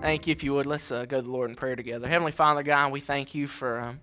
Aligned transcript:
Thank 0.00 0.26
you. 0.26 0.32
If 0.32 0.42
you 0.42 0.54
would, 0.54 0.64
let's 0.64 0.90
uh, 0.90 1.04
go 1.04 1.18
to 1.18 1.22
the 1.22 1.30
Lord 1.30 1.50
in 1.50 1.56
prayer 1.56 1.76
together. 1.76 2.08
Heavenly 2.08 2.32
Father, 2.32 2.62
God, 2.62 2.90
we 2.90 3.00
thank 3.00 3.34
you 3.34 3.46
for 3.46 3.80
um, 3.80 4.00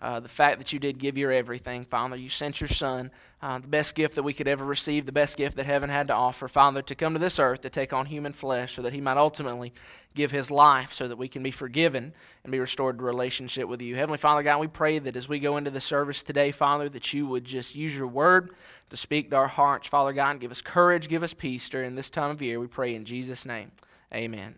uh, 0.00 0.20
the 0.20 0.28
fact 0.28 0.58
that 0.58 0.72
you 0.72 0.78
did 0.78 0.96
give 0.96 1.18
your 1.18 1.32
everything, 1.32 1.84
Father. 1.84 2.14
You 2.14 2.28
sent 2.28 2.60
your 2.60 2.68
Son, 2.68 3.10
uh, 3.42 3.58
the 3.58 3.66
best 3.66 3.96
gift 3.96 4.14
that 4.14 4.22
we 4.22 4.32
could 4.32 4.46
ever 4.46 4.64
receive, 4.64 5.06
the 5.06 5.12
best 5.12 5.36
gift 5.36 5.56
that 5.56 5.66
heaven 5.66 5.90
had 5.90 6.06
to 6.06 6.14
offer, 6.14 6.46
Father, 6.46 6.82
to 6.82 6.94
come 6.94 7.14
to 7.14 7.18
this 7.18 7.40
earth 7.40 7.62
to 7.62 7.68
take 7.68 7.92
on 7.92 8.06
human 8.06 8.32
flesh 8.32 8.76
so 8.76 8.82
that 8.82 8.92
he 8.92 9.00
might 9.00 9.16
ultimately 9.16 9.72
give 10.14 10.30
his 10.30 10.52
life 10.52 10.92
so 10.92 11.08
that 11.08 11.18
we 11.18 11.26
can 11.26 11.42
be 11.42 11.50
forgiven 11.50 12.14
and 12.44 12.52
be 12.52 12.60
restored 12.60 12.98
to 12.98 13.04
relationship 13.04 13.66
with 13.66 13.82
you. 13.82 13.96
Heavenly 13.96 14.18
Father, 14.18 14.44
God, 14.44 14.60
we 14.60 14.68
pray 14.68 15.00
that 15.00 15.16
as 15.16 15.28
we 15.28 15.40
go 15.40 15.56
into 15.56 15.72
the 15.72 15.80
service 15.80 16.22
today, 16.22 16.52
Father, 16.52 16.88
that 16.88 17.12
you 17.12 17.26
would 17.26 17.44
just 17.44 17.74
use 17.74 17.94
your 17.94 18.06
word 18.06 18.50
to 18.90 18.96
speak 18.96 19.30
to 19.30 19.36
our 19.36 19.48
hearts, 19.48 19.88
Father 19.88 20.12
God, 20.12 20.30
and 20.30 20.40
give 20.40 20.52
us 20.52 20.62
courage, 20.62 21.08
give 21.08 21.24
us 21.24 21.34
peace 21.34 21.68
during 21.68 21.96
this 21.96 22.08
time 22.08 22.30
of 22.30 22.40
year. 22.40 22.60
We 22.60 22.68
pray 22.68 22.94
in 22.94 23.04
Jesus' 23.04 23.44
name. 23.44 23.72
Amen. 24.14 24.54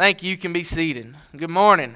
Thank 0.00 0.22
you. 0.22 0.30
You 0.30 0.38
can 0.38 0.54
be 0.54 0.64
seated. 0.64 1.14
Good 1.36 1.50
morning. 1.50 1.94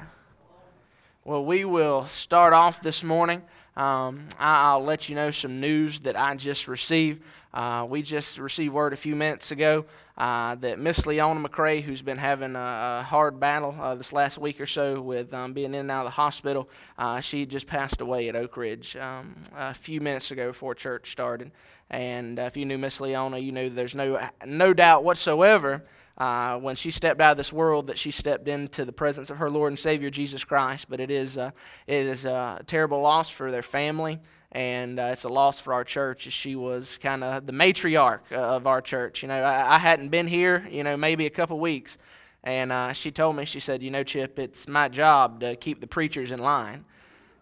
Well, 1.25 1.43
we 1.43 1.65
will 1.65 2.05
start 2.05 2.53
off 2.53 2.83
this 2.83 3.03
morning. 3.03 3.41
Um, 3.79 4.29
I, 4.39 4.77
will 4.77 4.85
let 4.85 5.09
you 5.09 5.15
know 5.15 5.31
some 5.31 5.59
news 5.59 6.01
that 6.01 6.15
I 6.15 6.35
just 6.35 6.69
received. 6.69 7.23
Uh, 7.55 7.87
we 7.89 8.03
just 8.03 8.37
received 8.37 8.75
word 8.75 8.93
a 8.93 8.99
few 8.99 9.17
minutes 9.17 9.53
ago 9.53 9.87
uh, 10.19 10.55
that 10.57 10.79
Miss 10.79 11.07
Leona 11.07 11.49
McCrae, 11.49 11.83
who's 11.83 12.03
been 12.03 12.19
having 12.19 12.57
a, 12.57 12.99
a 13.01 13.07
hard 13.07 13.41
battle 13.41 13.75
uh, 13.81 13.95
this 13.95 14.13
last 14.13 14.37
week 14.37 14.61
or 14.61 14.67
so 14.67 15.01
with 15.01 15.33
um, 15.33 15.55
being 15.55 15.73
in 15.73 15.81
and 15.81 15.91
out 15.91 16.05
of 16.05 16.09
the 16.09 16.17
hospital, 16.17 16.69
uh, 16.99 17.21
she 17.21 17.47
just 17.47 17.67
passed 17.67 18.03
away 18.03 18.29
at 18.29 18.37
Oak 18.37 18.59
Ridge 18.59 18.97
um, 18.99 19.35
a 19.57 19.73
few 19.73 20.03
minutes 20.03 20.31
ago 20.31 20.49
before 20.49 20.75
church 20.75 21.11
started. 21.11 21.51
And 21.89 22.39
uh, 22.39 22.43
if 22.43 22.55
you 22.59 22.67
knew 22.67 22.77
Miss 22.77 23.01
Leona, 23.01 23.39
you 23.39 23.51
knew 23.51 23.71
there's 23.71 23.95
no 23.95 24.29
no 24.45 24.75
doubt 24.75 25.05
whatsoever 25.05 25.83
uh, 26.17 26.59
when 26.59 26.77
she 26.77 26.91
stepped 26.91 27.21
out 27.21 27.33
of 27.33 27.37
this 27.37 27.53
world 27.53 27.89
that 27.89 27.99
she 27.99 28.11
stepped 28.11 28.47
into 28.47 28.85
the 28.85 28.93
presence 28.93 29.31
of 29.31 29.39
her 29.39 29.51
Lord 29.51 29.73
and 29.73 29.79
Savior 29.79 30.11
Jesus 30.11 30.45
Christ. 30.45 30.87
But 30.89 31.01
it 31.01 31.11
is, 31.11 31.37
uh, 31.37 31.51
it 31.87 32.07
is 32.07 32.25
a 32.25 32.63
terrible 32.67 33.01
loss 33.01 33.29
for 33.29 33.51
their 33.51 33.63
family, 33.63 34.21
and 34.53 35.01
uh, 35.01 35.11
it's 35.13 35.25
a 35.25 35.29
loss 35.29 35.59
for 35.59 35.73
our 35.73 35.85
church 35.85 36.31
she 36.31 36.55
was 36.55 36.99
kind 36.99 37.25
of 37.25 37.47
the 37.47 37.53
matriarch 37.53 38.21
uh, 38.31 38.37
of 38.37 38.67
our 38.67 38.81
church. 38.81 39.23
You 39.23 39.29
know, 39.29 39.43
I, 39.43 39.75
I, 39.75 39.79
hadn't 39.79 40.11
been 40.11 40.29
here, 40.29 40.67
you 40.71 40.85
know, 40.85 40.97
maybe 40.97 41.27
a 41.27 41.31
couple 41.31 41.59
weeks, 41.59 41.99
and 42.45 42.71
uh, 42.71 42.93
she 42.93 43.11
told 43.11 43.35
me, 43.35 43.45
she 43.45 43.59
said, 43.59 43.83
You 43.83 43.91
know, 43.91 44.05
Chip, 44.05 44.39
it's 44.39 44.69
my 44.69 44.89
job 44.89 45.41
to 45.41 45.57
keep 45.57 45.81
the 45.81 45.89
preachers 45.89 46.31
in 46.31 46.39
line. 46.39 46.85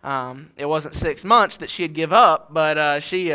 Um, 0.02 0.50
it 0.56 0.66
wasn't 0.66 0.94
six 0.94 1.24
months 1.24 1.58
that 1.58 1.70
she'd 1.70 1.92
give 1.92 2.12
up, 2.12 2.52
but 2.52 2.76
uh, 2.76 3.00
she 3.00 3.32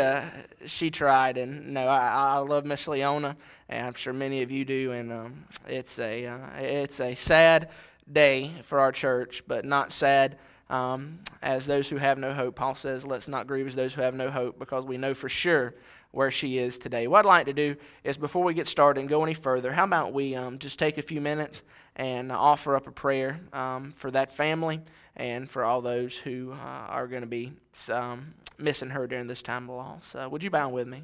she 0.66 0.90
tried, 0.90 1.38
and 1.38 1.72
no, 1.72 1.86
I, 1.86 2.08
I 2.08 2.38
love 2.38 2.66
Miss 2.66 2.86
Leona, 2.88 3.36
and 3.68 3.86
I'm 3.86 3.94
sure 3.94 4.12
many 4.12 4.42
of 4.42 4.50
you 4.50 4.64
do, 4.64 4.92
and 4.92 5.12
um, 5.12 5.44
it's 5.66 5.98
a 5.98 6.26
uh, 6.26 6.38
it's 6.58 7.00
a 7.00 7.14
sad 7.14 7.68
day 8.10 8.52
for 8.64 8.80
our 8.80 8.92
church, 8.92 9.42
but 9.46 9.64
not 9.64 9.92
sad 9.92 10.38
um, 10.70 11.18
as 11.42 11.66
those 11.66 11.88
who 11.88 11.96
have 11.96 12.18
no 12.18 12.32
hope. 12.32 12.56
Paul 12.56 12.74
says, 12.74 13.04
"Let's 13.04 13.28
not 13.28 13.46
grieve 13.46 13.66
as 13.66 13.74
those 13.74 13.94
who 13.94 14.02
have 14.02 14.14
no 14.14 14.30
hope, 14.30 14.58
because 14.58 14.84
we 14.84 14.96
know 14.96 15.14
for 15.14 15.28
sure 15.28 15.74
where 16.12 16.30
she 16.30 16.58
is 16.58 16.78
today." 16.78 17.06
What 17.06 17.20
I'd 17.20 17.28
like 17.28 17.46
to 17.46 17.52
do 17.52 17.76
is, 18.04 18.16
before 18.16 18.42
we 18.42 18.54
get 18.54 18.66
started 18.66 19.00
and 19.00 19.08
go 19.08 19.22
any 19.22 19.34
further, 19.34 19.72
how 19.72 19.84
about 19.84 20.12
we 20.12 20.34
um, 20.34 20.58
just 20.58 20.78
take 20.78 20.98
a 20.98 21.02
few 21.02 21.20
minutes 21.20 21.62
and 21.96 22.32
offer 22.32 22.76
up 22.76 22.86
a 22.86 22.92
prayer 22.92 23.40
um, 23.52 23.92
for 23.96 24.10
that 24.12 24.32
family 24.32 24.80
and 25.16 25.50
for 25.50 25.64
all 25.64 25.82
those 25.82 26.16
who 26.16 26.52
uh, 26.52 26.56
are 26.56 27.08
going 27.08 27.22
to 27.22 27.26
be 27.26 27.52
um, 27.90 28.34
missing 28.56 28.90
her 28.90 29.06
during 29.06 29.26
this 29.26 29.42
time 29.42 29.68
of 29.68 29.76
loss. 29.76 30.14
Uh, 30.14 30.28
would 30.30 30.42
you 30.42 30.50
bow 30.50 30.68
with 30.68 30.86
me? 30.86 31.02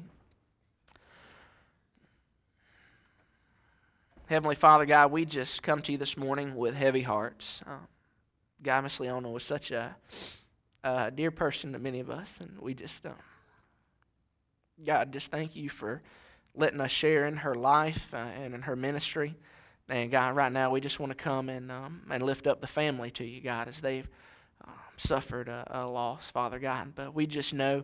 Heavenly 4.27 4.55
Father, 4.55 4.87
God, 4.87 5.11
we 5.11 5.23
just 5.23 5.61
come 5.61 5.83
to 5.83 5.91
you 5.91 5.99
this 5.99 6.17
morning 6.17 6.55
with 6.55 6.73
heavy 6.73 7.03
hearts. 7.03 7.61
Uh, 7.67 7.77
God, 8.63 8.81
Miss 8.81 8.99
Leona 8.99 9.29
was 9.29 9.43
such 9.43 9.69
a, 9.69 9.95
a, 10.83 11.11
dear 11.11 11.29
person 11.29 11.73
to 11.73 11.79
many 11.79 11.99
of 11.99 12.09
us, 12.09 12.39
and 12.39 12.57
we 12.59 12.73
just, 12.73 13.05
uh, 13.05 13.11
God, 14.83 15.13
just 15.13 15.29
thank 15.29 15.55
you 15.55 15.69
for 15.69 16.01
letting 16.55 16.81
us 16.81 16.89
share 16.89 17.27
in 17.27 17.37
her 17.37 17.53
life 17.53 18.09
uh, 18.15 18.17
and 18.17 18.55
in 18.55 18.63
her 18.63 18.75
ministry. 18.75 19.35
And 19.89 20.09
God, 20.09 20.35
right 20.35 20.51
now 20.51 20.71
we 20.71 20.81
just 20.81 20.99
want 20.99 21.11
to 21.11 21.23
come 21.23 21.47
and 21.47 21.71
um, 21.71 22.01
and 22.09 22.23
lift 22.23 22.47
up 22.47 22.61
the 22.61 22.67
family 22.67 23.11
to 23.11 23.23
you, 23.23 23.41
God, 23.41 23.67
as 23.67 23.79
they've 23.79 24.09
uh, 24.67 24.71
suffered 24.97 25.49
a, 25.49 25.67
a, 25.69 25.85
loss, 25.85 26.31
Father 26.31 26.57
God. 26.57 26.93
But 26.95 27.13
we 27.13 27.27
just 27.27 27.53
know 27.53 27.83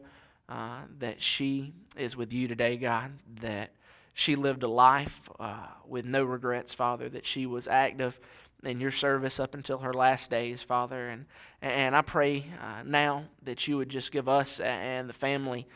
uh, 0.50 0.80
that 0.98 1.22
she 1.22 1.72
is 1.96 2.18
with 2.18 2.34
you 2.34 2.48
today, 2.48 2.78
God. 2.78 3.12
That 3.42 3.76
she 4.14 4.36
lived 4.36 4.64
a 4.64 4.68
life 4.68 5.30
uh, 5.40 5.68
with 5.88 6.06
no 6.06 6.24
regrets, 6.24 6.74
Father. 6.74 7.10
That 7.10 7.26
she 7.26 7.46
was 7.46 7.68
active 7.68 8.20
in 8.64 8.80
your 8.80 8.92
service 8.92 9.40
up 9.40 9.56
until 9.56 9.80
her 9.80 9.94
last 9.94 10.30
days, 10.30 10.62
Father. 10.62 11.08
And 11.08 11.26
and 11.62 11.96
I 11.96 12.02
pray 12.02 12.46
uh, 12.62 12.84
now 12.86 13.26
that 13.44 13.68
you 13.68 13.78
would 13.78 13.90
just 13.90 14.12
give 14.12 14.28
us 14.28 14.60
and 14.60 15.10
the 15.10 15.14
family 15.14 15.68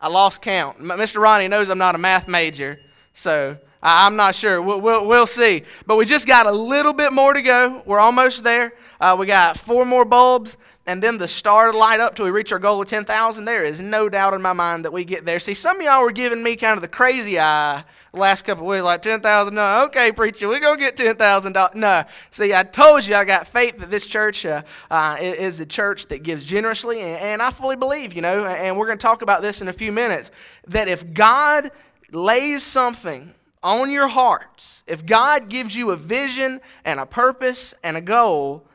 I 0.00 0.08
lost 0.08 0.42
count. 0.42 0.80
Mr. 0.80 1.22
Ronnie 1.22 1.46
knows 1.48 1.70
I'm 1.70 1.78
not 1.78 1.94
a 1.94 1.98
math 1.98 2.26
major, 2.26 2.80
so 3.14 3.56
I'm 3.82 4.16
not 4.16 4.34
sure. 4.34 4.60
We'll, 4.60 4.80
we'll, 4.80 5.06
we'll, 5.06 5.26
see. 5.26 5.62
But 5.86 5.96
we 5.96 6.04
just 6.04 6.26
got 6.26 6.46
a 6.46 6.52
little 6.52 6.92
bit 6.92 7.12
more 7.12 7.32
to 7.32 7.42
go. 7.42 7.82
We're 7.86 8.00
almost 8.00 8.42
there. 8.42 8.72
Uh, 9.00 9.16
we 9.18 9.26
got 9.26 9.56
four 9.56 9.84
more 9.84 10.04
bulbs, 10.04 10.56
and 10.86 11.02
then 11.02 11.18
the 11.18 11.26
star 11.26 11.72
light 11.72 11.98
up 11.98 12.14
till 12.14 12.24
we 12.24 12.30
reach 12.30 12.52
our 12.52 12.58
goal 12.58 12.80
of 12.80 12.88
10,000. 12.88 13.44
There 13.44 13.64
is 13.64 13.80
no 13.80 14.08
doubt 14.08 14.34
in 14.34 14.42
my 14.42 14.52
mind 14.52 14.84
that 14.84 14.92
we 14.92 15.04
get 15.04 15.26
there. 15.26 15.40
See, 15.40 15.54
some 15.54 15.78
of 15.78 15.82
y'all 15.82 16.02
were 16.02 16.12
giving 16.12 16.42
me 16.42 16.54
kind 16.54 16.76
of 16.76 16.82
the 16.82 16.88
crazy 16.88 17.40
eye 17.40 17.82
the 18.12 18.20
last 18.20 18.44
couple 18.44 18.64
of 18.64 18.68
weeks, 18.70 18.84
like 18.84 19.02
10,000. 19.02 19.54
No, 19.54 19.84
okay, 19.86 20.12
preacher, 20.12 20.48
we're 20.48 20.60
going 20.60 20.78
to 20.78 20.84
get 20.84 20.96
$10,000. 20.96 21.74
No. 21.74 22.04
See, 22.30 22.54
I 22.54 22.62
told 22.62 23.04
you 23.04 23.16
I 23.16 23.24
got 23.24 23.48
faith 23.48 23.78
that 23.78 23.90
this 23.90 24.06
church 24.06 24.46
uh, 24.46 24.62
uh, 24.90 25.16
is 25.20 25.58
the 25.58 25.66
church 25.66 26.06
that 26.06 26.22
gives 26.22 26.46
generously, 26.46 27.00
and, 27.00 27.20
and 27.20 27.42
I 27.42 27.50
fully 27.50 27.76
believe, 27.76 28.14
you 28.14 28.22
know, 28.22 28.44
and 28.44 28.78
we're 28.78 28.86
going 28.86 28.98
to 28.98 29.02
talk 29.02 29.22
about 29.22 29.42
this 29.42 29.60
in 29.60 29.68
a 29.68 29.72
few 29.72 29.90
minutes, 29.90 30.30
that 30.68 30.88
if 30.88 31.12
God 31.12 31.72
lays 32.12 32.62
something 32.62 33.34
on 33.62 33.90
your 33.90 34.06
hearts, 34.06 34.84
if 34.86 35.04
God 35.04 35.48
gives 35.48 35.74
you 35.74 35.90
a 35.90 35.96
vision 35.96 36.60
and 36.84 37.00
a 37.00 37.06
purpose 37.06 37.74
and 37.82 37.96
a 37.96 38.00
goal, 38.00 38.65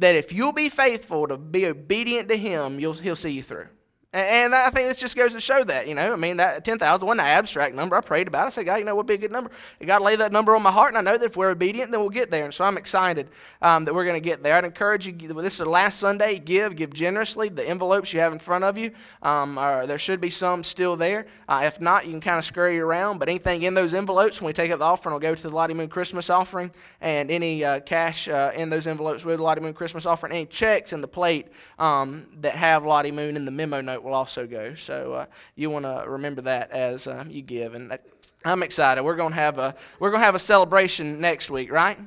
that 0.00 0.14
if 0.14 0.32
you'll 0.32 0.52
be 0.52 0.68
faithful 0.68 1.28
to 1.28 1.36
be 1.36 1.66
obedient 1.66 2.28
to 2.28 2.36
Him, 2.36 2.80
you'll, 2.80 2.94
He'll 2.94 3.16
see 3.16 3.30
you 3.30 3.42
through. 3.42 3.68
And 4.12 4.56
I 4.56 4.70
think 4.70 4.88
this 4.88 4.96
just 4.96 5.14
goes 5.14 5.34
to 5.34 5.40
show 5.40 5.62
that, 5.62 5.86
you 5.86 5.94
know, 5.94 6.12
I 6.12 6.16
mean, 6.16 6.38
that 6.38 6.64
10,000 6.64 7.06
wasn't 7.06 7.20
an 7.20 7.26
abstract 7.28 7.76
number. 7.76 7.94
I 7.94 8.00
prayed 8.00 8.26
about 8.26 8.42
it. 8.42 8.46
I 8.48 8.50
said, 8.50 8.66
God, 8.66 8.80
you 8.80 8.84
know, 8.84 8.96
what 8.96 9.06
would 9.06 9.06
be 9.06 9.14
a 9.14 9.18
good 9.18 9.30
number? 9.30 9.52
And 9.78 9.86
God 9.86 10.02
laid 10.02 10.18
that 10.18 10.32
number 10.32 10.56
on 10.56 10.62
my 10.62 10.72
heart, 10.72 10.92
and 10.92 10.98
I 10.98 11.12
know 11.12 11.16
that 11.16 11.26
if 11.26 11.36
we're 11.36 11.50
obedient, 11.50 11.92
then 11.92 12.00
we'll 12.00 12.08
get 12.08 12.28
there. 12.28 12.44
And 12.44 12.52
so 12.52 12.64
I'm 12.64 12.76
excited 12.76 13.28
um, 13.62 13.84
that 13.84 13.94
we're 13.94 14.04
going 14.04 14.20
to 14.20 14.28
get 14.28 14.42
there. 14.42 14.56
I'd 14.56 14.64
encourage 14.64 15.06
you, 15.06 15.12
this 15.12 15.52
is 15.52 15.58
the 15.58 15.70
last 15.70 16.00
Sunday, 16.00 16.40
give, 16.40 16.74
give 16.74 16.92
generously. 16.92 17.50
The 17.50 17.68
envelopes 17.68 18.12
you 18.12 18.18
have 18.18 18.32
in 18.32 18.40
front 18.40 18.64
of 18.64 18.76
you, 18.76 18.90
um, 19.22 19.56
are, 19.56 19.86
there 19.86 19.96
should 19.96 20.20
be 20.20 20.30
some 20.30 20.64
still 20.64 20.96
there. 20.96 21.28
Uh, 21.48 21.62
if 21.62 21.80
not, 21.80 22.04
you 22.04 22.10
can 22.10 22.20
kind 22.20 22.38
of 22.38 22.44
scurry 22.44 22.80
around. 22.80 23.18
But 23.18 23.28
anything 23.28 23.62
in 23.62 23.74
those 23.74 23.94
envelopes, 23.94 24.40
when 24.40 24.46
we 24.48 24.52
take 24.52 24.72
up 24.72 24.80
the 24.80 24.86
offering, 24.86 25.12
will 25.12 25.20
go 25.20 25.36
to 25.36 25.42
the 25.42 25.50
Lottie 25.50 25.74
Moon 25.74 25.88
Christmas 25.88 26.30
offering. 26.30 26.72
And 27.00 27.30
any 27.30 27.64
uh, 27.64 27.78
cash 27.78 28.26
uh, 28.26 28.50
in 28.56 28.70
those 28.70 28.88
envelopes 28.88 29.24
with 29.24 29.36
the 29.36 29.42
Lottie 29.44 29.60
Moon 29.60 29.72
Christmas 29.72 30.04
offering, 30.04 30.32
any 30.32 30.46
checks 30.46 30.92
in 30.92 31.00
the 31.00 31.08
plate 31.08 31.46
um, 31.78 32.26
that 32.40 32.56
have 32.56 32.84
Lottie 32.84 33.12
Moon 33.12 33.36
in 33.36 33.44
the 33.44 33.52
memo 33.52 33.80
note 33.80 33.99
will 34.02 34.14
also 34.14 34.46
go. 34.46 34.74
So 34.74 35.14
uh, 35.14 35.26
you 35.54 35.70
want 35.70 35.84
to 35.84 36.04
remember 36.06 36.42
that 36.42 36.70
as 36.70 37.06
uh, 37.06 37.24
you 37.28 37.42
give. 37.42 37.74
And 37.74 37.96
I'm 38.44 38.62
excited. 38.62 39.02
We're 39.02 39.16
going 39.16 39.30
to 39.30 39.36
have 39.36 39.58
a 39.58 39.74
we're 39.98 40.10
going 40.10 40.20
to 40.20 40.24
have 40.24 40.34
a 40.34 40.40
celebration 40.40 41.20
next 41.20 41.50
week, 41.50 41.70
right? 41.70 41.98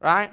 Right? 0.00 0.30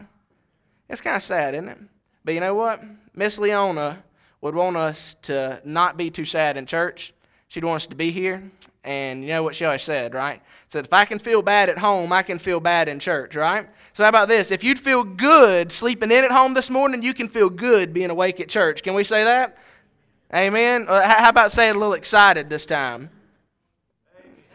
It's 0.90 1.02
kind 1.02 1.16
of 1.16 1.24
sad, 1.24 1.54
isn't 1.56 1.70
it? 1.70 1.78
But 2.26 2.34
you 2.34 2.40
know 2.40 2.56
what? 2.56 2.82
Miss 3.14 3.40
Leona 3.40 4.04
would 4.42 4.56
want 4.56 4.76
us 4.76 5.16
to 5.24 5.62
not 5.64 5.98
be 5.98 6.10
too 6.10 6.26
sad 6.26 6.58
in 6.58 6.66
church. 6.66 7.14
She'd 7.48 7.64
want 7.64 7.78
us 7.78 7.88
to 7.88 7.96
be 7.96 8.12
here. 8.12 8.44
And 8.84 9.24
you 9.24 9.30
know 9.30 9.44
what 9.44 9.56
she 9.56 9.64
always 9.64 9.84
said, 9.84 10.14
right? 10.14 10.42
Said, 10.68 10.86
if 10.86 10.94
I 10.94 11.06
can 11.06 11.20
feel 11.20 11.42
bad 11.42 11.70
at 11.70 11.78
home, 11.78 12.12
I 12.12 12.24
can 12.24 12.40
feel 12.40 12.60
bad 12.60 12.90
in 12.90 13.00
church, 13.00 13.36
right? 13.36 13.70
So 13.94 14.04
how 14.04 14.10
about 14.10 14.28
this? 14.28 14.52
If 14.52 14.64
you'd 14.64 14.80
feel 14.80 15.04
good 15.04 15.72
sleeping 15.72 16.12
in 16.12 16.24
at 16.24 16.32
home 16.32 16.54
this 16.54 16.70
morning, 16.70 17.04
you 17.04 17.14
can 17.14 17.30
feel 17.30 17.50
good 17.50 17.94
being 17.94 18.10
awake 18.10 18.40
at 18.40 18.50
church. 18.50 18.84
Can 18.84 18.96
we 18.96 19.04
say 19.04 19.24
that? 19.24 19.58
Amen. 20.34 20.88
Uh, 20.90 21.08
how 21.08 21.30
about 21.30 21.52
saying 21.52 21.76
a 21.76 21.78
little 21.78 21.94
excited 21.94 22.50
this 22.50 22.66
time? 22.66 23.12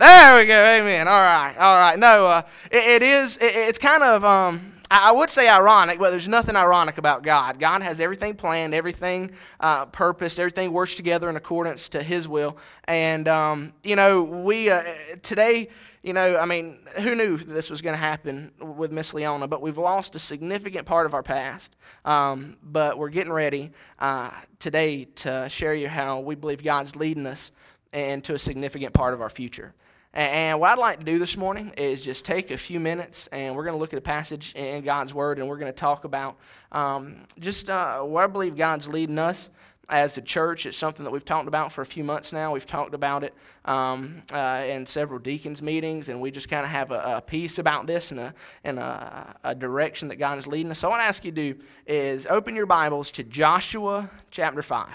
There 0.00 0.36
we 0.36 0.44
go. 0.44 0.76
Amen. 0.76 1.06
All 1.06 1.20
right. 1.20 1.54
All 1.56 1.76
right. 1.76 1.96
No, 1.96 2.26
uh, 2.26 2.42
it, 2.72 3.00
it 3.00 3.02
is. 3.02 3.36
It, 3.36 3.54
it's 3.54 3.78
kind 3.78 4.02
of. 4.02 4.24
Um, 4.24 4.72
I 4.90 5.12
would 5.12 5.30
say 5.30 5.48
ironic, 5.48 6.00
but 6.00 6.10
there's 6.10 6.26
nothing 6.26 6.56
ironic 6.56 6.98
about 6.98 7.22
God. 7.22 7.60
God 7.60 7.82
has 7.82 8.00
everything 8.00 8.34
planned, 8.34 8.74
everything 8.74 9.30
uh, 9.60 9.84
purposed, 9.84 10.40
everything 10.40 10.72
works 10.72 10.94
together 10.94 11.28
in 11.28 11.36
accordance 11.36 11.90
to 11.90 12.02
His 12.02 12.26
will. 12.26 12.56
And 12.84 13.28
um, 13.28 13.72
you 13.84 13.94
know, 13.94 14.22
we 14.24 14.70
uh, 14.70 14.82
today 15.22 15.68
you 16.08 16.14
know, 16.14 16.38
I 16.38 16.46
mean, 16.46 16.78
who 17.02 17.14
knew 17.14 17.36
this 17.36 17.68
was 17.68 17.82
going 17.82 17.92
to 17.92 17.98
happen 17.98 18.50
with 18.58 18.90
Miss 18.90 19.12
Leona? 19.12 19.46
But 19.46 19.60
we've 19.60 19.76
lost 19.76 20.14
a 20.14 20.18
significant 20.18 20.86
part 20.86 21.04
of 21.04 21.12
our 21.12 21.22
past. 21.22 21.76
Um, 22.06 22.56
but 22.62 22.96
we're 22.96 23.10
getting 23.10 23.30
ready 23.30 23.72
uh, 23.98 24.30
today 24.58 25.04
to 25.04 25.50
share 25.50 25.74
you 25.74 25.86
how 25.86 26.20
we 26.20 26.34
believe 26.34 26.64
God's 26.64 26.96
leading 26.96 27.26
us 27.26 27.52
into 27.92 28.32
a 28.32 28.38
significant 28.38 28.94
part 28.94 29.12
of 29.12 29.20
our 29.20 29.28
future. 29.28 29.74
And 30.14 30.58
what 30.58 30.70
I'd 30.70 30.78
like 30.78 30.98
to 31.00 31.04
do 31.04 31.18
this 31.18 31.36
morning 31.36 31.74
is 31.76 32.00
just 32.00 32.24
take 32.24 32.50
a 32.52 32.56
few 32.56 32.80
minutes 32.80 33.26
and 33.30 33.54
we're 33.54 33.64
going 33.64 33.76
to 33.76 33.78
look 33.78 33.92
at 33.92 33.98
a 33.98 34.02
passage 34.02 34.54
in 34.54 34.82
God's 34.82 35.12
Word 35.12 35.38
and 35.38 35.46
we're 35.46 35.58
going 35.58 35.70
to 35.70 35.78
talk 35.78 36.04
about 36.04 36.38
um, 36.72 37.16
just 37.38 37.68
uh, 37.68 38.00
where 38.00 38.24
I 38.24 38.28
believe 38.28 38.56
God's 38.56 38.88
leading 38.88 39.18
us 39.18 39.50
as 39.88 40.18
a 40.18 40.20
church. 40.20 40.66
It's 40.66 40.76
something 40.76 41.04
that 41.04 41.10
we've 41.10 41.24
talked 41.24 41.48
about 41.48 41.72
for 41.72 41.82
a 41.82 41.86
few 41.86 42.04
months 42.04 42.32
now. 42.32 42.52
We've 42.52 42.66
talked 42.66 42.94
about 42.94 43.24
it 43.24 43.34
um, 43.64 44.22
uh, 44.32 44.64
in 44.66 44.86
several 44.86 45.18
deacons' 45.18 45.62
meetings, 45.62 46.08
and 46.08 46.20
we 46.20 46.30
just 46.30 46.48
kind 46.48 46.64
of 46.64 46.70
have 46.70 46.90
a, 46.90 47.16
a, 47.16 47.20
piece 47.20 47.58
about 47.58 47.86
this 47.86 48.10
and, 48.10 48.20
a, 48.20 48.34
and 48.64 48.78
a, 48.78 49.36
a, 49.44 49.54
direction 49.54 50.08
that 50.08 50.16
God 50.16 50.38
is 50.38 50.46
leading 50.46 50.70
us. 50.70 50.78
So, 50.78 50.88
what 50.88 51.00
I 51.00 51.06
ask 51.06 51.24
you 51.24 51.32
to 51.32 51.54
do 51.54 51.60
is 51.86 52.26
open 52.28 52.54
your 52.54 52.66
Bibles 52.66 53.10
to 53.12 53.24
Joshua 53.24 54.10
chapter 54.30 54.62
5. 54.62 54.88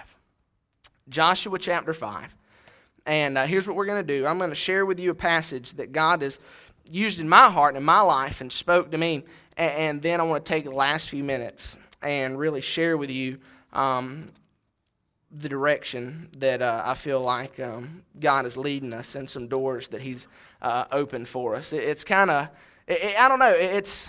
Joshua 1.09 1.59
chapter 1.59 1.93
5. 1.93 2.35
And 3.05 3.37
uh, 3.37 3.45
here's 3.45 3.67
what 3.67 3.75
we're 3.75 3.85
going 3.85 4.05
to 4.05 4.19
do 4.19 4.25
I'm 4.25 4.37
going 4.37 4.49
to 4.49 4.55
share 4.55 4.85
with 4.85 4.99
you 4.99 5.11
a 5.11 5.15
passage 5.15 5.73
that 5.73 5.91
God 5.91 6.21
has 6.21 6.39
used 6.89 7.19
in 7.19 7.27
my 7.27 7.49
heart 7.49 7.75
and 7.75 7.81
in 7.81 7.83
my 7.83 8.01
life 8.01 8.41
and 8.41 8.51
spoke 8.51 8.91
to 8.91 8.97
me. 8.97 9.23
And, 9.55 10.01
then 10.01 10.19
I 10.19 10.23
want 10.23 10.43
to 10.43 10.49
take 10.49 10.63
the 10.63 10.71
last 10.71 11.09
few 11.09 11.23
minutes 11.23 11.77
and 12.01 12.39
really 12.39 12.61
share 12.61 12.97
with 12.97 13.11
you. 13.11 13.37
Um, 13.71 14.31
the 15.39 15.49
direction 15.49 16.29
that 16.37 16.61
uh, 16.61 16.83
I 16.85 16.93
feel 16.93 17.21
like 17.21 17.59
um, 17.59 18.03
God 18.19 18.45
is 18.45 18.55
leading 18.57 18.93
us 18.93 19.15
and 19.15 19.29
some 19.29 19.47
doors 19.47 19.87
that 19.89 20.01
He's 20.01 20.27
uh, 20.61 20.85
opened 20.91 21.27
for 21.27 21.55
us. 21.55 21.73
It, 21.73 21.83
it's 21.83 22.03
kind 22.03 22.29
of, 22.29 22.49
it, 22.87 23.19
I 23.19 23.27
don't 23.27 23.39
know, 23.39 23.51
it's, 23.51 24.07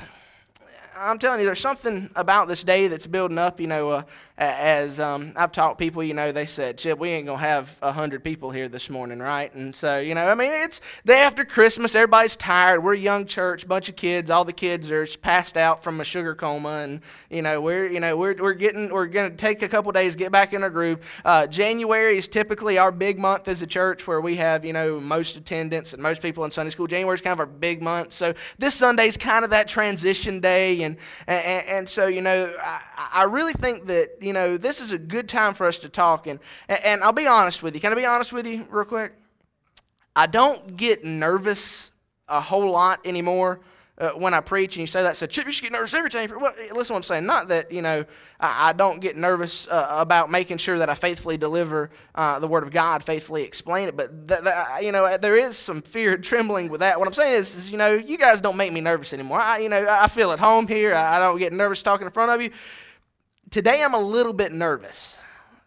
I'm 0.97 1.19
telling 1.19 1.41
you, 1.41 1.47
there's 1.47 1.61
something 1.61 2.11
about 2.15 2.49
this 2.49 2.63
day 2.63 2.89
that's 2.89 3.07
building 3.07 3.39
up. 3.39 3.61
You 3.61 3.67
know, 3.67 3.91
uh, 3.91 4.03
as 4.37 4.99
um, 4.99 5.33
I've 5.37 5.53
taught 5.53 5.79
people, 5.79 6.03
you 6.03 6.15
know, 6.15 6.33
they 6.33 6.47
said, 6.47 6.77
"Chip, 6.79 6.99
we 6.99 7.11
ain't 7.11 7.27
gonna 7.27 7.39
have 7.39 7.77
a 7.83 7.93
hundred 7.93 8.25
people 8.25 8.51
here 8.51 8.69
this 8.69 8.91
morning, 8.91 9.21
right?" 9.21 9.55
And 9.55 9.75
so, 9.75 10.01
you 10.01 10.15
know, 10.15 10.27
I 10.27 10.35
mean, 10.35 10.53
it's 10.53 10.81
day 11.05 11.21
after 11.21 11.45
Christmas. 11.45 11.95
Everybody's 11.95 12.37
tired. 12.37 12.83
We're 12.83 12.95
a 12.95 12.99
young 12.99 13.27
church, 13.27 13.67
bunch 13.69 13.89
of 13.89 13.97
kids. 13.97 14.31
All 14.31 14.45
the 14.45 14.53
kids 14.53 14.91
are 14.91 15.07
passed 15.23 15.57
out 15.57 15.85
from 15.85 16.01
a 16.01 16.05
sugar 16.05 16.35
coma, 16.35 16.81
and 16.81 17.01
you 17.31 17.43
know, 17.43 17.61
we're 17.61 17.87
you 17.87 18.01
know 18.01 18.17
we're 18.17 18.35
we're 18.35 18.55
getting 18.55 18.91
we're 18.91 19.07
gonna 19.07 19.31
take 19.31 19.63
a 19.63 19.69
couple 19.69 19.91
days, 19.93 20.17
get 20.17 20.33
back 20.33 20.53
in 20.53 20.63
our 20.63 20.71
groove. 20.71 20.99
Uh, 21.25 21.47
January 21.47 22.19
is 22.19 22.27
typically 22.27 22.77
our 22.79 22.91
big 22.91 23.19
month 23.19 23.47
as 23.47 23.63
a 23.63 23.67
church, 23.67 24.07
where 24.07 24.21
we 24.21 24.37
have 24.37 24.65
you 24.65 24.73
know 24.73 24.99
most 24.99 25.37
attendance 25.37 25.93
and 25.93 26.03
most 26.03 26.21
people 26.21 26.45
in 26.45 26.51
Sunday 26.51 26.71
school. 26.71 26.87
January 26.87 27.15
is 27.15 27.21
kind 27.21 27.33
of 27.33 27.41
our 27.41 27.47
big 27.47 27.83
month. 27.83 28.13
So 28.13 28.35
this 28.59 28.75
Sunday's 28.75 29.17
kind 29.17 29.45
of 29.45 29.51
that 29.51 29.69
transition 29.69 30.41
day, 30.41 30.83
and 30.85 30.97
and, 31.27 31.67
and 31.67 31.89
so 31.89 32.07
you 32.07 32.21
know, 32.21 32.55
I, 32.61 32.81
I 33.13 33.23
really 33.25 33.53
think 33.53 33.87
that 33.87 34.19
you 34.21 34.33
know, 34.33 34.57
this 34.57 34.81
is 34.81 34.93
a 34.93 34.99
good 34.99 35.29
time 35.29 35.55
for 35.55 35.67
us 35.67 35.79
to 35.81 35.89
talk. 35.89 36.27
And, 36.27 36.39
and 36.69 37.03
I'll 37.03 37.13
be 37.13 37.27
honest 37.27 37.63
with 37.63 37.75
you. 37.75 37.81
Can 37.81 37.93
I 37.93 37.97
be 37.97 38.07
honest 38.07 38.33
with 38.33 38.47
you, 38.47 38.67
real 38.71 38.85
quick? 38.85 39.13
I 40.15 40.27
don't 40.27 40.77
get 40.77 41.05
nervous 41.05 41.91
a 42.29 42.41
whole 42.41 42.71
lot 42.71 43.01
anymore 43.05 43.61
uh, 43.97 44.11
when 44.11 44.35
I 44.35 44.41
preach 44.41 44.75
and 44.75 44.81
you 44.81 44.87
say 44.89 45.03
that, 45.03 45.17
said, 45.17 45.31
Chip, 45.31 45.47
you 45.47 45.53
should 45.53 45.63
get 45.63 45.73
nervous 45.73 45.95
every 45.95 46.11
time. 46.11 46.29
Well, 46.41 46.53
listen 46.73 46.95
what 46.95 46.99
I'm 46.99 47.03
saying. 47.05 47.27
Not 47.27 47.49
that, 47.49 47.71
you 47.71 47.81
know, 47.81 48.05
I, 48.41 48.71
I 48.71 48.73
don't 48.73 49.01
get 49.01 49.17
nervous 49.17 49.69
uh, 49.69 49.87
about 49.91 50.31
making 50.31 50.59
sure 50.59 50.79
that 50.79 50.91
I 50.91 50.95
faithfully 50.95 51.37
deliver 51.37 51.91
uh, 52.17 52.41
the 52.41 52.49
Word 52.49 52.65
of 52.65 52.73
God, 52.73 53.05
faithfully 53.05 53.45
explain 53.45 53.87
it. 53.87 53.97
But, 53.97 54.27
th- 54.27 54.41
th- 54.43 54.83
you 54.83 54.91
know, 54.91 55.17
there 55.17 55.37
is 55.37 55.57
some 55.57 55.81
fear 55.81 56.15
and 56.15 56.25
trembling 56.33 56.71
with 56.71 56.81
that. 56.81 56.99
What 56.99 57.07
I'm 57.07 57.15
saying 57.15 57.35
is, 57.35 57.55
is, 57.55 57.71
you 57.71 57.79
know, 57.79 57.95
you 57.95 58.19
guys 58.19 58.41
don't 58.41 58.57
make 58.57 58.73
me 58.73 58.81
nervous 58.81 59.13
anymore. 59.13 59.41
I, 59.41 59.59
you 59.59 59.69
know, 59.69 59.87
I 59.89 60.09
feel 60.09 60.33
at 60.33 60.41
home 60.41 60.67
here. 60.67 60.95
I 60.95 61.21
don't 61.21 61.39
get 61.39 61.53
nervous 61.53 61.81
talking 61.81 62.07
in 62.07 62.13
front 62.13 62.33
of 62.33 62.43
you. 62.43 62.51
Today 63.51 63.85
I'm 63.85 63.95
a 63.95 64.01
little 64.01 64.33
bit 64.33 64.53
nervous 64.53 65.19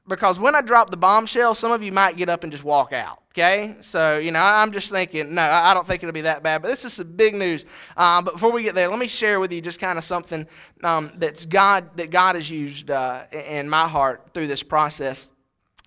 because 0.07 0.39
when 0.39 0.55
I 0.55 0.61
drop 0.61 0.89
the 0.89 0.97
bombshell, 0.97 1.55
some 1.55 1.71
of 1.71 1.83
you 1.83 1.91
might 1.91 2.17
get 2.17 2.29
up 2.29 2.43
and 2.43 2.51
just 2.51 2.63
walk 2.63 2.93
out. 2.93 3.21
Okay, 3.31 3.75
so 3.81 4.17
you 4.17 4.31
know 4.31 4.41
I'm 4.41 4.71
just 4.71 4.89
thinking, 4.89 5.35
no, 5.35 5.43
I 5.43 5.73
don't 5.73 5.85
think 5.85 6.01
it'll 6.01 6.13
be 6.13 6.21
that 6.21 6.41
bad. 6.41 6.61
But 6.61 6.69
this 6.69 6.85
is 6.85 6.93
some 6.93 7.11
big 7.11 7.35
news. 7.35 7.65
Um, 7.95 8.25
but 8.25 8.33
before 8.33 8.51
we 8.51 8.63
get 8.63 8.73
there, 8.73 8.87
let 8.87 8.97
me 8.97 9.07
share 9.07 9.39
with 9.39 9.51
you 9.51 9.61
just 9.61 9.79
kind 9.79 9.97
of 9.97 10.03
something 10.03 10.47
um, 10.83 11.11
that's 11.17 11.45
God 11.45 11.95
that 11.97 12.09
God 12.09 12.35
has 12.35 12.49
used 12.49 12.89
uh, 12.89 13.25
in 13.31 13.69
my 13.69 13.87
heart 13.87 14.29
through 14.33 14.47
this 14.47 14.63
process. 14.63 15.31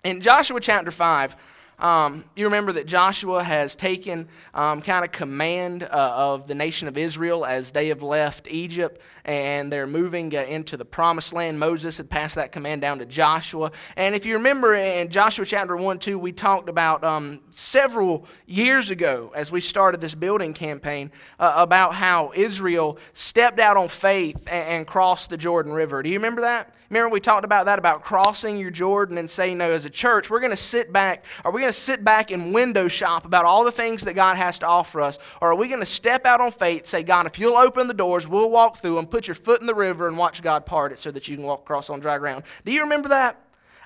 In 0.03 0.21
Joshua 0.21 0.59
chapter 0.59 0.91
five. 0.91 1.35
Um, 1.81 2.25
you 2.35 2.45
remember 2.45 2.71
that 2.73 2.85
Joshua 2.85 3.43
has 3.43 3.75
taken 3.75 4.27
um, 4.53 4.83
kind 4.83 5.03
of 5.03 5.11
command 5.11 5.81
uh, 5.81 5.87
of 5.89 6.45
the 6.45 6.53
nation 6.53 6.87
of 6.87 6.95
Israel 6.95 7.43
as 7.43 7.71
they 7.71 7.87
have 7.87 8.03
left 8.03 8.47
Egypt 8.47 9.01
and 9.25 9.73
they're 9.73 9.87
moving 9.87 10.35
uh, 10.35 10.41
into 10.41 10.77
the 10.77 10.85
promised 10.85 11.33
land. 11.33 11.59
Moses 11.59 11.97
had 11.97 12.07
passed 12.07 12.35
that 12.35 12.51
command 12.51 12.81
down 12.81 12.99
to 12.99 13.05
Joshua. 13.07 13.71
And 13.95 14.13
if 14.13 14.27
you 14.27 14.35
remember 14.35 14.75
in 14.75 15.09
Joshua 15.09 15.43
chapter 15.43 15.75
1 15.75 15.97
2, 15.97 16.19
we 16.19 16.31
talked 16.31 16.69
about 16.69 17.03
um, 17.03 17.39
several 17.49 18.27
years 18.45 18.91
ago 18.91 19.31
as 19.35 19.51
we 19.51 19.59
started 19.59 20.01
this 20.01 20.13
building 20.13 20.53
campaign 20.53 21.11
uh, 21.39 21.53
about 21.55 21.95
how 21.95 22.31
Israel 22.35 22.99
stepped 23.13 23.59
out 23.59 23.75
on 23.75 23.89
faith 23.89 24.37
and, 24.45 24.69
and 24.69 24.87
crossed 24.87 25.31
the 25.31 25.37
Jordan 25.37 25.73
River. 25.73 26.03
Do 26.03 26.09
you 26.09 26.17
remember 26.17 26.41
that? 26.41 26.75
Remember 26.91 27.07
we 27.07 27.21
talked 27.21 27.45
about 27.45 27.67
that 27.67 27.79
about 27.79 28.03
crossing 28.03 28.57
your 28.57 28.69
Jordan 28.69 29.17
and 29.17 29.31
saying, 29.31 29.57
no, 29.57 29.71
as 29.71 29.85
a 29.85 29.89
church, 29.89 30.29
we're 30.29 30.41
going 30.41 30.51
to 30.51 30.57
sit 30.57 30.91
back. 30.91 31.23
Are 31.45 31.51
we 31.51 31.61
going 31.61 31.71
to 31.71 31.79
sit 31.79 32.03
back 32.03 32.31
and 32.31 32.53
window 32.53 32.89
shop 32.89 33.23
about 33.23 33.45
all 33.45 33.63
the 33.63 33.71
things 33.71 34.01
that 34.01 34.13
God 34.13 34.35
has 34.35 34.59
to 34.59 34.67
offer 34.67 34.99
us? 34.99 35.17
Or 35.41 35.51
are 35.51 35.55
we 35.55 35.69
going 35.69 35.79
to 35.79 35.85
step 35.85 36.25
out 36.25 36.41
on 36.41 36.51
faith, 36.51 36.85
say, 36.85 37.01
God, 37.01 37.27
if 37.27 37.39
you'll 37.39 37.57
open 37.57 37.87
the 37.87 37.93
doors, 37.93 38.27
we'll 38.27 38.49
walk 38.49 38.79
through 38.79 38.95
them, 38.95 39.07
put 39.07 39.25
your 39.25 39.35
foot 39.35 39.61
in 39.61 39.67
the 39.67 39.73
river, 39.73 40.09
and 40.09 40.17
watch 40.17 40.43
God 40.43 40.65
part 40.65 40.91
it 40.91 40.99
so 40.99 41.11
that 41.11 41.29
you 41.29 41.37
can 41.37 41.45
walk 41.45 41.61
across 41.61 41.89
on 41.89 42.01
dry 42.01 42.17
ground? 42.17 42.43
Do 42.65 42.73
you 42.73 42.81
remember 42.81 43.07
that? 43.07 43.37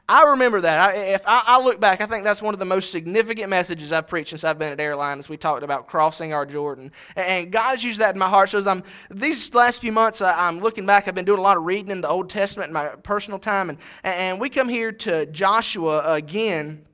I 0.08 0.30
remember 0.32 0.62
that. 0.62 0.90
I, 0.90 0.94
if 0.94 1.22
I, 1.26 1.44
I, 1.48 1.62
look 1.64 1.80
back, 1.80 2.00
I 2.00 2.06
think 2.06 2.24
that's 2.24 2.42
one 2.42 2.54
of 2.54 2.60
the 2.60 2.66
most 2.66 2.92
significant 2.92 3.50
messages 3.50 3.92
I've 3.92 4.08
preached 4.08 4.30
since 4.30 4.44
I've 4.44 4.60
been 4.60 4.72
at 4.72 4.80
Airline, 4.80 5.18
as 5.18 5.30
we 5.30 5.36
talked 5.36 5.64
about 5.64 5.88
crossing 5.88 6.32
our 6.32 6.46
Jordan. 6.46 6.92
And 7.16 7.52
God 7.52 7.72
has 7.72 7.84
used 7.84 8.00
that 8.00 8.14
in 8.14 8.20
my 8.20 8.30
heart. 8.30 8.50
So 8.50 8.60
as 8.60 8.68
I'm 8.68 8.84
these 9.10 9.52
last 9.56 9.82
few 9.82 9.92
months, 9.92 10.22
I, 10.22 10.48
am 10.48 10.60
looking 10.60 10.86
back. 10.86 11.08
I've 11.08 11.16
been 11.16 11.26
doing 11.26 11.40
a 11.40 11.44
lot 11.44 11.58
of 11.58 11.64
reading 11.64 11.90
in 11.90 12.02
the 12.02 12.08
Old 12.08 12.30
Testament 12.30 12.70
in 12.70 12.74
my 12.74 12.90
personal 12.90 13.40
time, 13.40 13.70
and 13.70 13.80
and 14.04 14.40
we 14.40 14.50
come 14.50 14.70
here 14.70 14.92
to 14.92 15.26
Joshua 15.28 16.14
again, 16.14 16.86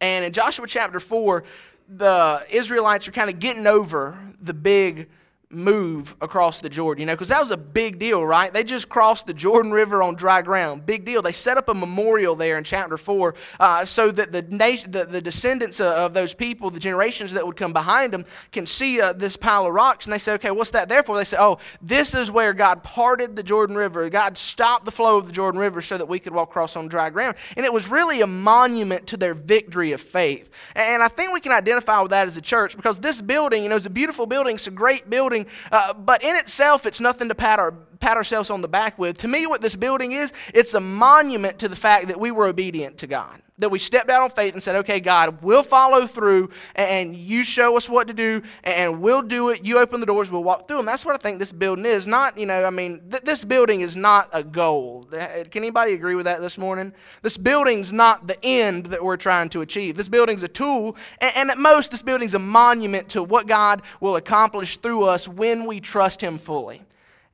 and 0.00 0.24
in 0.24 0.32
Joshua 0.32 0.68
chapter 0.68 1.00
four, 1.00 1.42
the 1.88 2.46
Israelites 2.50 3.08
are 3.08 3.12
kind 3.12 3.30
of 3.30 3.40
getting 3.40 3.66
over 3.66 4.16
the 4.40 4.54
big 4.54 5.08
move 5.54 6.14
across 6.20 6.60
the 6.60 6.68
Jordan, 6.68 7.02
you 7.02 7.06
know, 7.06 7.14
because 7.14 7.28
that 7.28 7.40
was 7.40 7.50
a 7.50 7.56
big 7.56 7.98
deal, 7.98 8.24
right? 8.24 8.52
They 8.52 8.64
just 8.64 8.88
crossed 8.88 9.26
the 9.26 9.34
Jordan 9.34 9.72
River 9.72 10.02
on 10.02 10.14
dry 10.14 10.42
ground. 10.42 10.86
Big 10.86 11.04
deal. 11.04 11.22
They 11.22 11.32
set 11.32 11.56
up 11.56 11.68
a 11.68 11.74
memorial 11.74 12.36
there 12.36 12.58
in 12.58 12.64
chapter 12.64 12.96
4 12.96 13.34
uh, 13.60 13.84
so 13.84 14.10
that 14.10 14.32
the, 14.32 14.42
nation, 14.42 14.90
the, 14.90 15.04
the 15.04 15.20
descendants 15.20 15.80
of 15.80 16.14
those 16.14 16.34
people, 16.34 16.70
the 16.70 16.80
generations 16.80 17.32
that 17.32 17.46
would 17.46 17.56
come 17.56 17.72
behind 17.72 18.12
them, 18.12 18.24
can 18.52 18.66
see 18.66 19.00
uh, 19.00 19.12
this 19.12 19.36
pile 19.36 19.66
of 19.66 19.74
rocks. 19.74 20.06
And 20.06 20.12
they 20.12 20.18
say, 20.18 20.32
okay, 20.34 20.50
what's 20.50 20.70
that 20.70 20.88
there 20.88 21.02
for? 21.02 21.16
They 21.16 21.24
say, 21.24 21.36
oh, 21.38 21.58
this 21.80 22.14
is 22.14 22.30
where 22.30 22.52
God 22.52 22.82
parted 22.82 23.36
the 23.36 23.42
Jordan 23.42 23.76
River. 23.76 24.08
God 24.10 24.36
stopped 24.36 24.84
the 24.84 24.90
flow 24.90 25.18
of 25.18 25.26
the 25.26 25.32
Jordan 25.32 25.60
River 25.60 25.80
so 25.80 25.98
that 25.98 26.06
we 26.06 26.18
could 26.18 26.34
walk 26.34 26.50
across 26.50 26.76
on 26.76 26.88
dry 26.88 27.10
ground. 27.10 27.36
And 27.56 27.64
it 27.64 27.72
was 27.72 27.88
really 27.88 28.20
a 28.20 28.26
monument 28.26 29.06
to 29.08 29.16
their 29.16 29.34
victory 29.34 29.92
of 29.92 30.00
faith. 30.00 30.48
And 30.74 31.02
I 31.02 31.08
think 31.08 31.32
we 31.32 31.40
can 31.40 31.52
identify 31.52 32.00
with 32.00 32.10
that 32.10 32.28
as 32.28 32.36
a 32.36 32.42
church 32.42 32.76
because 32.76 32.98
this 33.00 33.20
building, 33.20 33.62
you 33.62 33.68
know, 33.68 33.76
is 33.76 33.86
a 33.86 33.90
beautiful 33.90 34.26
building. 34.26 34.54
It's 34.56 34.66
a 34.66 34.70
great 34.70 35.08
building 35.08 35.43
uh, 35.72 35.94
but 35.94 36.22
in 36.22 36.36
itself, 36.36 36.86
it's 36.86 37.00
nothing 37.00 37.28
to 37.28 37.34
pat, 37.34 37.58
our, 37.58 37.74
pat 38.04 38.18
ourselves 38.18 38.50
on 38.50 38.60
the 38.60 38.68
back 38.68 38.98
with. 38.98 39.16
To 39.16 39.28
me, 39.28 39.46
what 39.46 39.62
this 39.62 39.74
building 39.74 40.12
is, 40.12 40.30
it's 40.52 40.74
a 40.74 40.80
monument 40.80 41.58
to 41.60 41.68
the 41.68 41.76
fact 41.76 42.08
that 42.08 42.20
we 42.20 42.30
were 42.30 42.46
obedient 42.46 42.98
to 42.98 43.06
God. 43.06 43.40
That 43.58 43.70
we 43.70 43.78
stepped 43.78 44.10
out 44.10 44.22
on 44.22 44.28
faith 44.28 44.52
and 44.52 44.62
said, 44.62 44.76
okay, 44.76 45.00
God, 45.00 45.40
we'll 45.40 45.62
follow 45.62 46.06
through 46.06 46.50
and 46.74 47.16
you 47.16 47.42
show 47.42 47.78
us 47.78 47.88
what 47.88 48.08
to 48.08 48.12
do 48.12 48.42
and 48.62 49.00
we'll 49.00 49.22
do 49.22 49.48
it. 49.50 49.64
You 49.64 49.78
open 49.78 50.00
the 50.00 50.06
doors, 50.06 50.30
we'll 50.30 50.44
walk 50.44 50.68
through 50.68 50.78
them. 50.78 50.86
That's 50.86 51.06
what 51.06 51.14
I 51.14 51.18
think 51.18 51.38
this 51.38 51.52
building 51.52 51.86
is. 51.86 52.06
Not, 52.06 52.36
you 52.36 52.44
know, 52.44 52.64
I 52.64 52.68
mean, 52.68 53.00
th- 53.10 53.22
this 53.22 53.42
building 53.42 53.80
is 53.80 53.96
not 53.96 54.28
a 54.34 54.42
goal. 54.42 55.08
Uh, 55.10 55.44
can 55.50 55.62
anybody 55.62 55.94
agree 55.94 56.14
with 56.14 56.26
that 56.26 56.42
this 56.42 56.58
morning? 56.58 56.92
This 57.22 57.38
building's 57.38 57.90
not 57.90 58.26
the 58.26 58.36
end 58.44 58.86
that 58.86 59.02
we're 59.02 59.16
trying 59.16 59.48
to 59.50 59.62
achieve. 59.62 59.96
This 59.96 60.10
building's 60.10 60.42
a 60.42 60.48
tool, 60.48 60.96
and, 61.22 61.34
and 61.36 61.50
at 61.50 61.56
most, 61.56 61.90
this 61.90 62.02
building's 62.02 62.34
a 62.34 62.38
monument 62.38 63.08
to 63.10 63.22
what 63.22 63.46
God 63.46 63.80
will 64.00 64.16
accomplish 64.16 64.76
through 64.76 65.04
us 65.04 65.26
when 65.26 65.64
we 65.64 65.80
trust 65.80 66.20
Him 66.20 66.36
fully. 66.36 66.82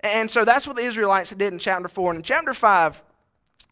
And 0.02 0.30
so 0.30 0.45
that's 0.45 0.66
what 0.66 0.76
the 0.76 0.83
Israelites 0.83 1.30
did 1.30 1.52
in 1.52 1.59
chapter 1.59 1.88
4. 1.88 2.12
And 2.12 2.19
in 2.19 2.23
chapter 2.23 2.54
5, 2.54 3.02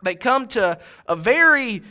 they 0.03 0.15
come 0.15 0.47
to 0.49 0.79
a 1.07 1.17
very 1.17 1.83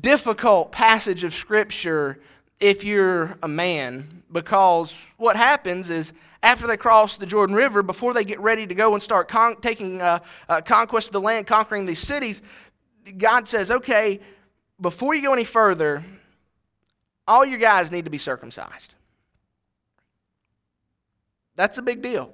difficult 0.00 0.72
passage 0.72 1.24
of 1.24 1.32
Scripture 1.32 2.20
if 2.58 2.84
you're 2.84 3.38
a 3.42 3.48
man, 3.48 4.22
because 4.30 4.94
what 5.16 5.36
happens 5.36 5.88
is 5.88 6.12
after 6.42 6.66
they 6.66 6.76
cross 6.76 7.16
the 7.16 7.26
Jordan 7.26 7.56
River, 7.56 7.82
before 7.82 8.12
they 8.12 8.24
get 8.24 8.38
ready 8.40 8.66
to 8.66 8.74
go 8.74 8.92
and 8.94 9.02
start 9.02 9.28
con- 9.28 9.56
taking 9.60 10.02
uh, 10.02 10.18
uh, 10.48 10.60
conquest 10.60 11.08
of 11.08 11.12
the 11.12 11.20
land, 11.20 11.46
conquering 11.46 11.86
these 11.86 11.98
cities, 11.98 12.42
God 13.16 13.48
says, 13.48 13.70
okay, 13.70 14.20
before 14.80 15.14
you 15.14 15.22
go 15.22 15.32
any 15.32 15.44
further, 15.44 16.04
all 17.26 17.44
your 17.44 17.58
guys 17.58 17.90
need 17.90 18.04
to 18.04 18.10
be 18.10 18.18
circumcised. 18.18 18.94
That's 21.60 21.76
a 21.76 21.82
big 21.82 22.00
deal, 22.00 22.32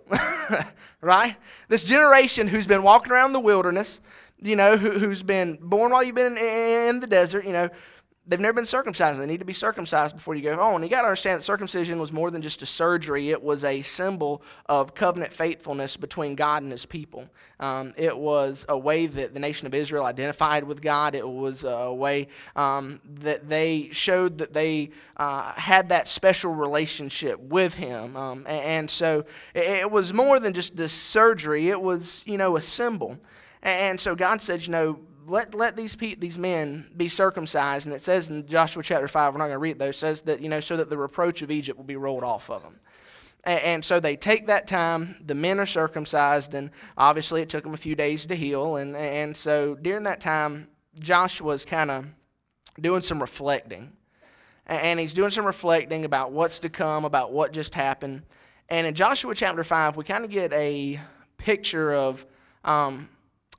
right? 1.00 1.36
This 1.68 1.82
generation 1.82 2.46
who's 2.46 2.64
been 2.64 2.84
walking 2.84 3.10
around 3.10 3.32
the 3.32 3.40
wilderness, 3.40 4.00
you 4.40 4.54
know, 4.54 4.76
who, 4.76 5.08
has 5.08 5.24
been 5.24 5.58
born 5.60 5.90
while 5.90 6.04
you've 6.04 6.14
been 6.14 6.38
in, 6.38 6.88
in 6.94 7.00
the 7.00 7.08
desert, 7.08 7.44
you 7.44 7.52
know, 7.52 7.68
they've 8.26 8.40
never 8.40 8.54
been 8.54 8.66
circumcised. 8.66 9.20
They 9.20 9.26
need 9.26 9.38
to 9.38 9.44
be 9.44 9.52
circumcised 9.52 10.14
before 10.14 10.34
you 10.34 10.42
go 10.42 10.56
home. 10.56 10.76
And 10.76 10.84
you 10.84 10.90
got 10.90 11.02
to 11.02 11.08
understand 11.08 11.38
that 11.38 11.44
circumcision 11.44 11.98
was 11.98 12.12
more 12.12 12.30
than 12.30 12.42
just 12.42 12.62
a 12.62 12.66
surgery, 12.66 13.30
it 13.30 13.42
was 13.42 13.64
a 13.64 13.82
symbol 13.82 14.42
of 14.66 14.94
covenant 14.94 15.32
faithfulness 15.32 15.96
between 15.96 16.34
God 16.34 16.62
and 16.62 16.72
his 16.72 16.86
people. 16.86 17.28
Um, 17.60 17.94
it 17.96 18.16
was 18.16 18.66
a 18.68 18.76
way 18.76 19.06
that 19.06 19.32
the 19.32 19.40
nation 19.40 19.66
of 19.66 19.74
Israel 19.74 20.04
identified 20.04 20.64
with 20.64 20.82
God, 20.82 21.14
it 21.14 21.26
was 21.26 21.64
a 21.64 21.92
way 21.92 22.28
um, 22.54 23.00
that 23.20 23.48
they 23.48 23.88
showed 23.92 24.38
that 24.38 24.52
they 24.52 24.90
uh, 25.16 25.52
had 25.52 25.88
that 25.88 26.08
special 26.08 26.52
relationship 26.52 27.40
with 27.40 27.74
him. 27.74 28.16
Um, 28.16 28.46
and, 28.46 28.90
so 28.90 29.24
it, 29.54 29.66
it 29.66 29.90
was 29.90 30.12
more 30.12 30.38
than 30.38 30.52
just 30.52 30.76
this 30.76 30.92
surgery, 30.92 31.68
it 31.70 31.80
was, 31.80 32.22
you 32.26 32.36
know, 32.36 32.56
a 32.56 32.60
symbol. 32.60 33.18
And 33.62 34.00
so 34.00 34.14
God 34.14 34.42
said, 34.42 34.66
you 34.66 34.72
know, 34.72 34.98
let, 35.26 35.54
let 35.54 35.76
these, 35.76 35.94
pe- 35.94 36.14
these 36.14 36.38
men 36.38 36.86
be 36.96 37.08
circumcised. 37.08 37.86
And 37.86 37.94
it 37.94 38.02
says 38.02 38.28
in 38.28 38.46
Joshua 38.46 38.82
chapter 38.82 39.08
5, 39.08 39.34
we're 39.34 39.38
not 39.38 39.46
going 39.46 39.54
to 39.54 39.58
read 39.58 39.72
it 39.72 39.78
though, 39.78 39.92
says 39.92 40.22
that, 40.22 40.40
you 40.40 40.48
know, 40.48 40.60
so 40.60 40.76
that 40.76 40.90
the 40.90 40.98
reproach 40.98 41.42
of 41.42 41.50
Egypt 41.50 41.76
will 41.76 41.84
be 41.84 41.96
rolled 41.96 42.24
off 42.24 42.48
of 42.50 42.62
them. 42.62 42.78
And, 43.44 43.60
and 43.60 43.84
so 43.84 44.00
they 44.00 44.16
take 44.16 44.46
that 44.46 44.66
time, 44.66 45.16
the 45.24 45.34
men 45.34 45.58
are 45.58 45.66
circumcised, 45.66 46.54
and 46.54 46.70
obviously 46.96 47.42
it 47.42 47.48
took 47.48 47.64
them 47.64 47.74
a 47.74 47.78
few 47.78 47.94
days 47.94 48.26
to 48.26 48.36
heal. 48.36 48.76
And, 48.76 48.96
and 48.96 49.36
so 49.36 49.74
during 49.74 50.04
that 50.04 50.20
time, 50.20 50.68
Joshua's 50.98 51.64
kind 51.64 51.90
of 51.90 52.06
doing 52.80 53.02
some 53.02 53.20
reflecting. 53.20 53.92
And 54.66 54.98
he's 54.98 55.14
doing 55.14 55.30
some 55.30 55.44
reflecting 55.44 56.04
about 56.04 56.32
what's 56.32 56.58
to 56.60 56.68
come, 56.68 57.04
about 57.04 57.32
what 57.32 57.52
just 57.52 57.74
happened. 57.74 58.22
And 58.68 58.86
in 58.86 58.94
Joshua 58.94 59.34
chapter 59.34 59.62
5, 59.62 59.96
we 59.96 60.02
kind 60.02 60.24
of 60.24 60.30
get 60.30 60.52
a 60.52 61.00
picture 61.38 61.94
of 61.94 62.26
um, 62.64 63.08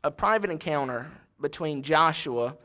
a 0.03 0.11
private 0.11 0.49
encounter 0.49 1.09
between 1.39 1.83
Joshua 1.83 2.55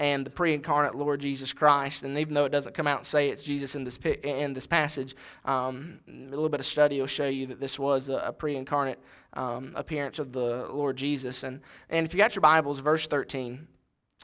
and 0.00 0.24
the 0.24 0.30
pre-incarnate 0.30 0.94
Lord 0.94 1.20
Jesus 1.20 1.52
Christ. 1.52 2.04
And 2.04 2.16
even 2.18 2.32
though 2.32 2.46
it 2.46 2.52
doesn't 2.52 2.74
come 2.74 2.86
out 2.86 2.98
and 3.00 3.06
say 3.06 3.28
it's 3.28 3.44
Jesus 3.44 3.74
in 3.74 3.84
this 3.84 3.98
in 4.22 4.54
this 4.54 4.66
passage, 4.66 5.14
um, 5.44 6.00
a 6.08 6.30
little 6.30 6.48
bit 6.48 6.60
of 6.60 6.66
study 6.66 6.98
will 7.00 7.06
show 7.06 7.28
you 7.28 7.46
that 7.46 7.60
this 7.60 7.78
was 7.78 8.08
a, 8.08 8.14
a 8.14 8.32
pre-incarnate 8.32 8.98
um, 9.34 9.72
appearance 9.74 10.18
of 10.18 10.32
the 10.32 10.66
Lord 10.70 10.96
Jesus. 10.96 11.42
And 11.42 11.60
and 11.90 12.06
if 12.06 12.14
you 12.14 12.18
got 12.18 12.34
your 12.34 12.40
Bibles, 12.40 12.78
verse 12.78 13.06
13, 13.06 13.66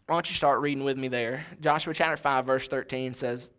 why 0.07 0.15
don't 0.15 0.29
you 0.29 0.35
start 0.35 0.61
reading 0.61 0.83
with 0.83 0.97
me 0.97 1.09
there? 1.09 1.45
Joshua 1.61 1.93
chapter 1.93 2.17
5, 2.17 2.47
verse 2.47 2.69
13 2.69 3.13
says, 3.13 3.51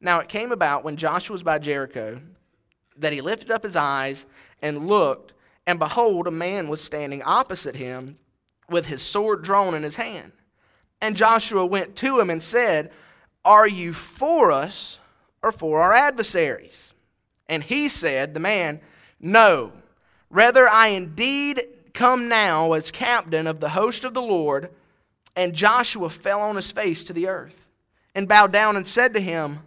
"Now 0.00 0.20
it 0.20 0.28
came 0.28 0.52
about 0.52 0.84
when 0.84 0.96
Joshua 0.96 1.32
was 1.32 1.42
by 1.42 1.58
Jericho 1.58 2.20
that 2.98 3.14
he 3.14 3.20
lifted 3.20 3.50
up 3.50 3.62
his 3.62 3.76
eyes 3.76 4.26
and 4.60 4.86
looked." 4.86 5.32
And 5.66 5.78
behold, 5.78 6.26
a 6.26 6.30
man 6.30 6.68
was 6.68 6.80
standing 6.80 7.22
opposite 7.22 7.74
him 7.74 8.18
with 8.68 8.86
his 8.86 9.02
sword 9.02 9.42
drawn 9.42 9.74
in 9.74 9.82
his 9.82 9.96
hand. 9.96 10.32
And 11.00 11.16
Joshua 11.16 11.66
went 11.66 11.96
to 11.96 12.18
him 12.18 12.30
and 12.30 12.42
said, 12.42 12.90
Are 13.44 13.68
you 13.68 13.92
for 13.92 14.50
us 14.50 14.98
or 15.42 15.52
for 15.52 15.82
our 15.82 15.92
adversaries? 15.92 16.94
And 17.48 17.62
he 17.62 17.88
said, 17.88 18.34
The 18.34 18.40
man, 18.40 18.80
No, 19.20 19.72
rather 20.30 20.68
I 20.68 20.88
indeed 20.88 21.62
come 21.92 22.28
now 22.28 22.72
as 22.72 22.90
captain 22.90 23.46
of 23.46 23.60
the 23.60 23.70
host 23.70 24.04
of 24.04 24.14
the 24.14 24.22
Lord. 24.22 24.70
And 25.34 25.54
Joshua 25.54 26.10
fell 26.10 26.40
on 26.40 26.56
his 26.56 26.72
face 26.72 27.04
to 27.04 27.12
the 27.12 27.28
earth 27.28 27.66
and 28.14 28.26
bowed 28.26 28.52
down 28.52 28.76
and 28.76 28.88
said 28.88 29.12
to 29.14 29.20
him, 29.20 29.60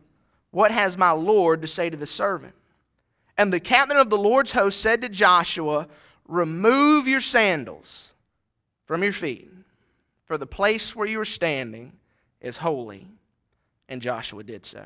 What 0.52 0.72
has 0.72 0.98
my 0.98 1.12
Lord 1.12 1.62
to 1.62 1.68
say 1.68 1.90
to 1.90 1.98
the 1.98 2.08
servant? 2.08 2.54
And 3.38 3.54
the 3.54 3.60
captain 3.60 3.98
of 3.98 4.10
the 4.10 4.18
Lord's 4.18 4.52
host 4.52 4.82
said 4.82 5.02
to 5.02 5.10
Joshua, 5.10 5.88
Remove 6.28 7.08
your 7.08 7.22
sandals 7.22 8.12
from 8.90 9.04
your 9.04 9.12
feet, 9.12 9.48
for 10.26 10.36
the 10.40 10.48
place 10.48 10.96
where 10.96 11.08
you 11.08 11.20
are 11.20 11.26
standing 11.26 11.94
is 12.42 12.58
holy. 12.58 13.08
And 13.88 14.02
Joshua 14.02 14.44
did 14.44 14.66
so. 14.66 14.84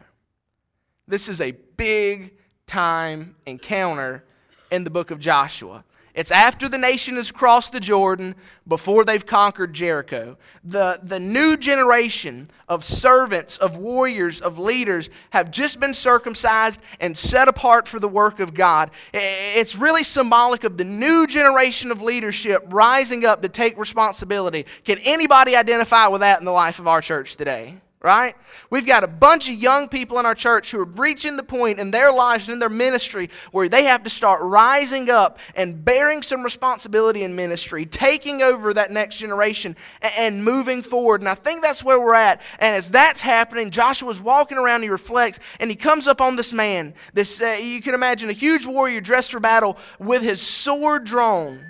This 1.07 1.29
is 1.29 1.39
a 1.39 1.51
big 1.77 2.33
time 2.67 3.37
encounter 3.45 4.25
in 4.71 4.83
the 4.83 4.89
book 4.89 5.09
of 5.09 5.21
Joshua. 5.21 5.85
It's 6.13 6.31
after 6.31 6.69
the 6.69 6.77
nation 6.77 7.15
has 7.15 7.31
crossed 7.31 7.71
the 7.71 7.79
Jordan, 7.79 8.35
before 8.67 9.03
they've 9.03 9.25
conquered 9.25 9.73
Jericho. 9.73 10.37
The, 10.63 10.99
the 11.03 11.19
new 11.19 11.57
generation 11.57 12.49
of 12.69 12.85
servants, 12.85 13.57
of 13.57 13.77
warriors, 13.77 14.39
of 14.39 14.57
leaders 14.59 15.09
have 15.31 15.51
just 15.51 15.79
been 15.79 15.93
circumcised 15.93 16.81
and 16.99 17.17
set 17.17 17.47
apart 17.47 17.87
for 17.87 17.99
the 17.99 18.07
work 18.07 18.39
of 18.39 18.53
God. 18.53 18.91
It's 19.11 19.75
really 19.75 20.03
symbolic 20.03 20.63
of 20.63 20.77
the 20.77 20.85
new 20.85 21.27
generation 21.27 21.91
of 21.91 22.01
leadership 22.01 22.63
rising 22.67 23.25
up 23.25 23.41
to 23.41 23.49
take 23.49 23.77
responsibility. 23.77 24.65
Can 24.85 24.99
anybody 24.99 25.55
identify 25.55 26.07
with 26.07 26.21
that 26.21 26.39
in 26.39 26.45
the 26.45 26.51
life 26.51 26.79
of 26.79 26.87
our 26.87 27.01
church 27.01 27.35
today? 27.35 27.77
Right? 28.03 28.35
We've 28.69 28.85
got 28.85 29.05
a 29.05 29.07
bunch 29.07 29.47
of 29.47 29.55
young 29.55 29.87
people 29.87 30.19
in 30.19 30.25
our 30.25 30.35
church 30.35 30.71
who 30.71 30.79
are 30.79 30.85
reaching 30.85 31.37
the 31.37 31.43
point 31.43 31.79
in 31.79 31.89
their 31.89 32.11
lives 32.11 32.47
and 32.47 32.53
in 32.53 32.59
their 32.59 32.67
ministry 32.67 33.29
where 33.53 33.69
they 33.69 33.85
have 33.85 34.03
to 34.03 34.09
start 34.09 34.41
rising 34.41 35.09
up 35.09 35.39
and 35.55 35.85
bearing 35.85 36.21
some 36.21 36.43
responsibility 36.43 37.23
in 37.23 37.33
ministry, 37.33 37.85
taking 37.85 38.41
over 38.41 38.73
that 38.73 38.91
next 38.91 39.17
generation 39.17 39.77
and 40.01 40.43
moving 40.43 40.81
forward. 40.81 41.21
And 41.21 41.29
I 41.29 41.35
think 41.35 41.61
that's 41.61 41.81
where 41.81 41.99
we're 41.99 42.13
at. 42.13 42.41
And 42.59 42.75
as 42.75 42.89
that's 42.89 43.21
happening, 43.21 43.71
Joshua's 43.71 44.19
walking 44.19 44.57
around, 44.57 44.83
he 44.83 44.89
reflects, 44.89 45.39
and 45.61 45.69
he 45.69 45.75
comes 45.77 46.05
up 46.05 46.19
on 46.19 46.35
this 46.35 46.51
man. 46.51 46.93
This 47.13 47.41
uh, 47.41 47.57
you 47.61 47.81
can 47.81 47.93
imagine 47.93 48.29
a 48.29 48.33
huge 48.33 48.65
warrior 48.65 48.99
dressed 48.99 49.31
for 49.31 49.39
battle 49.39 49.77
with 49.97 50.21
his 50.21 50.41
sword 50.41 51.05
drawn. 51.05 51.63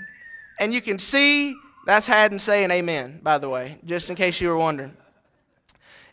And 0.60 0.74
you 0.74 0.82
can 0.82 0.98
see 0.98 1.56
that's 1.86 2.08
Haddon 2.08 2.40
saying 2.40 2.72
amen, 2.72 3.20
by 3.22 3.38
the 3.38 3.50
way, 3.50 3.78
just 3.86 4.10
in 4.10 4.16
case 4.16 4.42
you 4.42 4.50
were 4.50 4.58
wondering. 4.58 4.98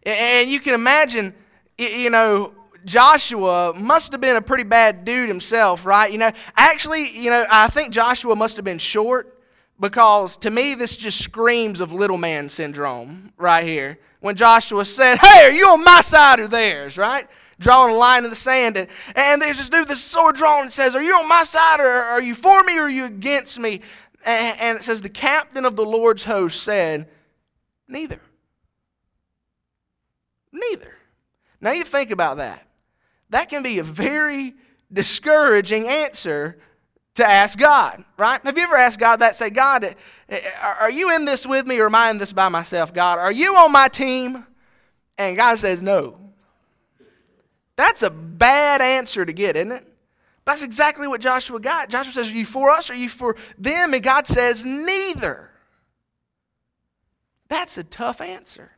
And 0.05 0.51
you 0.51 0.61
can 0.61 0.75
imagine, 0.75 1.35
you 1.79 2.11
know, 2.11 2.53
Joshua 2.85 3.75
must 3.75 4.13
have 4.13 4.21
been 4.21 4.37
a 4.37 4.43
pretty 4.43 4.65
bad 4.65 5.05
dude 5.05 5.29
himself, 5.29 5.85
right? 5.85 6.11
You 6.11 6.19
know, 6.19 6.33
actually, 6.57 7.11
you 7.11 7.31
know, 7.31 7.45
I 7.51 7.69
think 7.69 7.93
Joshua 7.93 8.35
must 8.35 8.57
have 8.57 8.65
been 8.65 8.79
short 8.79 9.39
because 9.79 10.37
to 10.39 10.51
me, 10.51 10.75
this 10.75 10.97
just 10.97 11.23
screams 11.23 11.81
of 11.81 11.93
little 11.93 12.17
man 12.17 12.49
syndrome 12.49 13.33
right 13.37 13.65
here. 13.65 13.99
When 14.21 14.37
Joshua 14.37 14.85
said, 14.85 15.19
Hey, 15.19 15.45
are 15.47 15.51
you 15.51 15.69
on 15.69 15.85
my 15.85 16.01
side 16.01 16.41
or 16.41 16.49
theirs, 16.49 16.97
right? 16.97 17.29
drawing 17.61 17.95
a 17.95 17.97
line 17.97 18.25
in 18.25 18.31
the 18.31 18.37
sand. 18.37 18.77
And, 18.77 18.89
and 19.15 19.41
there's 19.41 19.59
this 19.59 19.69
dude, 19.69 19.87
this 19.87 20.03
sword 20.03 20.35
drawn, 20.35 20.63
and 20.63 20.73
says, 20.73 20.97
Are 20.97 21.03
you 21.03 21.15
on 21.15 21.29
my 21.29 21.45
side, 21.45 21.79
or 21.79 21.87
are 21.87 22.23
you 22.23 22.35
for 22.35 22.65
me, 22.65 22.79
or 22.79 22.85
are 22.85 22.89
you 22.89 23.05
against 23.05 23.59
me? 23.59 23.83
And, 24.25 24.59
and 24.59 24.79
it 24.79 24.83
says, 24.83 25.01
The 25.01 25.09
captain 25.09 25.65
of 25.65 25.77
the 25.77 25.85
Lord's 25.85 26.25
host 26.25 26.63
said, 26.63 27.07
Neither. 27.87 28.21
Neither. 30.53 30.95
Now 31.61 31.73
you 31.73 31.85
think 31.85 32.11
about 32.11 32.39
that. 32.39 32.67
That 33.31 33.49
can 33.49 33.63
be 33.63 33.79
a 33.79 33.85
very 33.85 34.55
discouraging 34.93 35.87
answer 35.87 36.59
to 37.15 37.27
ask 37.27 37.59
God, 37.59 38.05
right? 38.17 38.41
Have 38.43 38.57
you 38.57 38.65
ever 38.65 38.77
asked 38.77 38.99
God 38.99 39.17
that? 39.21 39.37
Say, 39.37 39.51
God, 39.51 39.97
eh, 40.29 40.41
are 40.63 40.91
you 40.91 41.15
in 41.15 41.25
this 41.25 41.47
with 41.47 41.67
me 41.67 41.79
or 41.79 41.87
am 41.87 41.95
I 41.95 42.11
in 42.11 42.19
this 42.19 42.33
by 42.33 42.49
myself? 42.49 42.95
God, 42.95 43.19
are 43.19 43.33
you 43.33 43.57
on 43.57 43.73
my 43.73 43.89
team? 43.89 44.47
And 45.19 45.37
God 45.37 45.59
says, 45.59 45.83
no. 45.83 46.19
That's 47.77 48.03
a 48.03 48.11
bad 48.11 48.83
answer 48.83 49.25
to 49.25 49.33
get, 49.33 49.57
isn't 49.57 49.73
it? 49.73 49.87
That's 50.45 50.63
exactly 50.63 51.07
what 51.07 51.21
Joshua 51.21 51.61
got. 51.61 51.89
Joshua 51.89 52.13
says, 52.13 52.29
Are 52.29 52.37
you 52.37 52.45
for 52.45 52.71
us 52.71 52.91
or 52.91 52.95
are 52.95 52.97
you 52.97 53.09
for 53.09 53.37
them? 53.57 53.95
And 53.95 54.03
God 54.03 54.27
says, 54.27 54.67
Neither. 54.67 55.51
That's 57.49 57.79
a 57.79 57.85
tough 57.85 58.21
answer. 58.21 58.73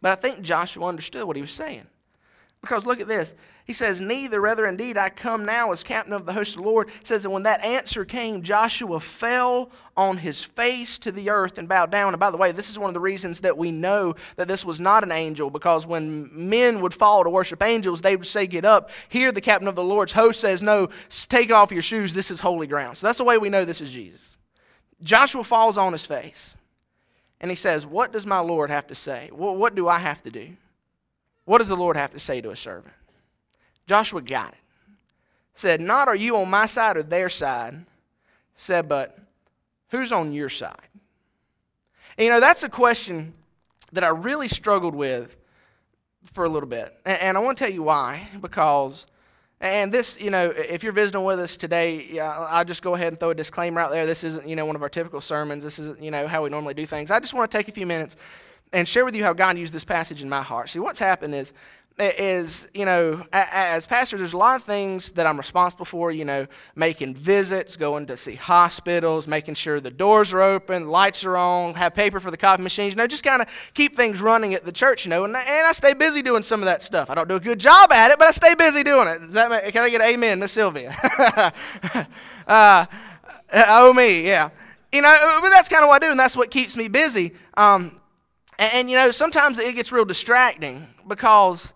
But 0.00 0.12
I 0.12 0.14
think 0.14 0.42
Joshua 0.42 0.86
understood 0.86 1.24
what 1.24 1.36
he 1.36 1.42
was 1.42 1.52
saying. 1.52 1.86
Because 2.60 2.86
look 2.86 3.00
at 3.00 3.08
this. 3.08 3.34
He 3.66 3.72
says, 3.72 4.00
Neither, 4.00 4.40
rather 4.40 4.66
indeed, 4.66 4.96
I 4.96 5.10
come 5.10 5.44
now 5.44 5.70
as 5.70 5.82
captain 5.82 6.12
of 6.12 6.26
the 6.26 6.32
host 6.32 6.56
of 6.56 6.62
the 6.62 6.68
Lord. 6.68 6.88
He 6.88 7.04
says 7.04 7.22
that 7.22 7.30
when 7.30 7.44
that 7.44 7.62
answer 7.62 8.04
came, 8.04 8.42
Joshua 8.42 8.98
fell 8.98 9.70
on 9.96 10.16
his 10.16 10.42
face 10.42 10.98
to 11.00 11.12
the 11.12 11.30
earth 11.30 11.58
and 11.58 11.68
bowed 11.68 11.92
down. 11.92 12.14
And 12.14 12.18
by 12.18 12.30
the 12.30 12.36
way, 12.36 12.50
this 12.50 12.70
is 12.70 12.78
one 12.78 12.88
of 12.88 12.94
the 12.94 13.00
reasons 13.00 13.40
that 13.40 13.56
we 13.56 13.70
know 13.70 14.16
that 14.36 14.48
this 14.48 14.64
was 14.64 14.80
not 14.80 15.04
an 15.04 15.12
angel, 15.12 15.50
because 15.50 15.86
when 15.86 16.30
men 16.32 16.80
would 16.80 16.94
fall 16.94 17.22
to 17.22 17.30
worship 17.30 17.62
angels, 17.62 18.00
they 18.00 18.16
would 18.16 18.26
say, 18.26 18.46
Get 18.46 18.64
up. 18.64 18.90
Here, 19.08 19.30
the 19.30 19.40
captain 19.40 19.68
of 19.68 19.76
the 19.76 19.84
Lord's 19.84 20.14
host 20.14 20.40
says, 20.40 20.62
No, 20.62 20.88
take 21.28 21.52
off 21.52 21.70
your 21.70 21.82
shoes. 21.82 22.12
This 22.14 22.30
is 22.30 22.40
holy 22.40 22.66
ground. 22.66 22.98
So 22.98 23.06
that's 23.06 23.18
the 23.18 23.24
way 23.24 23.38
we 23.38 23.50
know 23.50 23.64
this 23.64 23.80
is 23.80 23.92
Jesus. 23.92 24.38
Joshua 25.02 25.44
falls 25.44 25.78
on 25.78 25.92
his 25.92 26.04
face. 26.04 26.56
And 27.40 27.50
he 27.50 27.54
says, 27.54 27.86
What 27.86 28.12
does 28.12 28.26
my 28.26 28.40
Lord 28.40 28.70
have 28.70 28.86
to 28.88 28.94
say? 28.94 29.30
What, 29.32 29.74
do 29.74 29.88
I 29.88 29.98
have 29.98 30.22
to 30.24 30.30
do? 30.30 30.56
What 31.44 31.58
does 31.58 31.68
the 31.68 31.76
Lord 31.76 31.96
have 31.96 32.12
to 32.12 32.18
say 32.18 32.40
to 32.40 32.50
a 32.50 32.56
servant? 32.56 32.94
Joshua 33.86 34.20
got 34.20 34.52
it. 34.52 34.58
Said, 35.54 35.80
Not 35.80 36.08
are 36.08 36.16
you 36.16 36.36
on 36.36 36.50
my 36.50 36.66
side 36.66 36.96
or 36.96 37.02
their 37.02 37.28
side. 37.28 37.84
Said, 38.56 38.88
But 38.88 39.18
who's 39.88 40.12
on 40.12 40.32
your 40.32 40.48
side? 40.48 40.76
And, 42.16 42.24
you 42.24 42.30
know, 42.30 42.40
that's 42.40 42.64
a 42.64 42.68
question 42.68 43.34
that 43.92 44.04
I 44.04 44.08
really 44.08 44.48
struggled 44.48 44.94
with 44.94 45.36
for 46.32 46.44
a 46.44 46.48
little 46.48 46.68
bit. 46.68 46.94
And, 47.04 47.20
and 47.20 47.36
I 47.36 47.40
want 47.40 47.56
to 47.58 47.64
tell 47.64 47.72
you 47.72 47.84
why. 47.84 48.28
Because, 48.40 49.06
and 49.60 49.90
this, 49.92 50.20
you 50.20 50.30
know, 50.30 50.50
if 50.50 50.82
you're 50.82 50.92
visiting 50.92 51.24
with 51.24 51.40
us 51.40 51.56
today, 51.56 52.20
I'll 52.20 52.64
just 52.64 52.82
go 52.82 52.94
ahead 52.94 53.08
and 53.08 53.18
throw 53.18 53.30
a 53.30 53.34
disclaimer 53.34 53.80
out 53.80 53.90
there. 53.90 54.06
This 54.06 54.22
isn't, 54.22 54.46
you 54.48 54.54
know, 54.54 54.64
one 54.64 54.76
of 54.76 54.82
our 54.82 54.88
typical 54.88 55.20
sermons. 55.20 55.64
This 55.64 55.78
isn't, 55.80 56.00
you 56.00 56.10
know, 56.10 56.28
how 56.28 56.44
we 56.44 56.50
normally 56.50 56.74
do 56.74 56.86
things. 56.86 57.10
I 57.10 57.18
just 57.18 57.34
want 57.34 57.50
to 57.50 57.58
take 57.58 57.68
a 57.68 57.72
few 57.72 57.86
minutes 57.86 58.16
and 58.72 58.86
share 58.86 59.04
with 59.04 59.16
you 59.16 59.24
how 59.24 59.32
God 59.32 59.58
used 59.58 59.72
this 59.72 59.84
passage 59.84 60.22
in 60.22 60.28
my 60.28 60.42
heart. 60.42 60.68
See, 60.68 60.78
what's 60.78 61.00
happened 61.00 61.34
is 61.34 61.52
is, 61.98 62.68
you 62.72 62.84
know, 62.84 63.26
as 63.32 63.86
pastor, 63.86 64.16
there's 64.16 64.32
a 64.32 64.38
lot 64.38 64.56
of 64.56 64.62
things 64.62 65.10
that 65.12 65.26
I'm 65.26 65.36
responsible 65.36 65.84
for, 65.84 66.12
you 66.12 66.24
know, 66.24 66.46
making 66.76 67.14
visits, 67.14 67.76
going 67.76 68.06
to 68.06 68.16
see 68.16 68.36
hospitals, 68.36 69.26
making 69.26 69.54
sure 69.54 69.80
the 69.80 69.90
doors 69.90 70.32
are 70.32 70.40
open, 70.40 70.88
lights 70.88 71.24
are 71.24 71.36
on, 71.36 71.74
have 71.74 71.94
paper 71.94 72.20
for 72.20 72.30
the 72.30 72.36
coffee 72.36 72.62
machines, 72.62 72.92
you 72.92 72.96
know, 72.96 73.06
just 73.06 73.24
kind 73.24 73.42
of 73.42 73.48
keep 73.74 73.96
things 73.96 74.20
running 74.20 74.54
at 74.54 74.64
the 74.64 74.72
church, 74.72 75.04
you 75.04 75.10
know, 75.10 75.24
and, 75.24 75.34
and 75.34 75.66
I 75.66 75.72
stay 75.72 75.92
busy 75.92 76.22
doing 76.22 76.42
some 76.42 76.60
of 76.60 76.66
that 76.66 76.82
stuff. 76.82 77.10
I 77.10 77.14
don't 77.14 77.28
do 77.28 77.36
a 77.36 77.40
good 77.40 77.58
job 77.58 77.90
at 77.90 78.12
it, 78.12 78.18
but 78.18 78.28
I 78.28 78.30
stay 78.30 78.54
busy 78.54 78.84
doing 78.84 79.08
it. 79.08 79.18
Does 79.18 79.32
that 79.32 79.50
make, 79.50 79.72
can 79.72 79.82
I 79.82 79.90
get 79.90 80.00
amen 80.00 80.40
to 80.40 80.48
Sylvia? 80.48 80.96
uh, 82.46 82.86
oh, 83.52 83.92
me, 83.92 84.24
yeah. 84.24 84.50
You 84.92 85.02
know, 85.02 85.38
but 85.42 85.50
that's 85.50 85.68
kind 85.68 85.82
of 85.82 85.88
what 85.88 86.02
I 86.02 86.06
do, 86.06 86.10
and 86.12 86.20
that's 86.20 86.36
what 86.36 86.50
keeps 86.50 86.76
me 86.76 86.88
busy. 86.88 87.34
Um, 87.54 88.00
and, 88.58 88.72
and, 88.72 88.90
you 88.90 88.96
know, 88.96 89.10
sometimes 89.10 89.58
it 89.58 89.74
gets 89.74 89.90
real 89.90 90.04
distracting 90.04 90.86
because 91.06 91.72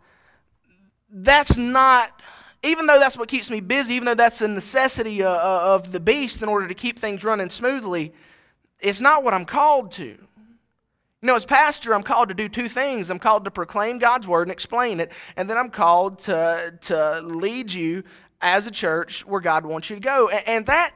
that's 1.12 1.57
not, 1.59 2.23
even 2.62 2.87
though 2.87 2.99
that's 2.99 3.19
what 3.19 3.28
keeps 3.28 3.50
me 3.50 3.61
busy, 3.61 3.95
even 3.95 4.07
though 4.07 4.14
that's 4.14 4.40
a 4.40 4.49
necessity 4.49 5.23
uh, 5.23 5.28
uh, 5.28 5.75
of 5.75 5.92
the 5.92 6.00
beast 6.00 6.42
in 6.42 6.49
order 6.49 6.66
to 6.66 6.75
keep 6.75 6.99
things 6.99 7.23
running 7.23 7.50
smoothly, 7.50 8.12
it's 8.81 9.00
not 9.00 9.23
what 9.23 9.35
I'm 9.35 9.45
called 9.45 9.92
to. 9.92 10.04
You 10.04 11.28
know, 11.28 11.37
as 11.37 11.45
pastor, 11.45 11.95
I'm 11.95 12.02
called 12.02 12.31
to 12.31 12.35
do 12.35 12.49
two 12.49 12.69
things. 12.69 13.11
I'm 13.11 13.19
called 13.19 13.45
to 13.45 13.50
proclaim 13.50 13.98
God's 13.98 14.27
word 14.27 14.42
and 14.42 14.51
explain 14.51 14.98
it, 14.98 15.12
and 15.37 15.48
then 15.48 15.57
I'm 15.57 15.70
called 15.70 16.18
to, 16.20 16.75
to 16.83 17.20
lead 17.20 17.72
you 17.72 18.03
as 18.40 18.66
a 18.66 18.72
church 18.72 19.25
where 19.25 19.40
God 19.40 19.64
wants 19.64 19.88
you 19.88 19.96
to 19.96 20.03
go. 20.03 20.29
And, 20.31 20.48
and 20.48 20.66
that 20.66 20.94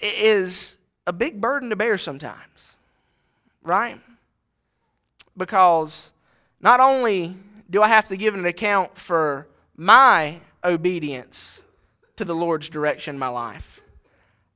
is 0.00 0.76
a 1.06 1.12
big 1.12 1.40
burden 1.40 1.70
to 1.70 1.76
bear 1.76 1.98
sometimes, 1.98 2.76
right? 3.62 4.00
Because 5.36 6.12
not 6.60 6.78
only 6.78 7.34
do 7.68 7.82
I 7.82 7.88
have 7.88 8.04
to 8.08 8.16
give 8.16 8.34
an 8.34 8.46
account 8.46 8.96
for 8.96 9.48
my 9.76 10.40
obedience 10.62 11.60
to 12.16 12.24
the 12.24 12.34
Lord's 12.34 12.68
direction 12.68 13.16
in 13.16 13.18
my 13.18 13.28
life. 13.28 13.80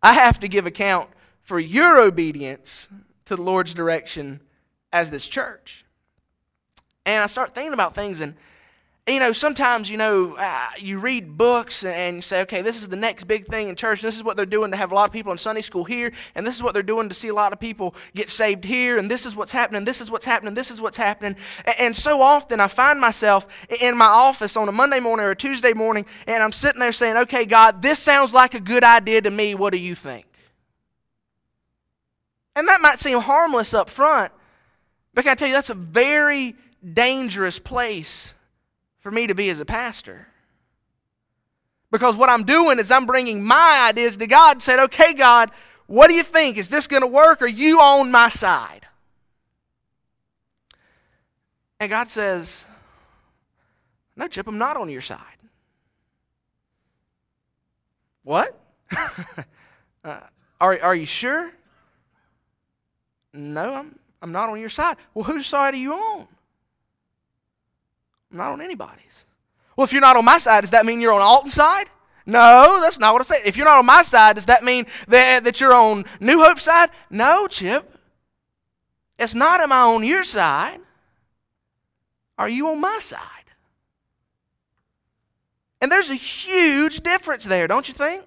I 0.03 0.15
have 0.15 0.39
to 0.41 0.49
give 0.49 0.67
account 0.67 1.11
for 1.43 1.59
your 1.59 2.01
obedience 2.01 2.89
to 3.27 3.37
the 3.37 3.43
Lord's 3.43 3.75
direction 3.75 4.41
as 4.93 5.11
this 5.11 5.27
church. 5.27 5.85
And 7.05 7.23
I 7.23 7.27
start 7.27 7.55
thinking 7.55 7.73
about 7.73 7.95
things 7.95 8.21
and 8.21 8.35
you 9.09 9.21
know, 9.21 9.33
sometimes, 9.33 9.89
you 9.89 9.97
know, 9.97 10.35
uh, 10.35 10.69
you 10.79 10.99
read 10.99 11.39
books 11.39 11.85
and 11.85 12.17
you 12.17 12.23
say, 12.23 12.43
okay, 12.43 12.63
this 12.63 12.77
is 12.77 12.89
the 12.89 12.97
next 12.97 13.25
big 13.25 13.47
thing 13.47 13.69
in 13.69 13.77
church. 13.77 14.03
This 14.03 14.17
is 14.17 14.25
what 14.25 14.37
they're 14.37 14.45
doing 14.45 14.71
to 14.73 14.77
have 14.77 14.93
a 14.93 14.95
lot 14.95 15.09
of 15.09 15.13
people 15.13 15.33
in 15.33 15.39
Sunday 15.39 15.63
school 15.63 15.85
here. 15.85 16.13
And 16.35 16.47
this 16.47 16.57
is 16.57 16.63
what 16.63 16.75
they're 16.75 16.83
doing 16.83 17.09
to 17.09 17.15
see 17.15 17.29
a 17.29 17.35
lot 17.35 17.53
of 17.53 17.61
people 17.61 17.95
get 18.15 18.29
saved 18.29 18.65
here. 18.65 18.99
And 18.99 19.11
this 19.11 19.25
is 19.25 19.37
what's 19.37 19.53
happening. 19.53 19.85
This 19.85 20.01
is 20.01 20.11
what's 20.11 20.25
happening. 20.25 20.55
This 20.55 20.71
is 20.71 20.81
what's 20.81 20.97
happening. 20.97 21.37
And 21.79 21.95
so 21.95 22.21
often 22.21 22.61
I 22.61 22.69
find 22.69 23.01
myself 23.01 23.47
in 23.81 23.97
my 23.97 24.07
office 24.07 24.57
on 24.57 24.69
a 24.69 24.73
Monday 24.73 25.01
morning 25.01 25.27
or 25.27 25.31
a 25.31 25.37
Tuesday 25.37 25.73
morning 25.73 26.05
and 26.27 26.43
I'm 26.43 26.53
sitting 26.53 26.81
there 26.81 26.93
saying, 26.93 27.17
okay, 27.19 27.45
God, 27.45 27.83
this 27.83 27.99
sounds 27.99 28.35
like 28.35 28.55
a 28.55 28.61
good 28.61 28.85
idea 28.85 29.23
to 29.23 29.31
me. 29.31 29.55
What 29.55 29.73
do 29.73 29.79
you 29.79 29.95
think? 29.95 30.27
And 32.57 32.67
that 32.69 32.81
might 32.81 32.99
seem 32.99 33.21
harmless 33.21 33.73
up 33.73 33.89
front, 33.89 34.33
but 35.15 35.23
can 35.23 35.33
I 35.33 35.35
tell 35.37 35.47
you, 35.47 35.55
that's 35.55 35.71
a 35.71 35.75
very 35.75 36.57
dangerous 36.93 37.61
place 37.61 38.35
for 39.01 39.11
me 39.11 39.27
to 39.27 39.35
be 39.35 39.51
as 39.51 39.61
a 39.61 39.65
pastor. 39.65 40.27
Because 41.91 42.17
what 42.17 42.29
I'm 42.29 42.45
doing 42.45 42.79
is 42.79 42.91
I'm 42.91 43.07
bringing 43.07 43.43
my 43.43 43.87
ideas 43.89 44.17
to 44.19 44.27
God 44.27 44.57
and 44.57 44.63
said, 44.63 44.79
okay, 44.79 45.15
God, 45.15 45.51
what 45.87 46.09
do 46.09 46.15
you 46.15 46.23
think? 46.23 46.59
Is 46.59 46.69
this 46.69 46.87
going 46.87 47.03
to 47.03 47.07
work? 47.07 47.41
Are 47.41 47.47
you 47.47 47.81
on 47.81 48.11
my 48.11 48.29
side? 48.29 48.87
And 51.81 51.91
God 51.91 52.09
says, 52.09 52.67
no, 54.17 54.29
Chip, 54.29 54.47
I'm 54.49 54.59
not 54.59 54.77
on 54.77 54.91
your 54.91 55.01
side. 55.01 55.21
What? 58.25 58.61
uh, 60.05 60.21
are, 60.61 60.79
are 60.83 60.95
you 60.95 61.07
sure? 61.07 61.51
No, 63.33 63.75
I'm, 63.75 63.99
I'm 64.21 64.33
not 64.33 64.51
on 64.51 64.61
your 64.61 64.69
side. 64.69 64.97
Well, 65.15 65.25
whose 65.25 65.47
side 65.47 65.75
are 65.75 65.79
you 65.79 65.95
on? 65.95 66.27
I'm 68.31 68.39
not 68.39 68.53
on 68.53 68.61
anybody's. 68.61 69.25
Well, 69.77 69.85
if 69.85 69.93
you're 69.93 70.01
not 70.01 70.17
on 70.17 70.25
my 70.25 70.39
side, 70.39 70.63
does 70.63 70.71
that 70.71 70.85
mean 70.85 71.01
you're 71.01 71.13
on 71.13 71.21
Alton's 71.21 71.55
side? 71.55 71.89
No, 72.27 72.79
that's 72.81 72.99
not 72.99 73.15
what 73.15 73.23
I 73.23 73.25
said. 73.25 73.43
If 73.47 73.57
you're 73.57 73.65
not 73.65 73.79
on 73.79 73.87
my 73.87 74.03
side, 74.03 74.35
does 74.35 74.47
that 74.47 74.63
mean 74.63 74.87
that, 75.07 75.45
that 75.45 75.61
you're 75.61 75.73
on 75.73 76.05
New 76.21 76.41
Hope's 76.41 76.65
side? 76.65 76.91
No, 77.09 77.47
Chip. 77.47 77.97
It's 79.19 79.35
not 79.35 79.61
am 79.61 79.73
I 79.73 79.81
on 79.81 80.05
your 80.05 80.23
side? 80.23 80.81
Are 82.37 82.49
you 82.49 82.69
on 82.69 82.81
my 82.81 82.99
side? 83.01 83.21
And 85.81 85.91
there's 85.91 86.11
a 86.11 86.15
huge 86.15 87.01
difference 87.01 87.45
there, 87.45 87.67
don't 87.67 87.89
you 87.89 87.95
think? 87.95 88.25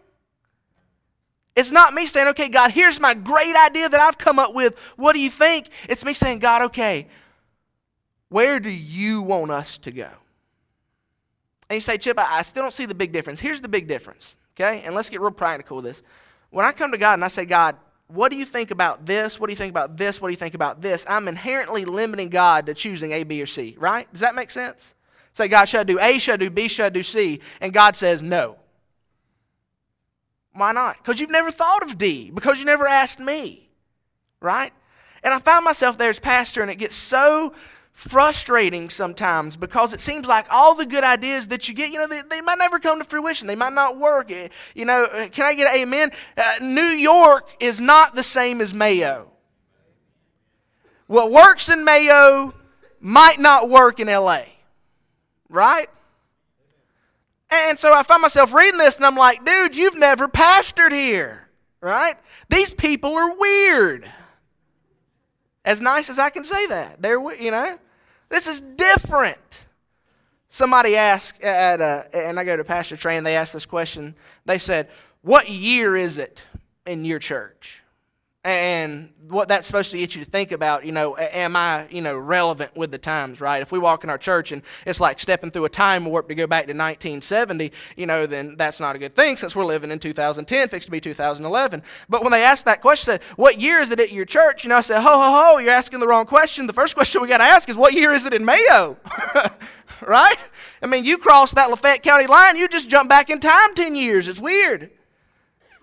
It's 1.56 1.72
not 1.72 1.94
me 1.94 2.06
saying, 2.06 2.30
okay, 2.30 2.48
God, 2.48 2.72
here's 2.72 3.00
my 3.00 3.14
great 3.14 3.56
idea 3.56 3.90
that 3.90 4.00
I've 4.00 4.18
come 4.18 4.40
up 4.40 4.54
with. 4.54 4.78
What 4.96 5.14
do 5.14 5.20
you 5.20 5.30
think? 5.30 5.68
It's 5.90 6.04
me 6.04 6.14
saying, 6.14 6.40
God, 6.40 6.62
okay, 6.64 7.08
where 8.32 8.62
do 8.62 8.70
you 8.70 9.22
want 9.22 9.52
us 9.52 9.78
to 9.80 9.92
go? 9.92 10.08
And 11.70 11.76
you 11.76 11.82
say, 11.82 11.98
Chip, 11.98 12.18
I 12.18 12.44
still 12.44 12.64
don't 12.64 12.74
see 12.74 12.86
the 12.86 12.96
big 12.96 13.12
difference. 13.12 13.42
Here's 13.42 13.60
the 13.60 13.68
big 13.68 13.90
difference, 13.90 14.38
okay? 14.56 14.84
And 14.86 14.96
let's 14.96 15.10
get 15.10 15.20
real 15.20 15.32
practical 15.32 15.76
with 15.76 15.86
this. 15.86 16.02
When 16.50 16.66
I 16.66 16.72
come 16.72 16.92
to 16.92 16.98
God 16.98 17.16
and 17.16 17.26
I 17.26 17.28
say, 17.28 17.44
God, 17.44 17.76
what 18.08 18.32
do 18.32 18.38
you 18.38 18.46
think 18.46 18.72
about 18.72 19.06
this? 19.06 19.38
What 19.38 19.48
do 19.48 19.52
you 19.52 19.58
think 19.58 19.72
about 19.72 19.98
this? 19.98 20.22
What 20.22 20.30
do 20.30 20.32
you 20.32 20.38
think 20.38 20.54
about 20.54 20.82
this? 20.82 21.06
I'm 21.10 21.28
inherently 21.28 21.84
limiting 21.84 22.30
God 22.30 22.68
to 22.68 22.74
choosing 22.74 23.12
A, 23.12 23.26
B, 23.26 23.42
or 23.42 23.46
C, 23.46 23.76
right? 23.78 24.10
Does 24.14 24.22
that 24.22 24.34
make 24.34 24.50
sense? 24.50 24.94
Say, 25.34 25.50
God, 25.50 25.66
should 25.66 25.82
I 25.82 25.84
do 25.84 26.00
A? 26.00 26.18
Should 26.18 26.36
I 26.36 26.38
do 26.38 26.50
B? 26.50 26.70
Should 26.70 26.86
I 26.86 26.90
do 26.90 27.04
C? 27.04 27.42
And 27.60 27.74
God 27.74 27.98
says, 27.98 28.24
no. 28.24 28.56
Why 30.54 30.72
not? 30.72 31.00
Because 31.00 31.20
you've 31.20 31.32
never 31.32 31.52
thought 31.52 31.84
of 31.84 31.98
D, 31.98 32.32
because 32.34 32.60
you 32.60 32.66
never 32.66 32.88
asked 32.88 33.20
me, 33.20 33.68
right? 34.40 34.72
And 35.22 35.34
I 35.34 35.40
find 35.40 35.66
myself 35.66 35.98
there 35.98 36.10
as 36.10 36.20
pastor, 36.20 36.62
and 36.62 36.72
it 36.72 36.76
gets 36.76 36.96
so 36.96 37.52
frustrating 38.02 38.90
sometimes 38.90 39.56
because 39.56 39.94
it 39.94 40.02
seems 40.02 40.26
like 40.26 40.48
all 40.50 40.74
the 40.74 40.88
good 40.88 41.04
ideas 41.04 41.48
that 41.48 41.68
you 41.68 41.76
get, 41.76 41.92
you 41.92 42.00
know, 42.00 42.08
they, 42.08 42.24
they 42.24 42.42
might 42.42 42.58
never 42.58 42.80
come 42.80 42.98
to 42.98 43.04
fruition. 43.04 43.46
They 43.46 43.56
might 43.56 43.74
not 43.74 44.00
work. 44.00 44.32
Eh, 44.32 44.48
you 44.74 44.86
know, 44.86 45.04
eh, 45.06 45.28
can 45.28 45.46
I 45.46 45.54
get 45.54 45.74
amen? 45.74 46.12
Uh, 46.36 46.56
New 46.62 46.82
York 46.82 47.48
is 47.60 47.80
not 47.80 48.16
the 48.16 48.24
same 48.24 48.60
as 48.60 48.74
Mayo. 48.74 49.30
What 51.06 51.32
works 51.32 51.70
in 51.70 51.86
Mayo 51.86 52.56
might 53.00 53.40
not 53.40 53.70
work 53.70 54.00
in 54.00 54.08
LA, 54.08 54.46
right? 55.48 55.88
And 57.52 57.78
so 57.78 57.94
I 57.94 58.02
find 58.02 58.24
myself 58.24 58.52
reading 58.52 58.80
this 58.80 58.96
and 58.96 59.06
I'm 59.06 59.16
like, 59.16 59.46
dude, 59.46 59.76
you've 59.76 59.98
never 59.98 60.28
pastored 60.28 60.92
here, 60.92 61.50
right? 61.82 62.16
These 62.50 62.74
people 62.74 63.14
are 63.14 63.38
weird. 63.38 64.10
As 65.64 65.80
nice 65.82 66.10
as 66.10 66.18
I 66.18 66.32
can 66.32 66.44
say 66.44 66.66
that. 66.66 67.00
They're, 67.00 67.20
you 67.36 67.52
know, 67.52 67.78
this 68.32 68.48
is 68.48 68.62
different. 68.62 69.66
Somebody 70.50 70.96
asked 70.96 71.42
at 71.42 71.80
a, 71.80 72.08
and 72.14 72.40
I 72.40 72.44
go 72.44 72.58
to 72.58 72.64
Pastor 72.64 72.98
and 73.18 73.26
they 73.26 73.36
asked 73.36 73.54
this 73.54 73.66
question. 73.66 74.16
They 74.46 74.58
said, 74.58 74.90
What 75.22 75.50
year 75.50 75.96
is 75.96 76.18
it 76.18 76.42
in 76.88 77.06
your 77.06 77.20
church? 77.20 77.81
And 78.44 79.14
what 79.28 79.48
that's 79.48 79.68
supposed 79.68 79.92
to 79.92 80.00
get 80.00 80.16
you 80.16 80.26
to 80.26 80.30
think 80.30 80.52
about, 80.52 80.84
you 80.84 80.92
know, 80.92 81.16
am 81.16 81.56
I, 81.56 81.88
you 81.92 82.02
know, 82.02 82.18
relevant 82.18 82.76
with 82.76 82.90
the 82.90 82.98
times, 82.98 83.40
right? 83.40 83.62
If 83.62 83.72
we 83.72 83.78
walk 83.78 84.04
in 84.04 84.10
our 84.10 84.18
church 84.18 84.52
and 84.52 84.64
it's 84.86 85.00
like 85.00 85.20
stepping 85.20 85.52
through 85.52 85.66
a 85.66 85.70
time 85.70 86.06
warp 86.06 86.28
to 86.28 86.36
go 86.36 86.48
back 86.48 86.64
to 86.64 86.74
1970, 86.74 87.72
you 87.96 88.08
know, 88.08 88.26
then 88.26 88.56
that's 88.58 88.80
not 88.80 88.96
a 88.96 89.00
good 89.00 89.16
thing 89.16 89.38
since 89.38 89.56
we're 89.56 89.66
living 89.66 89.92
in 89.92 90.00
2010, 90.00 90.70
fixed 90.70 90.88
to 90.88 90.92
be 90.92 91.00
2011. 91.00 91.84
But 92.10 92.24
when 92.24 92.32
they 92.32 92.44
ask 92.44 92.66
that 92.66 92.82
question, 92.82 93.06
said, 93.06 93.22
what 93.36 93.62
year 93.62 93.80
is 93.80 93.92
it 93.92 94.00
at 94.00 94.12
your 94.12 94.26
church? 94.26 94.64
You 94.64 94.70
know, 94.70 94.78
I 94.78 94.82
said, 94.82 95.02
ho, 95.02 95.12
ho, 95.12 95.32
ho, 95.32 95.58
you're 95.60 95.72
asking 95.72 96.00
the 96.00 96.08
wrong 96.08 96.26
question. 96.26 96.66
The 96.66 96.74
first 96.74 96.96
question 96.96 97.22
we 97.22 97.28
got 97.28 97.38
to 97.38 97.44
ask 97.44 97.70
is, 97.70 97.78
what 97.78 97.94
year 97.94 98.12
is 98.12 98.26
it 98.26 98.34
in 98.34 98.44
Mayo? 98.44 98.98
right? 100.02 100.38
I 100.82 100.88
mean, 100.88 101.06
you 101.06 101.20
cross 101.20 101.54
that 101.54 101.70
Lafayette 101.70 102.02
County 102.02 102.26
line, 102.26 102.58
you 102.58 102.68
just 102.68 102.90
jump 102.90 103.08
back 103.08 103.30
in 103.30 103.40
time 103.40 103.76
10 103.76 103.96
years. 103.96 104.28
It's 104.28 104.40
weird. 104.40 104.90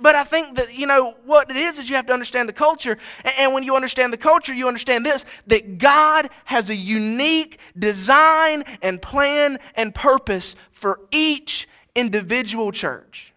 But 0.00 0.14
I 0.14 0.22
think 0.22 0.56
that, 0.56 0.74
you 0.74 0.86
know, 0.86 1.16
what 1.24 1.50
it 1.50 1.56
is 1.56 1.78
is 1.78 1.90
you 1.90 1.96
have 1.96 2.06
to 2.06 2.12
understand 2.12 2.48
the 2.48 2.52
culture. 2.52 2.98
And 3.36 3.52
when 3.52 3.64
you 3.64 3.74
understand 3.74 4.12
the 4.12 4.18
culture, 4.18 4.54
you 4.54 4.68
understand 4.68 5.04
this 5.04 5.24
that 5.48 5.78
God 5.78 6.30
has 6.44 6.70
a 6.70 6.74
unique 6.74 7.58
design 7.76 8.64
and 8.80 9.02
plan 9.02 9.58
and 9.74 9.94
purpose 9.94 10.54
for 10.70 11.00
each 11.10 11.68
individual 11.96 12.70
church. 12.70 13.34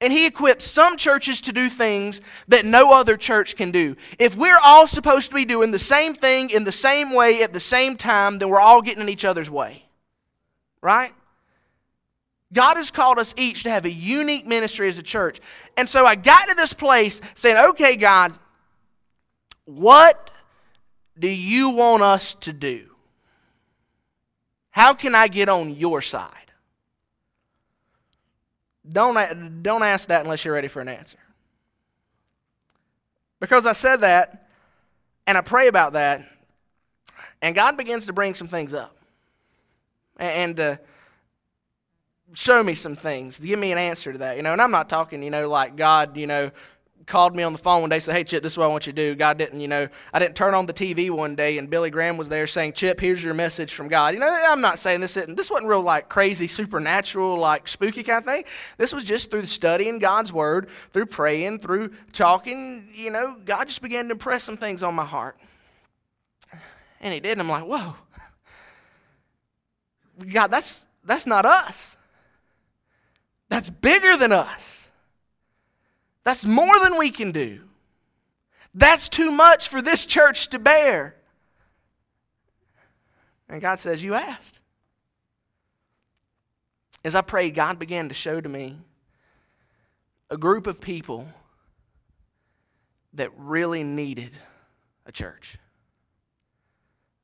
And 0.00 0.12
He 0.12 0.26
equips 0.26 0.66
some 0.66 0.98
churches 0.98 1.40
to 1.42 1.52
do 1.52 1.70
things 1.70 2.20
that 2.48 2.66
no 2.66 2.92
other 2.92 3.16
church 3.16 3.56
can 3.56 3.70
do. 3.70 3.96
If 4.18 4.36
we're 4.36 4.58
all 4.62 4.86
supposed 4.86 5.30
to 5.30 5.34
be 5.34 5.46
doing 5.46 5.70
the 5.70 5.78
same 5.78 6.14
thing 6.14 6.50
in 6.50 6.64
the 6.64 6.72
same 6.72 7.14
way 7.14 7.42
at 7.42 7.54
the 7.54 7.60
same 7.60 7.96
time, 7.96 8.38
then 8.38 8.50
we're 8.50 8.60
all 8.60 8.82
getting 8.82 9.02
in 9.02 9.08
each 9.08 9.24
other's 9.24 9.48
way. 9.48 9.86
Right? 10.82 11.14
God 12.54 12.76
has 12.76 12.90
called 12.90 13.18
us 13.18 13.34
each 13.36 13.64
to 13.64 13.70
have 13.70 13.84
a 13.84 13.90
unique 13.90 14.46
ministry 14.46 14.88
as 14.88 14.96
a 14.96 15.02
church. 15.02 15.40
And 15.76 15.88
so 15.88 16.06
I 16.06 16.14
got 16.14 16.48
to 16.48 16.54
this 16.54 16.72
place 16.72 17.20
saying, 17.34 17.56
okay, 17.70 17.96
God, 17.96 18.32
what 19.64 20.30
do 21.18 21.28
you 21.28 21.70
want 21.70 22.02
us 22.02 22.34
to 22.34 22.52
do? 22.52 22.90
How 24.70 24.94
can 24.94 25.14
I 25.14 25.28
get 25.28 25.48
on 25.48 25.74
your 25.74 26.00
side? 26.00 26.30
Don't, 28.90 29.62
don't 29.62 29.82
ask 29.82 30.08
that 30.08 30.22
unless 30.22 30.44
you're 30.44 30.54
ready 30.54 30.68
for 30.68 30.80
an 30.80 30.88
answer. 30.88 31.18
Because 33.40 33.66
I 33.66 33.72
said 33.72 34.02
that, 34.02 34.48
and 35.26 35.36
I 35.38 35.40
pray 35.40 35.68
about 35.68 35.94
that, 35.94 36.26
and 37.40 37.54
God 37.54 37.76
begins 37.76 38.06
to 38.06 38.12
bring 38.12 38.34
some 38.34 38.46
things 38.46 38.74
up. 38.74 38.96
And 40.18 40.58
uh, 40.60 40.76
show 42.32 42.62
me 42.62 42.74
some 42.74 42.96
things. 42.96 43.38
Give 43.38 43.58
me 43.58 43.72
an 43.72 43.78
answer 43.78 44.12
to 44.12 44.18
that. 44.18 44.36
You 44.36 44.42
know, 44.42 44.52
and 44.52 44.60
I'm 44.60 44.70
not 44.70 44.88
talking, 44.88 45.22
you 45.22 45.30
know, 45.30 45.48
like 45.48 45.76
God, 45.76 46.16
you 46.16 46.26
know, 46.26 46.50
called 47.06 47.36
me 47.36 47.42
on 47.42 47.52
the 47.52 47.58
phone 47.58 47.82
one 47.82 47.90
day 47.90 48.00
said, 48.00 48.14
Hey, 48.14 48.24
Chip, 48.24 48.42
this 48.42 48.52
is 48.52 48.58
what 48.58 48.64
I 48.64 48.68
want 48.68 48.86
you 48.86 48.92
to 48.92 48.96
do. 49.10 49.14
God 49.14 49.38
didn't, 49.38 49.60
you 49.60 49.68
know, 49.68 49.88
I 50.12 50.18
didn't 50.18 50.36
turn 50.36 50.54
on 50.54 50.66
the 50.66 50.72
TV 50.72 51.10
one 51.10 51.34
day 51.34 51.58
and 51.58 51.68
Billy 51.68 51.90
Graham 51.90 52.16
was 52.16 52.28
there 52.28 52.46
saying, 52.46 52.72
Chip, 52.72 53.00
here's 53.00 53.22
your 53.22 53.34
message 53.34 53.74
from 53.74 53.88
God. 53.88 54.14
You 54.14 54.20
know, 54.20 54.28
I'm 54.28 54.60
not 54.60 54.78
saying 54.78 55.00
this 55.00 55.16
isn't, 55.16 55.36
this 55.36 55.50
wasn't 55.50 55.68
real 55.68 55.82
like 55.82 56.08
crazy, 56.08 56.46
supernatural, 56.46 57.36
like 57.38 57.68
spooky 57.68 58.02
kind 58.02 58.18
of 58.18 58.24
thing. 58.24 58.44
This 58.78 58.94
was 58.94 59.04
just 59.04 59.30
through 59.30 59.46
studying 59.46 59.98
God's 59.98 60.32
word, 60.32 60.68
through 60.92 61.06
praying, 61.06 61.58
through 61.58 61.92
talking, 62.12 62.90
you 62.94 63.10
know, 63.10 63.36
God 63.44 63.68
just 63.68 63.82
began 63.82 64.06
to 64.06 64.12
impress 64.12 64.42
some 64.42 64.56
things 64.56 64.82
on 64.82 64.94
my 64.94 65.04
heart. 65.04 65.36
And 67.00 67.12
he 67.12 67.20
did, 67.20 67.32
and 67.32 67.42
I'm 67.42 67.48
like, 67.48 67.64
whoa. 67.64 67.96
God, 70.32 70.46
that's 70.46 70.86
that's 71.04 71.26
not 71.26 71.44
us 71.44 71.96
that's 73.48 73.70
bigger 73.70 74.16
than 74.16 74.32
us. 74.32 74.88
That's 76.24 76.44
more 76.44 76.78
than 76.80 76.98
we 76.98 77.10
can 77.10 77.32
do. 77.32 77.60
That's 78.74 79.08
too 79.08 79.30
much 79.30 79.68
for 79.68 79.82
this 79.82 80.06
church 80.06 80.48
to 80.50 80.58
bear. 80.58 81.14
And 83.48 83.60
God 83.60 83.78
says, 83.78 84.02
You 84.02 84.14
asked. 84.14 84.60
As 87.04 87.14
I 87.14 87.20
prayed, 87.20 87.54
God 87.54 87.78
began 87.78 88.08
to 88.08 88.14
show 88.14 88.40
to 88.40 88.48
me 88.48 88.78
a 90.30 90.38
group 90.38 90.66
of 90.66 90.80
people 90.80 91.28
that 93.12 93.30
really 93.36 93.84
needed 93.84 94.30
a 95.04 95.12
church. 95.12 95.58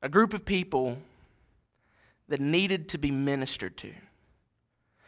A 0.03 0.09
group 0.09 0.33
of 0.33 0.45
people 0.45 0.99
that 2.27 2.39
needed 2.39 2.89
to 2.89 2.99
be 2.99 3.11
ministered 3.11 3.75
to 3.77 3.91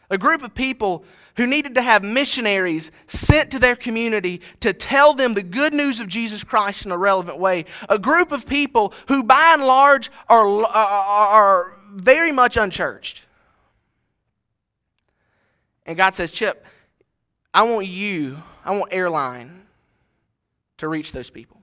a 0.10 0.18
group 0.18 0.44
of 0.44 0.54
people 0.54 1.06
who 1.36 1.48
needed 1.48 1.76
to 1.76 1.82
have 1.82 2.04
missionaries 2.04 2.92
sent 3.08 3.52
to 3.52 3.60
their 3.60 3.76
community 3.76 4.42
to 4.60 4.74
tell 4.74 5.14
them 5.14 5.34
the 5.34 5.44
good 5.44 5.74
news 5.74 6.00
of 6.00 6.08
Jesus 6.08 6.44
Christ 6.44 6.86
in 6.86 6.92
a 6.92 6.98
relevant 6.98 7.40
way. 7.40 7.66
A 7.90 7.98
group 7.98 8.32
of 8.32 8.48
people 8.48 8.94
who, 9.08 9.24
by 9.24 9.54
and 9.54 9.64
large, 9.64 10.12
are, 10.30 10.46
are, 10.66 11.78
very 11.94 12.32
much 12.32 12.58
unchurched. 12.58 13.22
And 15.86 15.96
God 15.96 16.16
says, 16.16 16.32
Chip, 16.32 16.66
I 17.54 17.62
want 17.64 17.86
you, 17.86 18.42
I 18.66 18.76
want 18.76 18.92
Airline 18.92 19.62
to 20.78 20.88
reach 20.88 21.12
those 21.12 21.30
people. 21.30 21.62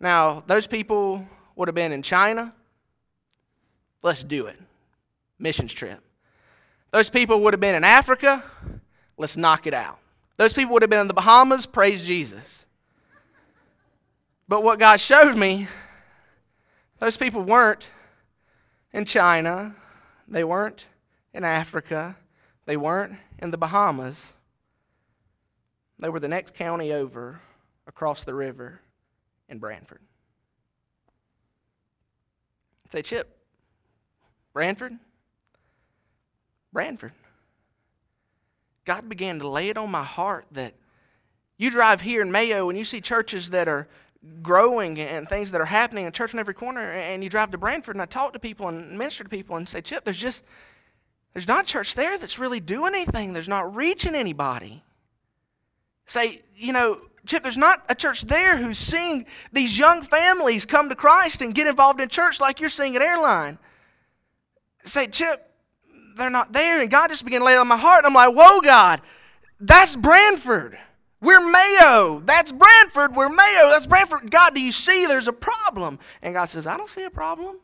Now, 0.00 0.42
those 0.46 0.66
people 0.66 1.26
would 1.54 1.68
have 1.68 1.74
been 1.74 1.92
in 1.92 2.02
China. 2.02 2.54
Let's 4.02 4.22
do 4.22 4.46
it 4.46 4.58
missions 5.38 5.72
trip. 5.72 6.00
Those 6.90 7.10
people 7.10 7.40
would 7.42 7.52
have 7.52 7.60
been 7.60 7.74
in 7.74 7.84
Africa. 7.84 8.42
Let's 9.16 9.36
knock 9.36 9.66
it 9.66 9.74
out. 9.74 9.98
Those 10.36 10.54
people 10.54 10.72
would 10.74 10.82
have 10.82 10.90
been 10.90 11.00
in 11.00 11.08
the 11.08 11.14
Bahamas. 11.14 11.66
Praise 11.66 12.06
Jesus. 12.06 12.66
But 14.46 14.62
what 14.62 14.78
God 14.78 14.98
showed 14.98 15.36
me, 15.36 15.68
those 16.98 17.16
people 17.16 17.42
weren't 17.42 17.88
in 18.92 19.04
China. 19.04 19.74
They 20.26 20.44
weren't 20.44 20.86
in 21.34 21.44
Africa. 21.44 22.16
They 22.64 22.76
weren't 22.76 23.14
in 23.38 23.50
the 23.50 23.58
Bahamas. 23.58 24.32
They 25.98 26.08
were 26.08 26.20
the 26.20 26.28
next 26.28 26.54
county 26.54 26.92
over 26.92 27.40
across 27.86 28.24
the 28.24 28.34
river 28.34 28.80
in 29.48 29.58
Branford. 29.58 30.00
Say, 32.92 33.02
Chip, 33.02 33.36
Branford? 34.52 34.98
Branford. 36.78 37.10
God 38.84 39.08
began 39.08 39.40
to 39.40 39.48
lay 39.48 39.68
it 39.68 39.76
on 39.76 39.90
my 39.90 40.04
heart 40.04 40.46
that 40.52 40.74
you 41.56 41.72
drive 41.72 42.00
here 42.00 42.22
in 42.22 42.30
Mayo 42.30 42.68
and 42.68 42.78
you 42.78 42.84
see 42.84 43.00
churches 43.00 43.50
that 43.50 43.66
are 43.66 43.88
growing 44.44 45.00
and 45.00 45.28
things 45.28 45.50
that 45.50 45.60
are 45.60 45.64
happening 45.64 46.06
in 46.06 46.12
church 46.12 46.32
on 46.34 46.38
every 46.38 46.54
corner, 46.54 46.92
and 46.92 47.24
you 47.24 47.30
drive 47.30 47.50
to 47.50 47.58
Branford 47.58 47.96
and 47.96 48.02
I 48.02 48.06
talk 48.06 48.32
to 48.34 48.38
people 48.38 48.68
and 48.68 48.96
minister 48.96 49.24
to 49.24 49.28
people 49.28 49.56
and 49.56 49.68
say, 49.68 49.80
Chip, 49.80 50.04
there's 50.04 50.20
just 50.20 50.44
there's 51.32 51.48
not 51.48 51.64
a 51.64 51.66
church 51.66 51.96
there 51.96 52.16
that's 52.16 52.38
really 52.38 52.60
doing 52.60 52.94
anything. 52.94 53.32
There's 53.32 53.48
not 53.48 53.74
reaching 53.74 54.14
anybody. 54.14 54.84
Say, 56.06 56.42
you 56.56 56.72
know, 56.72 57.00
Chip, 57.26 57.42
there's 57.42 57.56
not 57.56 57.86
a 57.88 57.96
church 57.96 58.22
there 58.22 58.56
who's 58.56 58.78
seeing 58.78 59.26
these 59.52 59.76
young 59.76 60.04
families 60.04 60.64
come 60.64 60.90
to 60.90 60.94
Christ 60.94 61.42
and 61.42 61.52
get 61.56 61.66
involved 61.66 62.00
in 62.00 62.08
church 62.08 62.40
like 62.40 62.60
you're 62.60 62.70
seeing 62.70 62.94
at 62.94 63.02
Airline. 63.02 63.58
Say, 64.84 65.08
Chip, 65.08 65.47
they're 66.18 66.30
not 66.30 66.52
there. 66.52 66.80
And 66.80 66.90
God 66.90 67.08
just 67.08 67.24
began 67.24 67.40
to 67.40 67.46
lay 67.46 67.56
on 67.56 67.68
my 67.68 67.76
heart. 67.76 68.04
And 68.04 68.06
I'm 68.06 68.14
like, 68.14 68.34
whoa, 68.34 68.60
God, 68.60 69.00
that's 69.60 69.96
Branford. 69.96 70.78
We're 71.20 71.50
Mayo. 71.50 72.22
That's 72.24 72.52
Branford. 72.52 73.16
We're 73.16 73.28
Mayo. 73.28 73.70
That's 73.70 73.86
Branford. 73.86 74.30
God, 74.30 74.54
do 74.54 74.60
you 74.60 74.72
see 74.72 75.06
there's 75.06 75.28
a 75.28 75.32
problem? 75.32 75.98
And 76.22 76.34
God 76.34 76.46
says, 76.46 76.66
I 76.66 76.76
don't 76.76 76.88
see 76.88 77.04
a 77.04 77.10
problem. 77.10 77.56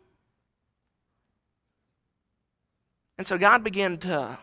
And 3.16 3.26
so 3.26 3.38
God 3.38 3.62
began 3.62 3.98
to 3.98 4.38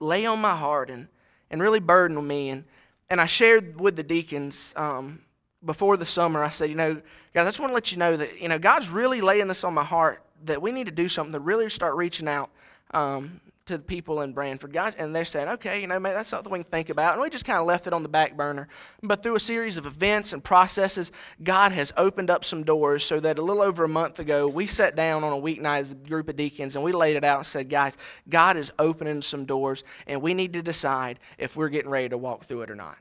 lay 0.00 0.26
on 0.26 0.40
my 0.40 0.54
heart 0.54 0.90
and, 0.90 1.08
and 1.50 1.62
really 1.62 1.80
burden 1.80 2.26
me. 2.26 2.50
And, 2.50 2.64
and 3.08 3.20
I 3.20 3.26
shared 3.26 3.80
with 3.80 3.96
the 3.96 4.02
deacons 4.02 4.74
um, 4.76 5.20
before 5.64 5.96
the 5.96 6.06
summer, 6.06 6.44
I 6.44 6.50
said, 6.50 6.68
you 6.68 6.76
know, 6.76 7.00
guys, 7.34 7.46
I 7.46 7.48
just 7.48 7.58
want 7.58 7.70
to 7.70 7.74
let 7.74 7.90
you 7.90 7.98
know 7.98 8.16
that, 8.16 8.40
you 8.40 8.48
know, 8.48 8.58
God's 8.58 8.90
really 8.90 9.22
laying 9.22 9.48
this 9.48 9.64
on 9.64 9.72
my 9.72 9.84
heart 9.84 10.22
that 10.44 10.60
we 10.60 10.72
need 10.72 10.86
to 10.86 10.92
do 10.92 11.08
something 11.08 11.32
to 11.32 11.40
really 11.40 11.68
start 11.70 11.96
reaching 11.96 12.28
out 12.28 12.50
um, 12.92 13.40
to 13.68 13.76
the 13.76 13.84
people 13.84 14.22
in 14.22 14.32
Branford. 14.32 14.72
Guys, 14.72 14.94
and 14.98 15.14
they're 15.14 15.24
saying, 15.24 15.48
okay, 15.48 15.80
you 15.80 15.86
know, 15.86 15.98
maybe 15.98 16.14
that's 16.14 16.28
something 16.28 16.50
we 16.50 16.60
can 16.60 16.70
think 16.70 16.90
about. 16.90 17.12
And 17.14 17.22
we 17.22 17.30
just 17.30 17.44
kind 17.44 17.58
of 17.58 17.66
left 17.66 17.86
it 17.86 17.92
on 17.92 18.02
the 18.02 18.08
back 18.08 18.36
burner. 18.36 18.68
But 19.02 19.22
through 19.22 19.36
a 19.36 19.40
series 19.40 19.76
of 19.76 19.86
events 19.86 20.32
and 20.32 20.42
processes, 20.42 21.12
God 21.42 21.72
has 21.72 21.92
opened 21.96 22.30
up 22.30 22.44
some 22.44 22.64
doors 22.64 23.04
so 23.04 23.20
that 23.20 23.38
a 23.38 23.42
little 23.42 23.62
over 23.62 23.84
a 23.84 23.88
month 23.88 24.18
ago, 24.18 24.48
we 24.48 24.66
sat 24.66 24.96
down 24.96 25.22
on 25.22 25.32
a 25.32 25.40
weeknight 25.40 25.80
as 25.80 25.92
a 25.92 25.94
group 25.94 26.28
of 26.28 26.36
deacons 26.36 26.74
and 26.74 26.84
we 26.84 26.92
laid 26.92 27.16
it 27.16 27.24
out 27.24 27.38
and 27.38 27.46
said, 27.46 27.68
guys, 27.68 27.96
God 28.28 28.56
is 28.56 28.72
opening 28.78 29.22
some 29.22 29.44
doors 29.44 29.84
and 30.06 30.20
we 30.20 30.34
need 30.34 30.54
to 30.54 30.62
decide 30.62 31.20
if 31.36 31.54
we're 31.54 31.68
getting 31.68 31.90
ready 31.90 32.08
to 32.08 32.18
walk 32.18 32.46
through 32.46 32.62
it 32.62 32.70
or 32.70 32.76
not. 32.76 32.96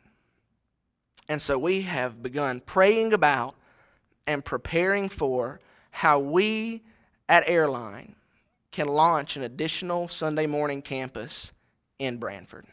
And 1.30 1.42
so 1.42 1.58
we 1.58 1.82
have 1.82 2.22
begun 2.22 2.62
praying 2.62 3.14
about 3.14 3.56
and 4.28 4.44
preparing 4.44 5.10
for 5.10 5.60
how 5.92 6.20
we 6.20 6.84
at 7.30 7.50
Airline 7.50 8.16
can 8.72 8.88
launch 8.88 9.36
an 9.36 9.44
additional 9.44 10.08
Sunday 10.08 10.46
morning 10.46 10.82
campus 10.82 11.52
in 12.00 12.18
Branford. 12.18 12.66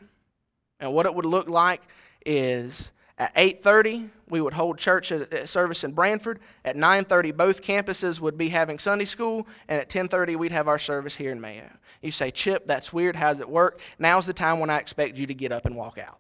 And 0.80 0.92
what 0.92 1.06
it 1.06 1.14
would 1.14 1.26
look 1.26 1.48
like 1.48 1.82
is 2.26 2.90
at 3.16 3.32
8:30 3.36 4.10
we 4.28 4.40
would 4.40 4.54
hold 4.54 4.78
church 4.78 5.12
service 5.44 5.84
in 5.84 5.92
Branford. 5.92 6.40
At 6.64 6.76
9:30 6.76 7.30
both 7.30 7.62
campuses 7.62 8.20
would 8.20 8.36
be 8.36 8.48
having 8.48 8.78
Sunday 8.78 9.04
school, 9.04 9.46
and 9.68 9.80
at 9.80 9.88
10:30 9.88 10.36
we'd 10.36 10.52
have 10.52 10.68
our 10.68 10.78
service 10.78 11.16
here 11.16 11.30
in 11.30 11.40
Mayo. 11.40 11.70
You 12.02 12.10
say, 12.10 12.30
"Chip, 12.30 12.66
that's 12.66 12.92
weird. 12.92 13.16
How's 13.16 13.40
it 13.40 13.48
work?" 13.48 13.80
Now's 13.98 14.26
the 14.26 14.32
time 14.32 14.58
when 14.58 14.70
I 14.70 14.78
expect 14.78 15.16
you 15.16 15.26
to 15.26 15.34
get 15.34 15.52
up 15.52 15.64
and 15.64 15.76
walk 15.76 15.96
out. 15.98 16.18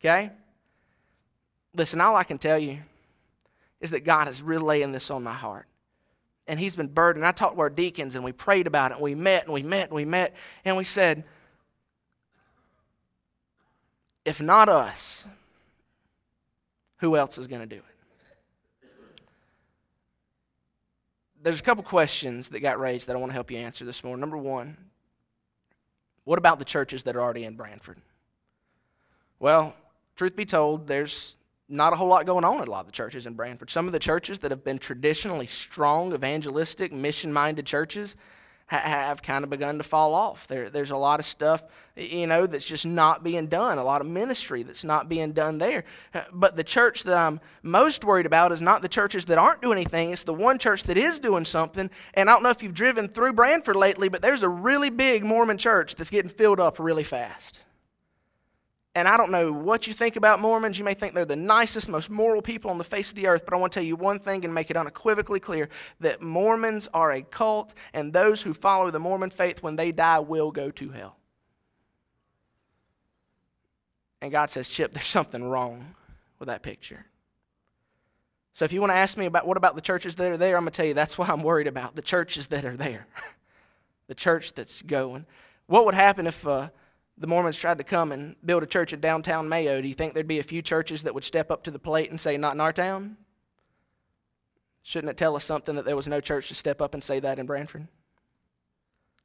Okay? 0.00 0.32
Listen, 1.74 2.00
all 2.00 2.16
I 2.16 2.24
can 2.24 2.38
tell 2.38 2.58
you 2.58 2.80
is 3.80 3.90
that 3.90 4.00
God 4.00 4.28
is 4.28 4.40
really 4.42 4.64
laying 4.64 4.92
this 4.92 5.10
on 5.10 5.22
my 5.22 5.34
heart 5.34 5.66
and 6.46 6.60
he's 6.60 6.76
been 6.76 6.88
burdened. 6.88 7.26
I 7.26 7.32
talked 7.32 7.54
to 7.54 7.60
our 7.60 7.70
deacons 7.70 8.16
and 8.16 8.24
we 8.24 8.32
prayed 8.32 8.66
about 8.66 8.90
it 8.90 8.94
and 8.94 9.02
we 9.02 9.14
met 9.14 9.44
and 9.44 9.52
we 9.52 9.62
met 9.62 9.88
and 9.88 9.94
we 9.94 10.04
met 10.04 10.34
and 10.64 10.76
we 10.76 10.84
said, 10.84 11.24
if 14.24 14.40
not 14.40 14.68
us, 14.68 15.24
who 16.98 17.16
else 17.16 17.38
is 17.38 17.46
going 17.46 17.60
to 17.60 17.66
do 17.66 17.76
it? 17.76 17.84
There's 21.42 21.60
a 21.60 21.62
couple 21.62 21.84
questions 21.84 22.48
that 22.48 22.60
got 22.60 22.80
raised 22.80 23.06
that 23.06 23.16
I 23.16 23.18
want 23.18 23.30
to 23.30 23.34
help 23.34 23.50
you 23.50 23.58
answer 23.58 23.84
this 23.84 24.02
morning. 24.02 24.20
Number 24.20 24.38
one, 24.38 24.78
what 26.24 26.38
about 26.38 26.58
the 26.58 26.64
churches 26.64 27.02
that 27.02 27.16
are 27.16 27.20
already 27.20 27.44
in 27.44 27.54
Branford? 27.54 27.98
Well, 29.38 29.74
truth 30.16 30.36
be 30.36 30.46
told, 30.46 30.86
there's 30.86 31.36
not 31.68 31.92
a 31.92 31.96
whole 31.96 32.08
lot 32.08 32.26
going 32.26 32.44
on 32.44 32.60
at 32.60 32.68
a 32.68 32.70
lot 32.70 32.80
of 32.80 32.86
the 32.86 32.92
churches 32.92 33.26
in 33.26 33.34
Branford. 33.34 33.70
Some 33.70 33.86
of 33.86 33.92
the 33.92 33.98
churches 33.98 34.38
that 34.40 34.50
have 34.50 34.64
been 34.64 34.78
traditionally 34.78 35.46
strong, 35.46 36.12
evangelistic, 36.12 36.92
mission 36.92 37.32
minded 37.32 37.64
churches 37.66 38.16
ha- 38.66 38.78
have 38.78 39.22
kind 39.22 39.44
of 39.44 39.50
begun 39.50 39.78
to 39.78 39.84
fall 39.84 40.14
off. 40.14 40.46
There, 40.46 40.68
there's 40.68 40.90
a 40.90 40.96
lot 40.96 41.20
of 41.20 41.26
stuff, 41.26 41.62
you 41.96 42.26
know, 42.26 42.46
that's 42.46 42.64
just 42.64 42.84
not 42.84 43.24
being 43.24 43.46
done, 43.46 43.78
a 43.78 43.84
lot 43.84 44.00
of 44.00 44.06
ministry 44.06 44.62
that's 44.62 44.84
not 44.84 45.08
being 45.08 45.32
done 45.32 45.58
there. 45.58 45.84
Uh, 46.12 46.22
but 46.32 46.56
the 46.56 46.64
church 46.64 47.04
that 47.04 47.16
I'm 47.16 47.40
most 47.62 48.04
worried 48.04 48.26
about 48.26 48.52
is 48.52 48.60
not 48.60 48.82
the 48.82 48.88
churches 48.88 49.24
that 49.26 49.38
aren't 49.38 49.62
doing 49.62 49.78
anything, 49.78 50.12
it's 50.12 50.24
the 50.24 50.34
one 50.34 50.58
church 50.58 50.82
that 50.84 50.96
is 50.96 51.18
doing 51.18 51.44
something. 51.44 51.90
And 52.14 52.28
I 52.28 52.32
don't 52.34 52.42
know 52.42 52.50
if 52.50 52.62
you've 52.62 52.74
driven 52.74 53.08
through 53.08 53.32
Branford 53.32 53.76
lately, 53.76 54.08
but 54.08 54.22
there's 54.22 54.42
a 54.42 54.48
really 54.48 54.90
big 54.90 55.24
Mormon 55.24 55.58
church 55.58 55.94
that's 55.94 56.10
getting 56.10 56.30
filled 56.30 56.60
up 56.60 56.78
really 56.78 57.04
fast. 57.04 57.60
And 58.96 59.08
I 59.08 59.16
don't 59.16 59.32
know 59.32 59.50
what 59.52 59.88
you 59.88 59.94
think 59.94 60.14
about 60.14 60.40
Mormons. 60.40 60.78
You 60.78 60.84
may 60.84 60.94
think 60.94 61.14
they're 61.14 61.24
the 61.24 61.34
nicest, 61.34 61.88
most 61.88 62.10
moral 62.10 62.40
people 62.40 62.70
on 62.70 62.78
the 62.78 62.84
face 62.84 63.10
of 63.10 63.16
the 63.16 63.26
earth, 63.26 63.44
but 63.44 63.52
I 63.52 63.56
want 63.56 63.72
to 63.72 63.80
tell 63.80 63.86
you 63.86 63.96
one 63.96 64.20
thing 64.20 64.44
and 64.44 64.54
make 64.54 64.70
it 64.70 64.76
unequivocally 64.76 65.40
clear 65.40 65.68
that 65.98 66.22
Mormons 66.22 66.88
are 66.94 67.10
a 67.10 67.22
cult, 67.22 67.74
and 67.92 68.12
those 68.12 68.42
who 68.42 68.54
follow 68.54 68.92
the 68.92 69.00
Mormon 69.00 69.30
faith 69.30 69.62
when 69.62 69.74
they 69.74 69.90
die 69.90 70.20
will 70.20 70.52
go 70.52 70.70
to 70.70 70.90
hell. 70.90 71.16
And 74.22 74.30
God 74.30 74.48
says, 74.48 74.68
Chip, 74.68 74.92
there's 74.92 75.06
something 75.06 75.42
wrong 75.42 75.96
with 76.38 76.46
that 76.46 76.62
picture. 76.62 77.04
So 78.54 78.64
if 78.64 78.72
you 78.72 78.80
want 78.80 78.92
to 78.92 78.96
ask 78.96 79.16
me 79.16 79.26
about 79.26 79.44
what 79.44 79.56
about 79.56 79.74
the 79.74 79.80
churches 79.80 80.14
that 80.16 80.30
are 80.30 80.36
there, 80.36 80.56
I'm 80.56 80.62
going 80.62 80.70
to 80.70 80.76
tell 80.76 80.86
you 80.86 80.94
that's 80.94 81.18
what 81.18 81.28
I'm 81.28 81.42
worried 81.42 81.66
about 81.66 81.96
the 81.96 82.02
churches 82.02 82.46
that 82.46 82.64
are 82.64 82.76
there, 82.76 83.08
the 84.06 84.14
church 84.14 84.54
that's 84.54 84.82
going. 84.82 85.26
What 85.66 85.84
would 85.84 85.96
happen 85.96 86.28
if. 86.28 86.46
Uh, 86.46 86.68
the 87.16 87.26
Mormons 87.26 87.56
tried 87.56 87.78
to 87.78 87.84
come 87.84 88.12
and 88.12 88.34
build 88.44 88.62
a 88.62 88.66
church 88.66 88.92
in 88.92 89.00
downtown 89.00 89.48
Mayo, 89.48 89.80
do 89.80 89.88
you 89.88 89.94
think 89.94 90.14
there'd 90.14 90.26
be 90.26 90.40
a 90.40 90.44
few 90.44 90.62
churches 90.62 91.04
that 91.04 91.14
would 91.14 91.24
step 91.24 91.50
up 91.50 91.62
to 91.64 91.70
the 91.70 91.78
plate 91.78 92.10
and 92.10 92.20
say, 92.20 92.36
Not 92.36 92.54
in 92.54 92.60
our 92.60 92.72
town? 92.72 93.16
Shouldn't 94.82 95.10
it 95.10 95.16
tell 95.16 95.34
us 95.36 95.44
something 95.44 95.76
that 95.76 95.84
there 95.84 95.96
was 95.96 96.08
no 96.08 96.20
church 96.20 96.48
to 96.48 96.54
step 96.54 96.82
up 96.82 96.92
and 96.92 97.02
say 97.02 97.20
that 97.20 97.38
in 97.38 97.46
Branford? 97.46 97.88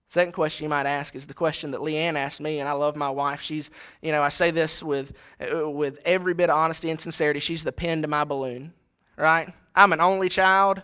Second 0.08 0.32
question 0.32 0.64
you 0.64 0.70
might 0.70 0.88
ask 0.88 1.16
is 1.16 1.28
the 1.28 1.34
question 1.36 1.70
that 1.72 1.82
Leanne 1.82 2.16
asked 2.16 2.42
me, 2.42 2.60
and 2.60 2.68
I 2.68 2.72
love 2.72 2.96
my 2.96 3.12
wife. 3.12 3.42
She's, 3.42 3.70
you 4.02 4.12
know, 4.12 4.24
I 4.24 4.30
say 4.30 4.50
this 4.50 4.82
with, 4.82 5.14
uh, 5.40 5.70
with 5.70 6.00
every 6.04 6.34
bit 6.34 6.50
of 6.50 6.58
honesty 6.58 6.90
and 6.90 7.00
sincerity. 7.00 7.40
She's 7.40 7.64
the 7.64 7.72
pin 7.72 8.02
to 8.02 8.08
my 8.08 8.24
balloon, 8.24 8.74
right? 9.18 9.54
I'm 9.76 9.94
an 9.94 10.02
only 10.02 10.28
child. 10.28 10.82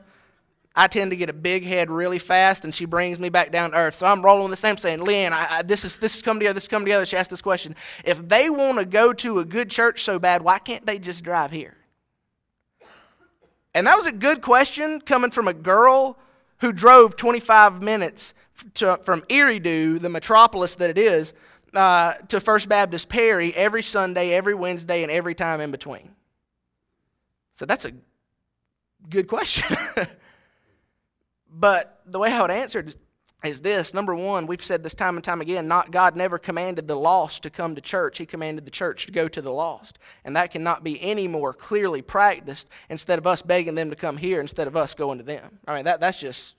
I 0.75 0.87
tend 0.87 1.11
to 1.11 1.17
get 1.17 1.29
a 1.29 1.33
big 1.33 1.63
head 1.63 1.89
really 1.89 2.19
fast, 2.19 2.65
and 2.65 2.75
she 2.75 2.85
brings 2.85 3.17
me 3.17 3.29
back 3.29 3.51
down 3.51 3.71
to 3.71 3.77
earth. 3.77 3.95
So 3.95 4.05
I'm 4.05 4.21
rolling 4.21 4.51
the 4.51 4.57
same, 4.57 4.77
saying, 4.77 5.01
Lynn, 5.01 5.31
I, 5.31 5.47
I, 5.49 5.61
this 5.61 5.85
is 5.85 5.97
this 5.97 6.15
is 6.15 6.21
coming 6.21 6.41
together. 6.41 6.55
This 6.55 6.63
is 6.63 6.69
coming 6.69 6.85
together. 6.85 7.05
She 7.05 7.15
asked 7.15 7.29
this 7.29 7.41
question: 7.41 7.75
If 8.03 8.27
they 8.27 8.49
want 8.49 8.79
to 8.79 8.85
go 8.85 9.13
to 9.13 9.39
a 9.39 9.45
good 9.45 9.69
church 9.69 10.03
so 10.03 10.19
bad, 10.19 10.41
why 10.41 10.59
can't 10.59 10.85
they 10.85 10.99
just 10.99 11.23
drive 11.23 11.51
here? 11.51 11.75
And 13.73 13.87
that 13.87 13.97
was 13.97 14.07
a 14.07 14.11
good 14.11 14.41
question 14.41 15.01
coming 15.01 15.31
from 15.31 15.47
a 15.47 15.53
girl 15.53 16.17
who 16.59 16.71
drove 16.71 17.17
25 17.17 17.81
minutes 17.81 18.33
to, 18.75 18.97
from 19.03 19.21
Eridu, 19.23 19.99
the 19.99 20.09
metropolis 20.09 20.75
that 20.75 20.89
it 20.89 20.97
is, 20.97 21.33
uh, 21.73 22.13
to 22.29 22.39
First 22.39 22.69
Baptist 22.69 23.09
Perry 23.09 23.53
every 23.53 23.83
Sunday, 23.83 24.33
every 24.33 24.53
Wednesday, 24.53 25.03
and 25.03 25.11
every 25.11 25.35
time 25.35 25.59
in 25.59 25.71
between. 25.71 26.09
So 27.55 27.65
that's 27.65 27.85
a 27.85 27.91
good 29.09 29.27
question. 29.27 29.75
But 31.57 32.01
the 32.05 32.19
way 32.19 32.31
I 32.31 32.41
would 32.41 32.51
answer 32.51 32.85
is 33.43 33.61
this 33.61 33.93
number 33.93 34.13
one, 34.13 34.45
we've 34.45 34.63
said 34.63 34.83
this 34.83 34.93
time 34.93 35.15
and 35.15 35.23
time 35.23 35.39
again, 35.39 35.67
not 35.67 35.91
God 35.91 36.15
never 36.15 36.37
commanded 36.37 36.87
the 36.87 36.95
lost 36.95 37.43
to 37.43 37.49
come 37.49 37.75
to 37.75 37.81
church. 37.81 38.17
He 38.17 38.25
commanded 38.25 38.65
the 38.65 38.71
church 38.71 39.05
to 39.05 39.11
go 39.13 39.29
to 39.29 39.41
the 39.41 39.51
lost. 39.51 39.97
And 40.25 40.35
that 40.35 40.51
cannot 40.51 40.83
be 40.83 41.01
any 41.01 41.27
more 41.29 41.53
clearly 41.53 42.01
practiced 42.01 42.67
instead 42.89 43.19
of 43.19 43.25
us 43.25 43.41
begging 43.41 43.75
them 43.75 43.89
to 43.89 43.95
come 43.95 44.17
here 44.17 44.41
instead 44.41 44.67
of 44.67 44.75
us 44.75 44.93
going 44.93 45.19
to 45.19 45.23
them. 45.23 45.59
I 45.65 45.75
mean 45.75 45.85
that, 45.85 46.01
that's 46.01 46.19
just 46.19 46.55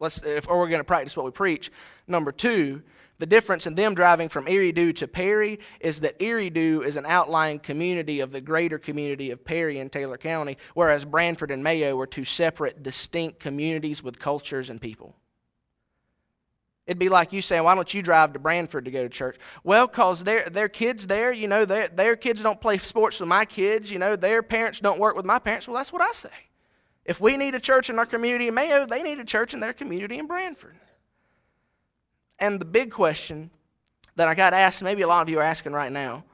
let's 0.00 0.22
if 0.22 0.48
or 0.48 0.58
we're 0.58 0.68
going 0.68 0.80
to 0.80 0.84
practice 0.84 1.16
what 1.16 1.26
we 1.26 1.32
preach. 1.32 1.70
Number 2.06 2.32
two, 2.32 2.82
the 3.18 3.26
difference 3.26 3.66
in 3.66 3.74
them 3.74 3.94
driving 3.94 4.28
from 4.28 4.46
Eridu 4.46 4.94
to 4.96 5.08
Perry 5.08 5.58
is 5.80 6.00
that 6.00 6.18
Eridu 6.20 6.84
is 6.84 6.96
an 6.96 7.04
outlying 7.06 7.58
community 7.58 8.20
of 8.20 8.30
the 8.30 8.40
greater 8.40 8.78
community 8.78 9.30
of 9.30 9.44
Perry 9.44 9.80
and 9.80 9.90
Taylor 9.90 10.16
County, 10.16 10.56
whereas 10.74 11.04
Branford 11.04 11.50
and 11.50 11.62
Mayo 11.62 11.98
are 11.98 12.06
two 12.06 12.24
separate, 12.24 12.82
distinct 12.82 13.40
communities 13.40 14.02
with 14.02 14.18
cultures 14.18 14.70
and 14.70 14.80
people. 14.80 15.16
It'd 16.86 16.98
be 16.98 17.10
like 17.10 17.34
you 17.34 17.42
saying, 17.42 17.64
why 17.64 17.74
don't 17.74 17.92
you 17.92 18.00
drive 18.00 18.32
to 18.32 18.38
Branford 18.38 18.86
to 18.86 18.90
go 18.90 19.02
to 19.02 19.10
church? 19.10 19.36
Well, 19.62 19.86
because 19.86 20.24
their, 20.24 20.48
their 20.48 20.70
kids 20.70 21.06
there, 21.06 21.32
you 21.32 21.46
know, 21.46 21.66
their, 21.66 21.88
their 21.88 22.16
kids 22.16 22.40
don't 22.40 22.60
play 22.60 22.78
sports 22.78 23.20
with 23.20 23.28
my 23.28 23.44
kids, 23.44 23.90
you 23.90 23.98
know, 23.98 24.16
their 24.16 24.42
parents 24.42 24.80
don't 24.80 24.98
work 24.98 25.14
with 25.14 25.26
my 25.26 25.38
parents. 25.38 25.68
Well, 25.68 25.76
that's 25.76 25.92
what 25.92 26.00
I 26.00 26.12
say. 26.12 26.30
If 27.04 27.20
we 27.20 27.36
need 27.36 27.54
a 27.54 27.60
church 27.60 27.90
in 27.90 27.98
our 27.98 28.06
community 28.06 28.48
in 28.48 28.54
Mayo, 28.54 28.86
they 28.86 29.02
need 29.02 29.18
a 29.18 29.24
church 29.24 29.52
in 29.52 29.60
their 29.60 29.74
community 29.74 30.18
in 30.18 30.26
Branford. 30.26 30.76
And 32.38 32.60
the 32.60 32.64
big 32.64 32.92
question 32.92 33.50
that 34.16 34.28
I 34.28 34.34
got 34.34 34.52
asked, 34.52 34.82
maybe 34.82 35.02
a 35.02 35.08
lot 35.08 35.22
of 35.22 35.28
you 35.28 35.38
are 35.38 35.44
asking 35.44 35.72
right 35.72 35.92
now, 35.92 36.24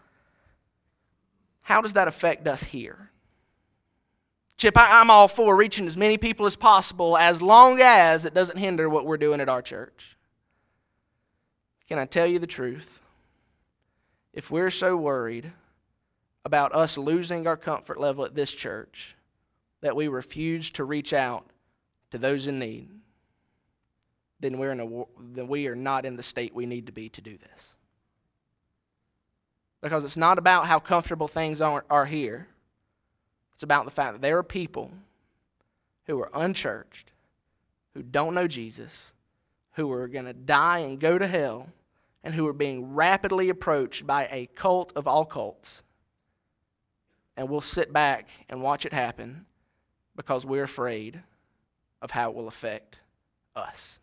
how 1.62 1.80
does 1.80 1.94
that 1.94 2.08
affect 2.08 2.46
us 2.46 2.62
here? 2.62 3.10
Chip, 4.56 4.76
I, 4.76 5.00
am 5.00 5.10
all 5.10 5.28
for 5.28 5.56
reaching 5.56 5.86
as 5.86 5.96
many 5.96 6.16
people 6.16 6.46
as 6.46 6.56
possible 6.56 7.16
as 7.16 7.42
long 7.42 7.80
as 7.80 8.24
it 8.24 8.34
doesn't 8.34 8.56
hinder 8.56 8.88
what 8.88 9.04
we're 9.04 9.16
doing 9.16 9.40
at 9.40 9.48
our 9.48 9.62
church. 9.62 10.16
Can 11.88 11.98
I 11.98 12.06
tell 12.06 12.26
you 12.26 12.38
the 12.38 12.46
truth? 12.46 13.00
If 14.32 14.50
we're 14.50 14.70
so 14.70 14.96
worried 14.96 15.52
about 16.44 16.74
us 16.74 16.98
losing 16.98 17.46
our 17.46 17.56
comfort 17.56 17.98
level 17.98 18.24
at 18.24 18.34
this 18.34 18.52
church 18.52 19.16
that 19.80 19.96
we 19.96 20.08
refuse 20.08 20.70
to 20.70 20.84
reach 20.84 21.12
out 21.12 21.46
to 22.10 22.18
those 22.18 22.46
in 22.46 22.58
need, 22.58 22.88
then 24.44 24.58
we're 24.58 24.72
in 24.72 24.80
a, 24.80 25.04
then 25.32 25.48
we 25.48 25.66
are 25.66 25.74
not 25.74 26.04
in 26.04 26.16
the 26.16 26.22
state 26.22 26.54
we 26.54 26.66
need 26.66 26.84
to 26.86 26.92
be 26.92 27.08
to 27.08 27.22
do 27.22 27.38
this. 27.38 27.76
Because 29.80 30.04
it's 30.04 30.16
not 30.16 30.38
about 30.38 30.66
how 30.66 30.78
comfortable 30.78 31.28
things 31.28 31.62
are, 31.62 31.84
are 31.88 32.04
here. 32.06 32.48
It's 33.54 33.62
about 33.62 33.86
the 33.86 33.90
fact 33.90 34.12
that 34.12 34.22
there 34.22 34.36
are 34.36 34.42
people 34.42 34.90
who 36.06 36.20
are 36.20 36.30
unchurched, 36.34 37.10
who 37.94 38.02
don't 38.02 38.34
know 38.34 38.46
Jesus, 38.46 39.12
who 39.72 39.90
are 39.92 40.08
going 40.08 40.26
to 40.26 40.34
die 40.34 40.80
and 40.80 41.00
go 41.00 41.16
to 41.16 41.26
hell, 41.26 41.68
and 42.22 42.34
who 42.34 42.46
are 42.46 42.52
being 42.52 42.94
rapidly 42.94 43.48
approached 43.48 44.06
by 44.06 44.26
a 44.30 44.48
cult 44.54 44.92
of 44.94 45.06
all 45.06 45.24
cults. 45.24 45.82
and 47.36 47.48
we'll 47.48 47.60
sit 47.60 47.92
back 47.92 48.28
and 48.48 48.62
watch 48.62 48.86
it 48.86 48.92
happen 48.92 49.46
because 50.16 50.46
we're 50.46 50.64
afraid 50.64 51.22
of 52.00 52.10
how 52.10 52.30
it 52.30 52.36
will 52.36 52.48
affect 52.48 52.98
us. 53.56 54.00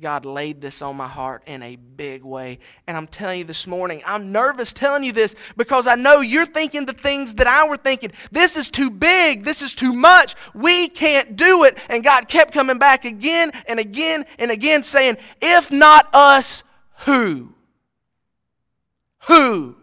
God 0.00 0.24
laid 0.24 0.60
this 0.60 0.82
on 0.82 0.96
my 0.96 1.06
heart 1.06 1.42
in 1.46 1.62
a 1.62 1.76
big 1.76 2.24
way. 2.24 2.58
And 2.86 2.96
I'm 2.96 3.06
telling 3.06 3.40
you 3.40 3.44
this 3.44 3.66
morning, 3.66 4.02
I'm 4.04 4.32
nervous 4.32 4.72
telling 4.72 5.04
you 5.04 5.12
this 5.12 5.36
because 5.56 5.86
I 5.86 5.94
know 5.94 6.20
you're 6.20 6.46
thinking 6.46 6.86
the 6.86 6.92
things 6.92 7.34
that 7.34 7.46
I 7.46 7.68
were 7.68 7.76
thinking. 7.76 8.10
This 8.32 8.56
is 8.56 8.68
too 8.70 8.90
big. 8.90 9.44
This 9.44 9.62
is 9.62 9.74
too 9.74 9.92
much. 9.92 10.34
We 10.54 10.88
can't 10.88 11.36
do 11.36 11.64
it. 11.64 11.78
And 11.88 12.02
God 12.02 12.26
kept 12.26 12.52
coming 12.52 12.78
back 12.78 13.04
again 13.04 13.52
and 13.66 13.78
again 13.78 14.24
and 14.38 14.50
again 14.50 14.82
saying, 14.82 15.18
If 15.40 15.70
not 15.70 16.08
us, 16.12 16.64
who? 17.04 17.54
Who? 19.28 19.76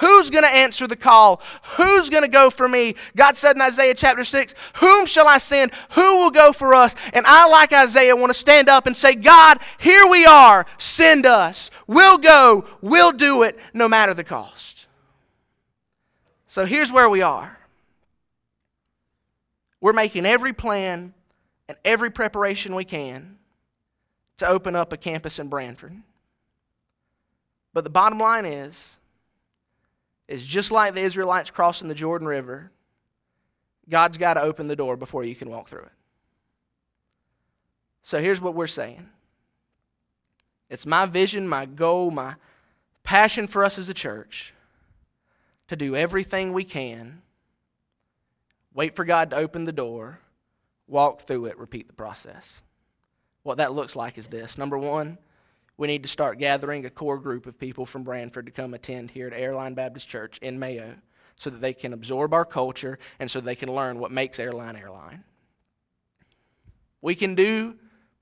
Who's 0.00 0.30
going 0.30 0.44
to 0.44 0.50
answer 0.50 0.86
the 0.86 0.96
call? 0.96 1.40
Who's 1.76 2.10
going 2.10 2.22
to 2.22 2.28
go 2.28 2.50
for 2.50 2.68
me? 2.68 2.96
God 3.16 3.36
said 3.36 3.56
in 3.56 3.62
Isaiah 3.62 3.94
chapter 3.94 4.24
6, 4.24 4.54
Whom 4.76 5.06
shall 5.06 5.28
I 5.28 5.38
send? 5.38 5.72
Who 5.90 6.18
will 6.18 6.30
go 6.30 6.52
for 6.52 6.74
us? 6.74 6.94
And 7.12 7.26
I, 7.26 7.48
like 7.48 7.72
Isaiah, 7.72 8.16
want 8.16 8.32
to 8.32 8.38
stand 8.38 8.68
up 8.68 8.86
and 8.86 8.96
say, 8.96 9.14
God, 9.14 9.58
here 9.78 10.06
we 10.06 10.24
are. 10.26 10.66
Send 10.78 11.26
us. 11.26 11.70
We'll 11.86 12.18
go. 12.18 12.64
We'll 12.80 13.12
do 13.12 13.42
it 13.42 13.58
no 13.72 13.88
matter 13.88 14.14
the 14.14 14.24
cost. 14.24 14.86
So 16.46 16.64
here's 16.64 16.92
where 16.92 17.08
we 17.08 17.22
are. 17.22 17.58
We're 19.80 19.92
making 19.92 20.24
every 20.24 20.52
plan 20.52 21.14
and 21.68 21.76
every 21.84 22.10
preparation 22.10 22.74
we 22.74 22.84
can 22.84 23.38
to 24.38 24.48
open 24.48 24.74
up 24.74 24.92
a 24.92 24.96
campus 24.96 25.38
in 25.38 25.48
Branford. 25.48 25.94
But 27.72 27.84
the 27.84 27.90
bottom 27.90 28.18
line 28.18 28.46
is, 28.46 28.98
is 30.28 30.44
just 30.44 30.70
like 30.70 30.94
the 30.94 31.02
Israelites 31.02 31.50
crossing 31.50 31.88
the 31.88 31.94
Jordan 31.94 32.26
River, 32.26 32.70
God's 33.88 34.18
got 34.18 34.34
to 34.34 34.42
open 34.42 34.68
the 34.68 34.76
door 34.76 34.96
before 34.96 35.24
you 35.24 35.34
can 35.34 35.50
walk 35.50 35.68
through 35.68 35.82
it. 35.82 35.92
So 38.02 38.18
here's 38.20 38.40
what 38.40 38.54
we're 38.54 38.66
saying 38.66 39.08
it's 40.70 40.86
my 40.86 41.06
vision, 41.06 41.48
my 41.48 41.66
goal, 41.66 42.10
my 42.10 42.34
passion 43.02 43.46
for 43.46 43.64
us 43.64 43.78
as 43.78 43.88
a 43.88 43.94
church 43.94 44.52
to 45.68 45.76
do 45.76 45.96
everything 45.96 46.52
we 46.52 46.64
can, 46.64 47.22
wait 48.72 48.96
for 48.96 49.04
God 49.04 49.30
to 49.30 49.36
open 49.36 49.64
the 49.64 49.72
door, 49.72 50.18
walk 50.86 51.22
through 51.22 51.46
it, 51.46 51.58
repeat 51.58 51.86
the 51.86 51.94
process. 51.94 52.62
What 53.42 53.58
that 53.58 53.74
looks 53.74 53.94
like 53.94 54.16
is 54.18 54.26
this 54.26 54.56
number 54.56 54.78
one, 54.78 55.18
we 55.76 55.88
need 55.88 56.02
to 56.02 56.08
start 56.08 56.38
gathering 56.38 56.84
a 56.86 56.90
core 56.90 57.18
group 57.18 57.46
of 57.46 57.58
people 57.58 57.84
from 57.84 58.04
Branford 58.04 58.46
to 58.46 58.52
come 58.52 58.74
attend 58.74 59.10
here 59.10 59.26
at 59.26 59.32
Airline 59.32 59.74
Baptist 59.74 60.08
Church 60.08 60.38
in 60.38 60.58
Mayo 60.58 60.94
so 61.36 61.50
that 61.50 61.60
they 61.60 61.72
can 61.72 61.92
absorb 61.92 62.32
our 62.32 62.44
culture 62.44 62.98
and 63.18 63.30
so 63.30 63.40
they 63.40 63.56
can 63.56 63.72
learn 63.72 63.98
what 63.98 64.12
makes 64.12 64.38
airline 64.38 64.76
airline. 64.76 65.24
We 67.02 67.14
can 67.14 67.34
do 67.34 67.74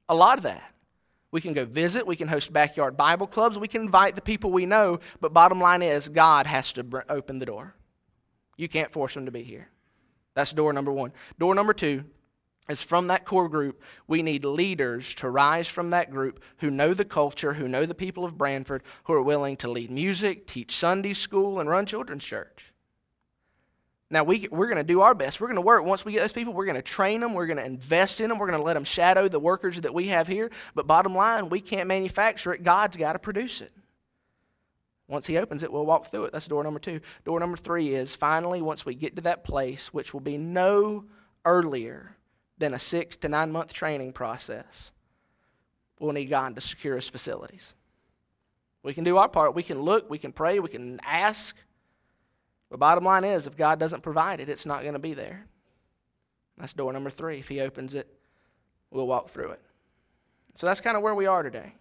a 0.08 0.14
lot 0.14 0.38
of 0.38 0.44
that. 0.44 0.62
We 1.30 1.40
can 1.40 1.54
go 1.54 1.64
visit, 1.64 2.06
we 2.06 2.16
can 2.16 2.28
host 2.28 2.52
backyard 2.52 2.96
Bible 2.96 3.26
clubs, 3.26 3.58
we 3.58 3.68
can 3.68 3.82
invite 3.82 4.14
the 4.14 4.22
people 4.22 4.50
we 4.50 4.66
know, 4.66 5.00
but 5.20 5.32
bottom 5.32 5.60
line 5.60 5.82
is 5.82 6.08
God 6.08 6.46
has 6.46 6.72
to 6.74 7.04
open 7.08 7.38
the 7.38 7.46
door. 7.46 7.74
You 8.58 8.68
can't 8.68 8.92
force 8.92 9.14
them 9.14 9.24
to 9.24 9.32
be 9.32 9.42
here. 9.42 9.68
That's 10.34 10.52
door 10.52 10.72
number 10.72 10.92
one. 10.92 11.12
Door 11.38 11.54
number 11.54 11.72
two, 11.72 12.04
is 12.68 12.82
from 12.82 13.08
that 13.08 13.24
core 13.24 13.48
group, 13.48 13.82
we 14.06 14.22
need 14.22 14.44
leaders 14.44 15.14
to 15.16 15.28
rise 15.28 15.68
from 15.68 15.90
that 15.90 16.10
group 16.10 16.42
who 16.58 16.70
know 16.70 16.94
the 16.94 17.04
culture, 17.04 17.54
who 17.54 17.66
know 17.66 17.86
the 17.86 17.94
people 17.94 18.24
of 18.24 18.38
Branford, 18.38 18.82
who 19.04 19.12
are 19.14 19.22
willing 19.22 19.56
to 19.58 19.70
lead 19.70 19.90
music, 19.90 20.46
teach 20.46 20.76
Sunday 20.76 21.12
school, 21.12 21.58
and 21.58 21.68
run 21.68 21.86
children's 21.86 22.24
church. 22.24 22.72
Now, 24.10 24.24
we, 24.24 24.46
we're 24.50 24.66
going 24.66 24.76
to 24.76 24.84
do 24.84 25.00
our 25.00 25.14
best. 25.14 25.40
We're 25.40 25.46
going 25.46 25.56
to 25.56 25.62
work. 25.62 25.84
Once 25.84 26.04
we 26.04 26.12
get 26.12 26.20
those 26.20 26.32
people, 26.32 26.52
we're 26.52 26.66
going 26.66 26.76
to 26.76 26.82
train 26.82 27.20
them. 27.20 27.32
We're 27.32 27.46
going 27.46 27.56
to 27.56 27.64
invest 27.64 28.20
in 28.20 28.28
them. 28.28 28.38
We're 28.38 28.48
going 28.48 28.58
to 28.58 28.64
let 28.64 28.74
them 28.74 28.84
shadow 28.84 29.26
the 29.26 29.40
workers 29.40 29.80
that 29.80 29.94
we 29.94 30.08
have 30.08 30.28
here. 30.28 30.50
But 30.74 30.86
bottom 30.86 31.16
line, 31.16 31.48
we 31.48 31.60
can't 31.60 31.88
manufacture 31.88 32.52
it. 32.52 32.62
God's 32.62 32.98
got 32.98 33.14
to 33.14 33.18
produce 33.18 33.62
it. 33.62 33.72
Once 35.08 35.26
He 35.26 35.38
opens 35.38 35.62
it, 35.62 35.72
we'll 35.72 35.86
walk 35.86 36.10
through 36.10 36.24
it. 36.24 36.32
That's 36.32 36.46
door 36.46 36.62
number 36.62 36.78
two. 36.78 37.00
Door 37.24 37.40
number 37.40 37.56
three 37.56 37.94
is 37.94 38.14
finally, 38.14 38.60
once 38.60 38.84
we 38.84 38.94
get 38.94 39.16
to 39.16 39.22
that 39.22 39.44
place, 39.44 39.94
which 39.94 40.12
will 40.12 40.20
be 40.20 40.36
no 40.36 41.06
earlier 41.46 42.14
than 42.62 42.74
a 42.74 42.78
six 42.78 43.16
to 43.16 43.28
nine 43.28 43.50
month 43.50 43.72
training 43.72 44.12
process, 44.12 44.92
we'll 45.98 46.12
need 46.12 46.26
God 46.26 46.54
to 46.54 46.60
secure 46.60 46.94
his 46.94 47.08
facilities. 47.08 47.74
We 48.84 48.94
can 48.94 49.02
do 49.02 49.16
our 49.16 49.28
part. 49.28 49.56
We 49.56 49.64
can 49.64 49.82
look, 49.82 50.08
we 50.08 50.16
can 50.16 50.30
pray, 50.30 50.60
we 50.60 50.68
can 50.68 51.00
ask. 51.04 51.56
But 52.70 52.78
bottom 52.78 53.02
line 53.02 53.24
is, 53.24 53.48
if 53.48 53.56
God 53.56 53.80
doesn't 53.80 54.02
provide 54.02 54.38
it, 54.38 54.48
it's 54.48 54.64
not 54.64 54.82
going 54.82 54.92
to 54.92 55.00
be 55.00 55.12
there. 55.12 55.44
That's 56.56 56.72
door 56.72 56.92
number 56.92 57.10
three. 57.10 57.40
If 57.40 57.48
He 57.48 57.60
opens 57.60 57.96
it, 57.96 58.06
we'll 58.92 59.08
walk 59.08 59.30
through 59.30 59.50
it. 59.50 59.60
So 60.54 60.68
that's 60.68 60.80
kind 60.80 60.96
of 60.96 61.02
where 61.02 61.16
we 61.16 61.26
are 61.26 61.42
today. 61.42 61.74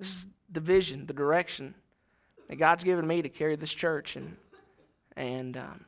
This 0.00 0.08
is 0.08 0.26
the 0.50 0.60
vision, 0.60 1.06
the 1.06 1.12
direction 1.12 1.72
that 2.48 2.56
God's 2.56 2.82
given 2.82 3.06
me 3.06 3.22
to 3.22 3.28
carry 3.28 3.54
this 3.54 3.72
church. 3.72 4.16
And, 4.16 4.36
and 5.16 5.56
um, 5.56 5.84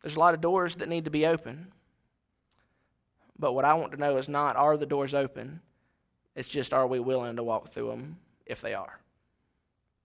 there's 0.00 0.16
a 0.16 0.20
lot 0.20 0.32
of 0.32 0.40
doors 0.40 0.76
that 0.76 0.88
need 0.88 1.04
to 1.04 1.10
be 1.10 1.26
open. 1.26 1.70
But 3.42 3.54
what 3.54 3.64
I 3.64 3.74
want 3.74 3.90
to 3.90 3.98
know 3.98 4.18
is 4.18 4.28
not 4.28 4.54
are 4.54 4.76
the 4.76 4.86
doors 4.86 5.14
open, 5.14 5.60
it's 6.36 6.48
just 6.48 6.72
are 6.72 6.86
we 6.86 7.00
willing 7.00 7.34
to 7.34 7.42
walk 7.42 7.72
through 7.72 7.88
them 7.88 8.16
if 8.46 8.60
they 8.60 8.72
are. 8.72 9.00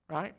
Right? 0.09 0.33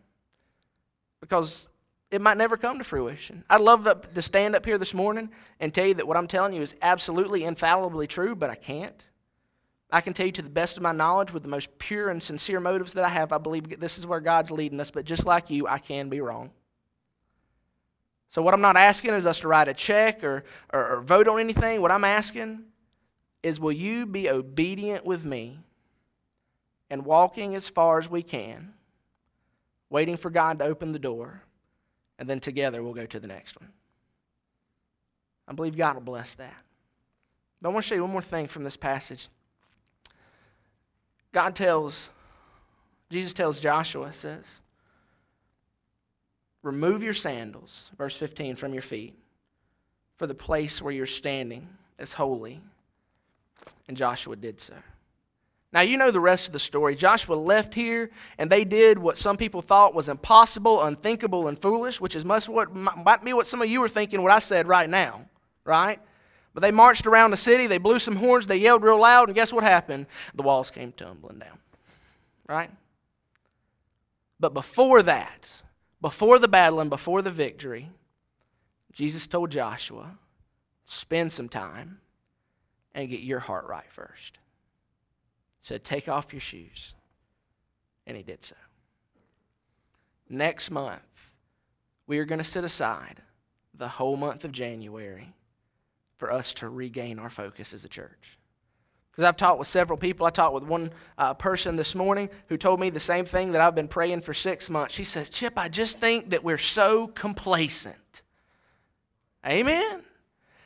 Because 1.20 1.68
it 2.10 2.20
might 2.20 2.38
never 2.38 2.56
come 2.56 2.78
to 2.78 2.84
fruition. 2.84 3.44
I'd 3.48 3.60
love 3.60 3.84
to 4.14 4.20
stand 4.20 4.56
up 4.56 4.66
here 4.66 4.78
this 4.78 4.94
morning 4.94 5.30
and 5.60 5.72
tell 5.72 5.86
you 5.86 5.94
that 5.94 6.08
what 6.08 6.16
I'm 6.16 6.26
telling 6.26 6.54
you 6.54 6.62
is 6.62 6.74
absolutely 6.82 7.44
infallibly 7.44 8.08
true, 8.08 8.34
but 8.34 8.50
I 8.50 8.56
can't. 8.56 9.04
I 9.92 10.00
can 10.00 10.12
tell 10.12 10.26
you 10.26 10.32
to 10.32 10.42
the 10.42 10.50
best 10.50 10.76
of 10.76 10.82
my 10.82 10.90
knowledge, 10.90 11.32
with 11.32 11.44
the 11.44 11.48
most 11.48 11.78
pure 11.78 12.10
and 12.10 12.20
sincere 12.20 12.58
motives 12.58 12.94
that 12.94 13.04
I 13.04 13.10
have, 13.10 13.32
I 13.32 13.38
believe 13.38 13.78
this 13.78 13.96
is 13.96 14.08
where 14.08 14.18
God's 14.18 14.50
leading 14.50 14.80
us, 14.80 14.90
but 14.90 15.04
just 15.04 15.24
like 15.24 15.50
you, 15.50 15.68
I 15.68 15.78
can 15.78 16.08
be 16.08 16.20
wrong. 16.20 16.50
So, 18.30 18.42
what 18.42 18.54
I'm 18.54 18.60
not 18.60 18.76
asking 18.76 19.12
is 19.14 19.24
us 19.24 19.38
to 19.40 19.48
write 19.48 19.68
a 19.68 19.74
check 19.74 20.24
or, 20.24 20.42
or, 20.72 20.96
or 20.96 21.00
vote 21.00 21.28
on 21.28 21.38
anything. 21.38 21.80
What 21.80 21.92
I'm 21.92 22.04
asking 22.04 22.64
is 23.42 23.60
will 23.60 23.72
you 23.72 24.06
be 24.06 24.28
obedient 24.28 25.04
with 25.04 25.24
me 25.24 25.60
and 26.90 27.04
walking 27.04 27.54
as 27.54 27.68
far 27.68 27.98
as 27.98 28.08
we 28.08 28.22
can, 28.22 28.72
waiting 29.90 30.16
for 30.16 30.30
God 30.30 30.58
to 30.58 30.64
open 30.64 30.92
the 30.92 30.98
door, 30.98 31.42
and 32.18 32.28
then 32.28 32.40
together 32.40 32.82
we'll 32.82 32.94
go 32.94 33.06
to 33.06 33.20
the 33.20 33.26
next 33.26 33.60
one. 33.60 33.70
I 35.46 35.52
believe 35.52 35.76
God 35.76 35.94
will 35.94 36.02
bless 36.02 36.34
that. 36.34 36.56
But 37.60 37.70
I 37.70 37.72
want 37.72 37.84
to 37.84 37.88
show 37.88 37.94
you 37.94 38.02
one 38.02 38.12
more 38.12 38.22
thing 38.22 38.48
from 38.48 38.64
this 38.64 38.76
passage. 38.76 39.28
God 41.32 41.54
tells, 41.54 42.10
Jesus 43.10 43.32
tells 43.32 43.60
Joshua, 43.60 44.12
says, 44.12 44.60
Remove 46.62 47.02
your 47.02 47.14
sandals, 47.14 47.90
verse 47.96 48.16
15, 48.16 48.56
from 48.56 48.72
your 48.72 48.82
feet, 48.82 49.14
for 50.16 50.26
the 50.26 50.34
place 50.34 50.82
where 50.82 50.92
you're 50.92 51.06
standing 51.06 51.68
is 51.98 52.12
holy. 52.12 52.60
And 53.86 53.96
Joshua 53.96 54.36
did 54.36 54.60
so. 54.60 54.74
Now, 55.72 55.82
you 55.82 55.98
know 55.98 56.10
the 56.10 56.20
rest 56.20 56.46
of 56.46 56.52
the 56.52 56.58
story. 56.58 56.96
Joshua 56.96 57.34
left 57.34 57.74
here, 57.74 58.10
and 58.38 58.48
they 58.48 58.64
did 58.64 58.98
what 58.98 59.18
some 59.18 59.36
people 59.36 59.60
thought 59.60 59.94
was 59.94 60.08
impossible, 60.08 60.82
unthinkable, 60.82 61.48
and 61.48 61.60
foolish, 61.60 62.00
which 62.00 62.16
is 62.16 62.24
much 62.24 62.48
what, 62.48 62.74
might 62.74 63.22
be 63.22 63.34
what 63.34 63.46
some 63.46 63.60
of 63.60 63.68
you 63.68 63.82
are 63.82 63.88
thinking, 63.88 64.22
what 64.22 64.32
I 64.32 64.38
said 64.38 64.66
right 64.66 64.88
now, 64.88 65.26
right? 65.64 66.00
But 66.54 66.62
they 66.62 66.70
marched 66.70 67.06
around 67.06 67.32
the 67.32 67.36
city, 67.36 67.66
they 67.66 67.78
blew 67.78 67.98
some 67.98 68.16
horns, 68.16 68.46
they 68.46 68.56
yelled 68.56 68.82
real 68.82 68.98
loud, 68.98 69.28
and 69.28 69.34
guess 69.34 69.52
what 69.52 69.62
happened? 69.62 70.06
The 70.34 70.42
walls 70.42 70.70
came 70.70 70.90
tumbling 70.92 71.38
down, 71.38 71.58
right? 72.48 72.70
But 74.40 74.54
before 74.54 75.02
that, 75.02 75.48
before 76.00 76.38
the 76.38 76.48
battle 76.48 76.80
and 76.80 76.88
before 76.88 77.20
the 77.20 77.30
victory, 77.30 77.90
Jesus 78.92 79.26
told 79.26 79.50
Joshua, 79.50 80.16
spend 80.86 81.30
some 81.30 81.50
time 81.50 82.00
and 82.98 83.08
get 83.08 83.20
your 83.20 83.38
heart 83.38 83.66
right 83.68 83.90
first. 83.92 84.38
Said, 85.62 85.84
take 85.84 86.08
off 86.08 86.32
your 86.32 86.40
shoes. 86.40 86.94
And 88.08 88.16
he 88.16 88.24
did 88.24 88.42
so. 88.42 88.56
Next 90.28 90.68
month, 90.68 91.00
we 92.08 92.18
are 92.18 92.24
going 92.24 92.40
to 92.40 92.44
set 92.44 92.64
aside 92.64 93.22
the 93.72 93.86
whole 93.86 94.16
month 94.16 94.44
of 94.44 94.50
January 94.50 95.32
for 96.16 96.32
us 96.32 96.52
to 96.54 96.68
regain 96.68 97.20
our 97.20 97.30
focus 97.30 97.72
as 97.72 97.84
a 97.84 97.88
church. 97.88 98.36
Because 99.12 99.28
I've 99.28 99.36
talked 99.36 99.60
with 99.60 99.68
several 99.68 99.96
people. 99.96 100.26
I 100.26 100.30
talked 100.30 100.54
with 100.54 100.64
one 100.64 100.90
uh, 101.18 101.34
person 101.34 101.76
this 101.76 101.94
morning 101.94 102.28
who 102.48 102.56
told 102.56 102.80
me 102.80 102.90
the 102.90 102.98
same 102.98 103.24
thing 103.24 103.52
that 103.52 103.60
I've 103.60 103.76
been 103.76 103.86
praying 103.86 104.22
for 104.22 104.34
six 104.34 104.68
months. 104.68 104.92
She 104.92 105.04
says, 105.04 105.30
Chip, 105.30 105.56
I 105.56 105.68
just 105.68 106.00
think 106.00 106.30
that 106.30 106.42
we're 106.42 106.58
so 106.58 107.06
complacent. 107.06 108.22
Amen. 109.46 110.02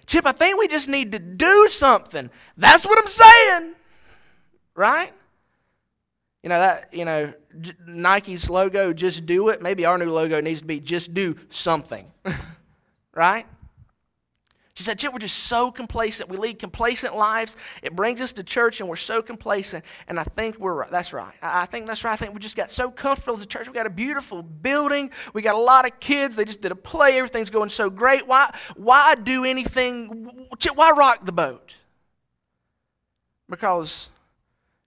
Chip, 0.06 0.26
I 0.26 0.32
think 0.32 0.58
we 0.58 0.68
just 0.68 0.88
need 0.88 1.12
to 1.12 1.18
do 1.18 1.68
something. 1.70 2.30
That's 2.56 2.84
what 2.84 2.98
I'm 2.98 3.06
saying. 3.06 3.74
Right? 4.74 5.12
You 6.42 6.48
know 6.48 6.58
that 6.58 6.92
you 6.92 7.04
know 7.04 7.32
Nike's 7.86 8.50
logo, 8.50 8.92
just 8.92 9.26
do 9.26 9.48
it. 9.50 9.62
Maybe 9.62 9.84
our 9.84 9.96
new 9.96 10.10
logo 10.10 10.40
needs 10.40 10.60
to 10.60 10.66
be 10.66 10.80
just 10.80 11.14
do 11.14 11.36
something, 11.50 12.10
right? 13.14 13.46
She 14.74 14.84
said, 14.84 14.98
Chip, 14.98 15.12
we're 15.12 15.18
just 15.18 15.36
so 15.36 15.70
complacent. 15.70 16.30
We 16.30 16.38
lead 16.38 16.58
complacent 16.58 17.14
lives. 17.14 17.56
It 17.82 17.94
brings 17.94 18.22
us 18.22 18.32
to 18.34 18.42
church 18.42 18.80
and 18.80 18.88
we're 18.88 18.96
so 18.96 19.20
complacent. 19.20 19.84
And 20.08 20.18
I 20.18 20.24
think 20.24 20.58
we're 20.58 20.72
right. 20.72 20.90
That's 20.90 21.12
right. 21.12 21.34
I 21.42 21.66
think 21.66 21.86
that's 21.86 22.04
right. 22.04 22.12
I 22.12 22.16
think 22.16 22.32
we 22.32 22.40
just 22.40 22.56
got 22.56 22.70
so 22.70 22.90
comfortable 22.90 23.34
as 23.34 23.42
a 23.42 23.46
church. 23.46 23.68
We 23.68 23.74
got 23.74 23.86
a 23.86 23.90
beautiful 23.90 24.42
building. 24.42 25.10
We 25.34 25.42
got 25.42 25.56
a 25.56 25.60
lot 25.60 25.84
of 25.84 26.00
kids. 26.00 26.36
They 26.36 26.46
just 26.46 26.62
did 26.62 26.72
a 26.72 26.76
play. 26.76 27.18
Everything's 27.18 27.50
going 27.50 27.68
so 27.68 27.90
great. 27.90 28.26
Why, 28.26 28.54
why 28.76 29.14
do 29.14 29.44
anything? 29.44 30.46
Chip, 30.58 30.74
why 30.74 30.92
rock 30.92 31.26
the 31.26 31.32
boat? 31.32 31.74
Because 33.50 34.08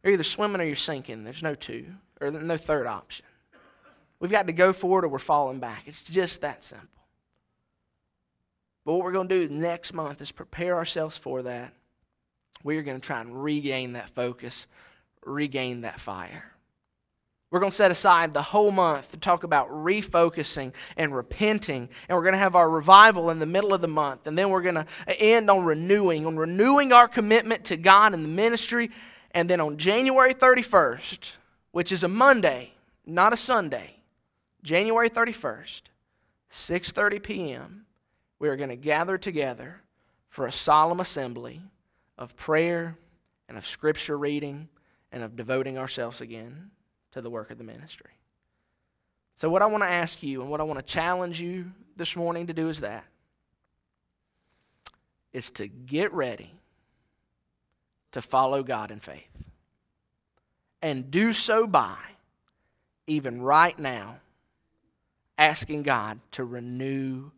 you're 0.03 0.13
either 0.13 0.23
swimming 0.23 0.61
or 0.61 0.63
you're 0.63 0.75
sinking. 0.75 1.23
There's 1.23 1.43
no 1.43 1.53
two, 1.53 1.86
or 2.19 2.31
no 2.31 2.57
third 2.57 2.88
option. 2.88 3.25
We've 4.19 4.31
got 4.31 4.47
to 4.47 4.53
go 4.53 4.73
forward 4.73 5.05
or 5.05 5.09
we're 5.09 5.19
falling 5.19 5.59
back. 5.59 5.83
It's 5.86 6.01
just 6.01 6.41
that 6.41 6.63
simple. 6.63 6.89
But 8.86 8.93
what 8.93 9.03
we're 9.03 9.11
going 9.11 9.27
to 9.27 9.47
do 9.47 9.53
next 9.53 9.93
month 9.93 10.21
is 10.21 10.31
prepare 10.31 10.75
ourselves 10.75 11.17
for 11.17 11.41
that. 11.43 11.73
We 12.63 12.77
are 12.77 12.83
going 12.83 12.99
to 12.99 13.05
try 13.05 13.21
and 13.21 13.43
regain 13.43 13.93
that 13.93 14.09
focus, 14.11 14.67
regain 15.25 15.81
that 15.81 15.99
fire. 15.99 16.51
We're 17.51 17.59
going 17.59 17.71
to 17.71 17.75
set 17.75 17.91
aside 17.91 18.33
the 18.33 18.41
whole 18.41 18.71
month 18.71 19.11
to 19.11 19.17
talk 19.17 19.43
about 19.43 19.69
refocusing 19.69 20.73
and 20.97 21.15
repenting. 21.15 21.89
And 22.09 22.17
we're 22.17 22.23
going 22.23 22.33
to 22.33 22.39
have 22.39 22.55
our 22.55 22.69
revival 22.69 23.29
in 23.29 23.39
the 23.39 23.45
middle 23.45 23.73
of 23.73 23.81
the 23.81 23.88
month. 23.88 24.27
And 24.27 24.38
then 24.38 24.49
we're 24.49 24.61
going 24.61 24.75
to 24.75 24.86
end 25.21 25.49
on 25.49 25.63
renewing, 25.63 26.25
on 26.25 26.36
renewing 26.38 26.91
our 26.91 27.07
commitment 27.07 27.63
to 27.65 27.77
God 27.77 28.13
and 28.13 28.25
the 28.25 28.29
ministry. 28.29 28.91
And 29.31 29.49
then 29.49 29.61
on 29.61 29.77
January 29.77 30.33
31st, 30.33 31.31
which 31.71 31.91
is 31.91 32.03
a 32.03 32.07
Monday, 32.07 32.73
not 33.05 33.31
a 33.31 33.38
Sunday, 33.38 33.97
January 34.63 35.09
31st, 35.09 35.83
6:30 36.51 37.23
p.m., 37.23 37.84
we 38.39 38.49
are 38.49 38.55
going 38.55 38.69
to 38.69 38.75
gather 38.75 39.17
together 39.17 39.81
for 40.29 40.45
a 40.45 40.51
solemn 40.51 40.99
assembly 40.99 41.61
of 42.17 42.36
prayer 42.36 42.97
and 43.47 43.57
of 43.57 43.65
scripture 43.65 44.17
reading 44.17 44.67
and 45.11 45.23
of 45.23 45.36
devoting 45.36 45.77
ourselves 45.77 46.21
again 46.21 46.71
to 47.11 47.21
the 47.21 47.29
work 47.29 47.51
of 47.51 47.57
the 47.57 47.63
ministry. 47.63 48.11
So, 49.38 49.49
what 49.49 49.61
I 49.61 49.65
want 49.65 49.83
to 49.83 49.89
ask 49.89 50.23
you 50.23 50.41
and 50.41 50.49
what 50.49 50.59
I 50.59 50.63
want 50.63 50.79
to 50.79 50.86
challenge 50.86 51.39
you 51.39 51.71
this 51.95 52.15
morning 52.15 52.47
to 52.47 52.53
do 52.53 52.69
is 52.69 52.81
that 52.81 53.05
is 55.36 55.51
to 55.51 55.67
get 55.67 56.13
ready 56.13 56.49
to 58.13 58.21
follow 58.21 58.63
God 58.63 58.91
in 58.91 59.01
faith. 59.01 59.27
And 60.81 61.11
do 61.11 61.33
so 61.33 61.67
by, 61.67 61.97
even 63.07 63.41
right 63.41 63.77
now, 63.77 64.19
asking 65.38 65.83
God 65.83 66.21
to 66.31 66.45
renew 66.45 67.31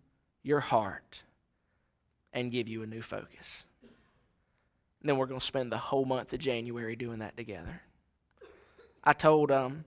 your 0.47 0.61
heart 0.61 1.21
and 2.33 2.51
give 2.51 2.67
you 2.67 2.83
a 2.83 2.87
new 2.87 3.01
focus. 3.01 3.65
And 5.01 5.09
then 5.09 5.17
we're 5.17 5.27
going 5.27 5.39
to 5.39 5.45
spend 5.45 5.71
the 5.71 5.77
whole 5.77 6.05
month 6.05 6.33
of 6.33 6.39
January 6.39 6.95
doing 6.95 7.19
that 7.19 7.37
together. 7.37 7.81
I 9.03 9.13
told 9.13 9.51
um, 9.51 9.85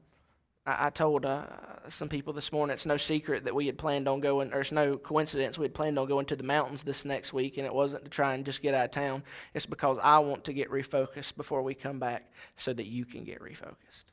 I, 0.67 0.91
told 0.91 1.25
uh, 1.25 1.47
some 1.89 2.09
people 2.09 2.33
this 2.33 2.53
morning 2.53 2.75
it's 2.75 2.87
no 2.87 2.97
secret 2.97 3.45
that 3.45 3.55
we 3.55 3.67
had 3.67 3.79
planned 3.79 4.07
on 4.07 4.21
going, 4.21 4.53
or 4.53 4.61
it's 4.61 4.73
no 4.73 4.97
coincidence 4.99 5.59
we 5.59 5.65
had 5.65 5.75
planned 5.75 5.99
on 5.99 6.07
going 6.07 6.27
to 6.27 6.37
the 6.37 6.45
mountains 6.45 6.83
this 6.83 7.05
next 7.05 7.33
week, 7.33 7.57
and 7.57 7.67
it 7.67 7.75
wasn't 7.75 8.05
to 8.05 8.11
try 8.11 8.35
and 8.35 8.45
just 8.45 8.63
get 8.63 8.75
out 8.75 8.85
of 8.85 8.91
town. 8.91 9.23
It's 9.55 9.67
because 9.67 9.99
I 10.03 10.19
want 10.19 10.45
to 10.45 10.53
get 10.53 10.71
refocused 10.71 11.37
before 11.37 11.63
we 11.63 11.75
come 11.75 11.99
back, 11.99 12.31
so 12.57 12.73
that 12.75 12.87
you 12.87 13.05
can 13.05 13.25
get 13.25 13.41
refocused. 13.41 14.05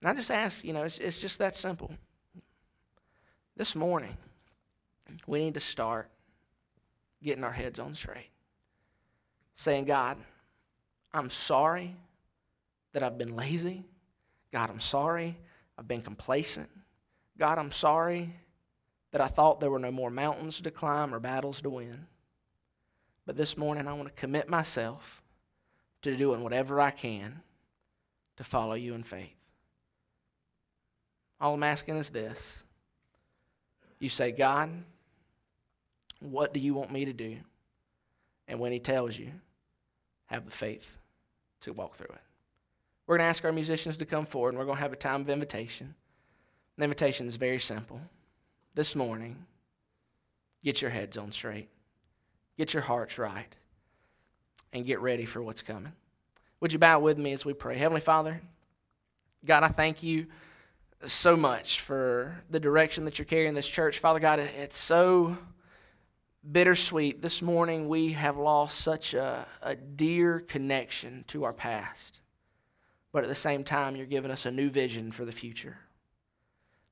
And 0.00 0.10
I 0.10 0.14
just 0.14 0.30
ask, 0.30 0.64
you 0.64 0.72
know, 0.72 0.82
it's, 0.82 0.98
it's 0.98 1.18
just 1.18 1.38
that 1.38 1.54
simple. 1.54 1.92
This 3.56 3.74
morning, 3.74 4.16
we 5.26 5.38
need 5.40 5.54
to 5.54 5.60
start 5.60 6.10
getting 7.22 7.44
our 7.44 7.52
heads 7.52 7.78
on 7.78 7.94
straight. 7.94 8.30
Saying, 9.54 9.84
God, 9.84 10.18
I'm 11.12 11.30
sorry 11.30 11.96
that 12.92 13.02
I've 13.02 13.18
been 13.18 13.36
lazy. 13.36 13.84
God, 14.52 14.70
I'm 14.70 14.80
sorry 14.80 15.36
I've 15.78 15.88
been 15.88 16.00
complacent. 16.00 16.68
God, 17.38 17.58
I'm 17.58 17.72
sorry 17.72 18.34
that 19.12 19.20
I 19.20 19.28
thought 19.28 19.60
there 19.60 19.70
were 19.70 19.78
no 19.78 19.90
more 19.90 20.10
mountains 20.10 20.60
to 20.60 20.70
climb 20.70 21.14
or 21.14 21.20
battles 21.20 21.62
to 21.62 21.70
win. 21.70 22.06
But 23.26 23.36
this 23.36 23.56
morning, 23.56 23.88
I 23.88 23.94
want 23.94 24.08
to 24.08 24.20
commit 24.20 24.48
myself 24.48 25.22
to 26.02 26.16
doing 26.16 26.42
whatever 26.42 26.80
I 26.80 26.90
can 26.90 27.40
to 28.36 28.44
follow 28.44 28.74
you 28.74 28.94
in 28.94 29.02
faith. 29.02 29.34
All 31.40 31.54
I'm 31.54 31.62
asking 31.62 31.96
is 31.96 32.10
this. 32.10 32.64
You 33.98 34.08
say, 34.08 34.32
God, 34.32 34.70
what 36.24 36.54
do 36.54 36.60
you 36.60 36.74
want 36.74 36.90
me 36.90 37.04
to 37.04 37.12
do? 37.12 37.36
And 38.48 38.58
when 38.60 38.72
he 38.72 38.78
tells 38.78 39.16
you, 39.16 39.30
have 40.26 40.44
the 40.44 40.50
faith 40.50 40.98
to 41.62 41.72
walk 41.72 41.96
through 41.96 42.06
it. 42.06 42.20
We're 43.06 43.16
going 43.18 43.26
to 43.26 43.28
ask 43.28 43.44
our 43.44 43.52
musicians 43.52 43.98
to 43.98 44.06
come 44.06 44.26
forward 44.26 44.50
and 44.50 44.58
we're 44.58 44.64
going 44.64 44.76
to 44.76 44.82
have 44.82 44.92
a 44.92 44.96
time 44.96 45.20
of 45.20 45.28
invitation. 45.28 45.94
The 46.76 46.84
invitation 46.84 47.26
is 47.26 47.36
very 47.36 47.60
simple. 47.60 48.00
This 48.74 48.96
morning, 48.96 49.44
get 50.64 50.82
your 50.82 50.90
heads 50.90 51.16
on 51.16 51.30
straight, 51.30 51.68
get 52.56 52.72
your 52.72 52.82
hearts 52.82 53.18
right, 53.18 53.54
and 54.72 54.84
get 54.84 55.00
ready 55.00 55.26
for 55.26 55.42
what's 55.42 55.62
coming. 55.62 55.92
Would 56.60 56.72
you 56.72 56.78
bow 56.78 56.98
with 56.98 57.18
me 57.18 57.32
as 57.32 57.44
we 57.44 57.52
pray? 57.52 57.76
Heavenly 57.76 58.00
Father, 58.00 58.40
God, 59.44 59.62
I 59.62 59.68
thank 59.68 60.02
you 60.02 60.26
so 61.04 61.36
much 61.36 61.80
for 61.80 62.42
the 62.50 62.58
direction 62.58 63.04
that 63.04 63.18
you're 63.18 63.26
carrying 63.26 63.54
this 63.54 63.68
church. 63.68 63.98
Father 63.98 64.20
God, 64.20 64.38
it's 64.38 64.78
so 64.78 65.36
bittersweet. 66.50 67.22
This 67.22 67.40
morning 67.40 67.88
we 67.88 68.12
have 68.12 68.36
lost 68.36 68.80
such 68.80 69.14
a, 69.14 69.46
a 69.62 69.74
dear 69.74 70.40
connection 70.40 71.24
to 71.28 71.44
our 71.44 71.52
past. 71.52 72.20
But 73.12 73.22
at 73.22 73.28
the 73.28 73.34
same 73.34 73.64
time, 73.64 73.96
you're 73.96 74.06
giving 74.06 74.30
us 74.30 74.44
a 74.44 74.50
new 74.50 74.70
vision 74.70 75.12
for 75.12 75.24
the 75.24 75.32
future. 75.32 75.78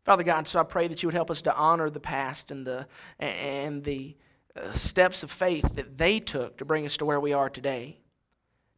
Father 0.04 0.22
God, 0.22 0.48
so 0.48 0.60
I 0.60 0.64
pray 0.64 0.88
that 0.88 1.02
you 1.02 1.08
would 1.08 1.14
help 1.14 1.30
us 1.30 1.42
to 1.42 1.54
honor 1.54 1.90
the 1.90 2.00
past 2.00 2.50
and 2.50 2.66
the, 2.66 2.86
and 3.18 3.84
the 3.84 4.16
uh, 4.56 4.70
steps 4.72 5.22
of 5.22 5.30
faith 5.30 5.74
that 5.74 5.98
they 5.98 6.20
took 6.20 6.58
to 6.58 6.64
bring 6.64 6.86
us 6.86 6.96
to 6.98 7.04
where 7.04 7.20
we 7.20 7.32
are 7.32 7.50
today 7.50 7.98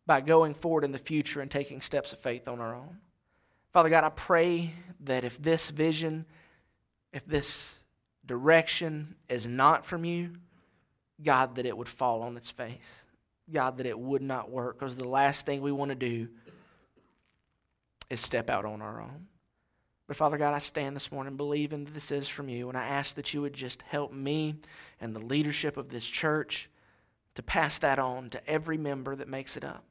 by 0.07 0.21
going 0.21 0.55
forward 0.55 0.85
in 0.85 0.93
the 0.93 0.99
future 0.99 1.41
and 1.41 1.51
taking 1.51 1.81
steps 1.81 2.13
of 2.13 2.19
faith 2.19 2.47
on 2.47 2.61
our 2.61 2.75
own. 2.75 2.99
Father 3.73 3.89
God, 3.89 4.05
I 4.05 4.11
pray 4.11 4.75
that 5.01 5.25
if 5.25 5.41
this 5.43 5.71
vision, 5.71 6.27
if 7.13 7.27
this 7.27 7.77
direction 8.27 9.17
is 9.29 9.47
not 9.47 9.85
from 9.85 10.05
you, 10.05 10.31
God, 11.23 11.57
that 11.57 11.67
it 11.67 11.77
would 11.77 11.89
fall 11.89 12.23
on 12.23 12.37
its 12.37 12.51
face. 12.51 13.05
God, 13.53 13.79
that 13.79 13.87
it 13.87 13.99
would 13.99 14.23
not 14.23 14.51
work 14.51 14.79
because 14.79 14.97
the 14.97 15.09
last 15.09 15.47
thing 15.47 15.61
we 15.61 15.73
want 15.73 15.91
to 15.91 15.95
do 15.95 16.29
is 18.11 18.21
step 18.21 18.49
out 18.49 18.65
on 18.65 18.81
our 18.81 19.01
own. 19.01 19.27
But 20.07 20.17
Father 20.17 20.37
God, 20.37 20.55
I 20.55 20.59
stand 20.59 20.95
this 20.95 21.11
morning 21.11 21.37
believing 21.37 21.85
that 21.85 21.95
this 21.95 22.11
is 22.11 22.29
from 22.29 22.49
you, 22.49 22.69
and 22.69 22.77
I 22.77 22.85
ask 22.85 23.15
that 23.15 23.33
you 23.33 23.41
would 23.41 23.55
just 23.55 23.83
help 23.83 24.13
me 24.13 24.57
and 25.01 25.15
the 25.15 25.21
leadership 25.21 25.77
of 25.77 25.89
this 25.89 26.07
church 26.07 26.69
to 27.35 27.43
pass 27.43 27.79
that 27.79 27.99
on 27.99 28.31
to 28.31 28.49
every 28.49 28.77
member 28.77 29.17
that 29.17 29.29
makes 29.29 29.57
it 29.57 29.65
up. 29.65 29.85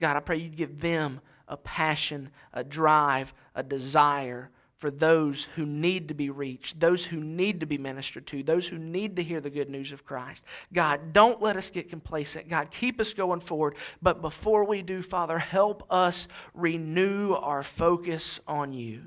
God, 0.00 0.16
I 0.16 0.20
pray 0.20 0.36
you'd 0.36 0.56
give 0.56 0.80
them 0.80 1.20
a 1.48 1.56
passion, 1.56 2.30
a 2.52 2.62
drive, 2.62 3.32
a 3.54 3.62
desire 3.62 4.50
for 4.82 4.90
those 4.90 5.44
who 5.54 5.64
need 5.64 6.08
to 6.08 6.14
be 6.14 6.28
reached, 6.28 6.80
those 6.80 7.04
who 7.04 7.18
need 7.18 7.60
to 7.60 7.66
be 7.66 7.78
ministered 7.78 8.26
to, 8.26 8.42
those 8.42 8.66
who 8.66 8.76
need 8.76 9.14
to 9.14 9.22
hear 9.22 9.40
the 9.40 9.48
good 9.48 9.70
news 9.70 9.92
of 9.92 10.04
Christ. 10.04 10.42
God, 10.72 11.12
don't 11.12 11.40
let 11.40 11.56
us 11.56 11.70
get 11.70 11.88
complacent. 11.88 12.48
God, 12.48 12.72
keep 12.72 13.00
us 13.00 13.12
going 13.12 13.38
forward. 13.38 13.76
But 14.02 14.20
before 14.20 14.64
we 14.64 14.82
do, 14.82 15.00
Father, 15.00 15.38
help 15.38 15.86
us 15.88 16.26
renew 16.52 17.34
our 17.34 17.62
focus 17.62 18.40
on 18.48 18.72
you. 18.72 19.02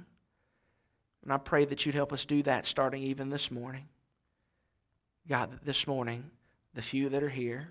And 1.24 1.34
I 1.34 1.38
pray 1.40 1.66
that 1.66 1.86
you'd 1.86 1.94
help 1.94 2.14
us 2.14 2.24
do 2.24 2.42
that 2.44 2.66
starting 2.66 3.04
even 3.04 3.30
this 3.30 3.52
morning. 3.52 3.90
God, 5.28 5.52
that 5.52 5.66
this 5.66 5.86
morning, 5.88 6.32
the 6.74 6.82
few 6.82 7.10
that 7.10 7.22
are 7.22 7.28
here 7.28 7.68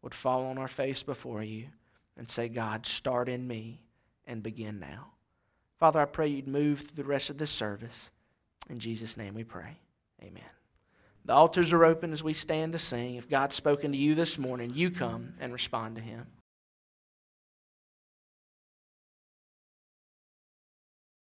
would 0.00 0.14
fall 0.14 0.46
on 0.46 0.56
our 0.56 0.66
face 0.66 1.02
before 1.02 1.42
you 1.42 1.66
and 2.16 2.30
say, 2.30 2.48
God, 2.48 2.86
start 2.86 3.28
in 3.28 3.46
me 3.46 3.82
and 4.26 4.42
begin 4.42 4.80
now. 4.80 5.08
Father, 5.78 6.00
I 6.00 6.06
pray 6.06 6.28
you'd 6.28 6.48
move 6.48 6.80
through 6.80 7.02
the 7.02 7.08
rest 7.08 7.30
of 7.30 7.38
this 7.38 7.50
service. 7.50 8.10
In 8.68 8.78
Jesus' 8.78 9.16
name 9.16 9.34
we 9.34 9.44
pray. 9.44 9.78
Amen. 10.22 10.42
The 11.24 11.34
altars 11.34 11.72
are 11.72 11.84
open 11.84 12.12
as 12.12 12.22
we 12.22 12.32
stand 12.32 12.72
to 12.72 12.78
sing. 12.78 13.16
If 13.16 13.28
God's 13.28 13.54
spoken 13.54 13.92
to 13.92 13.98
you 13.98 14.14
this 14.14 14.38
morning, 14.38 14.72
you 14.74 14.90
come 14.90 15.34
and 15.40 15.52
respond 15.52 15.96
to 15.96 16.02
him. 16.02 16.26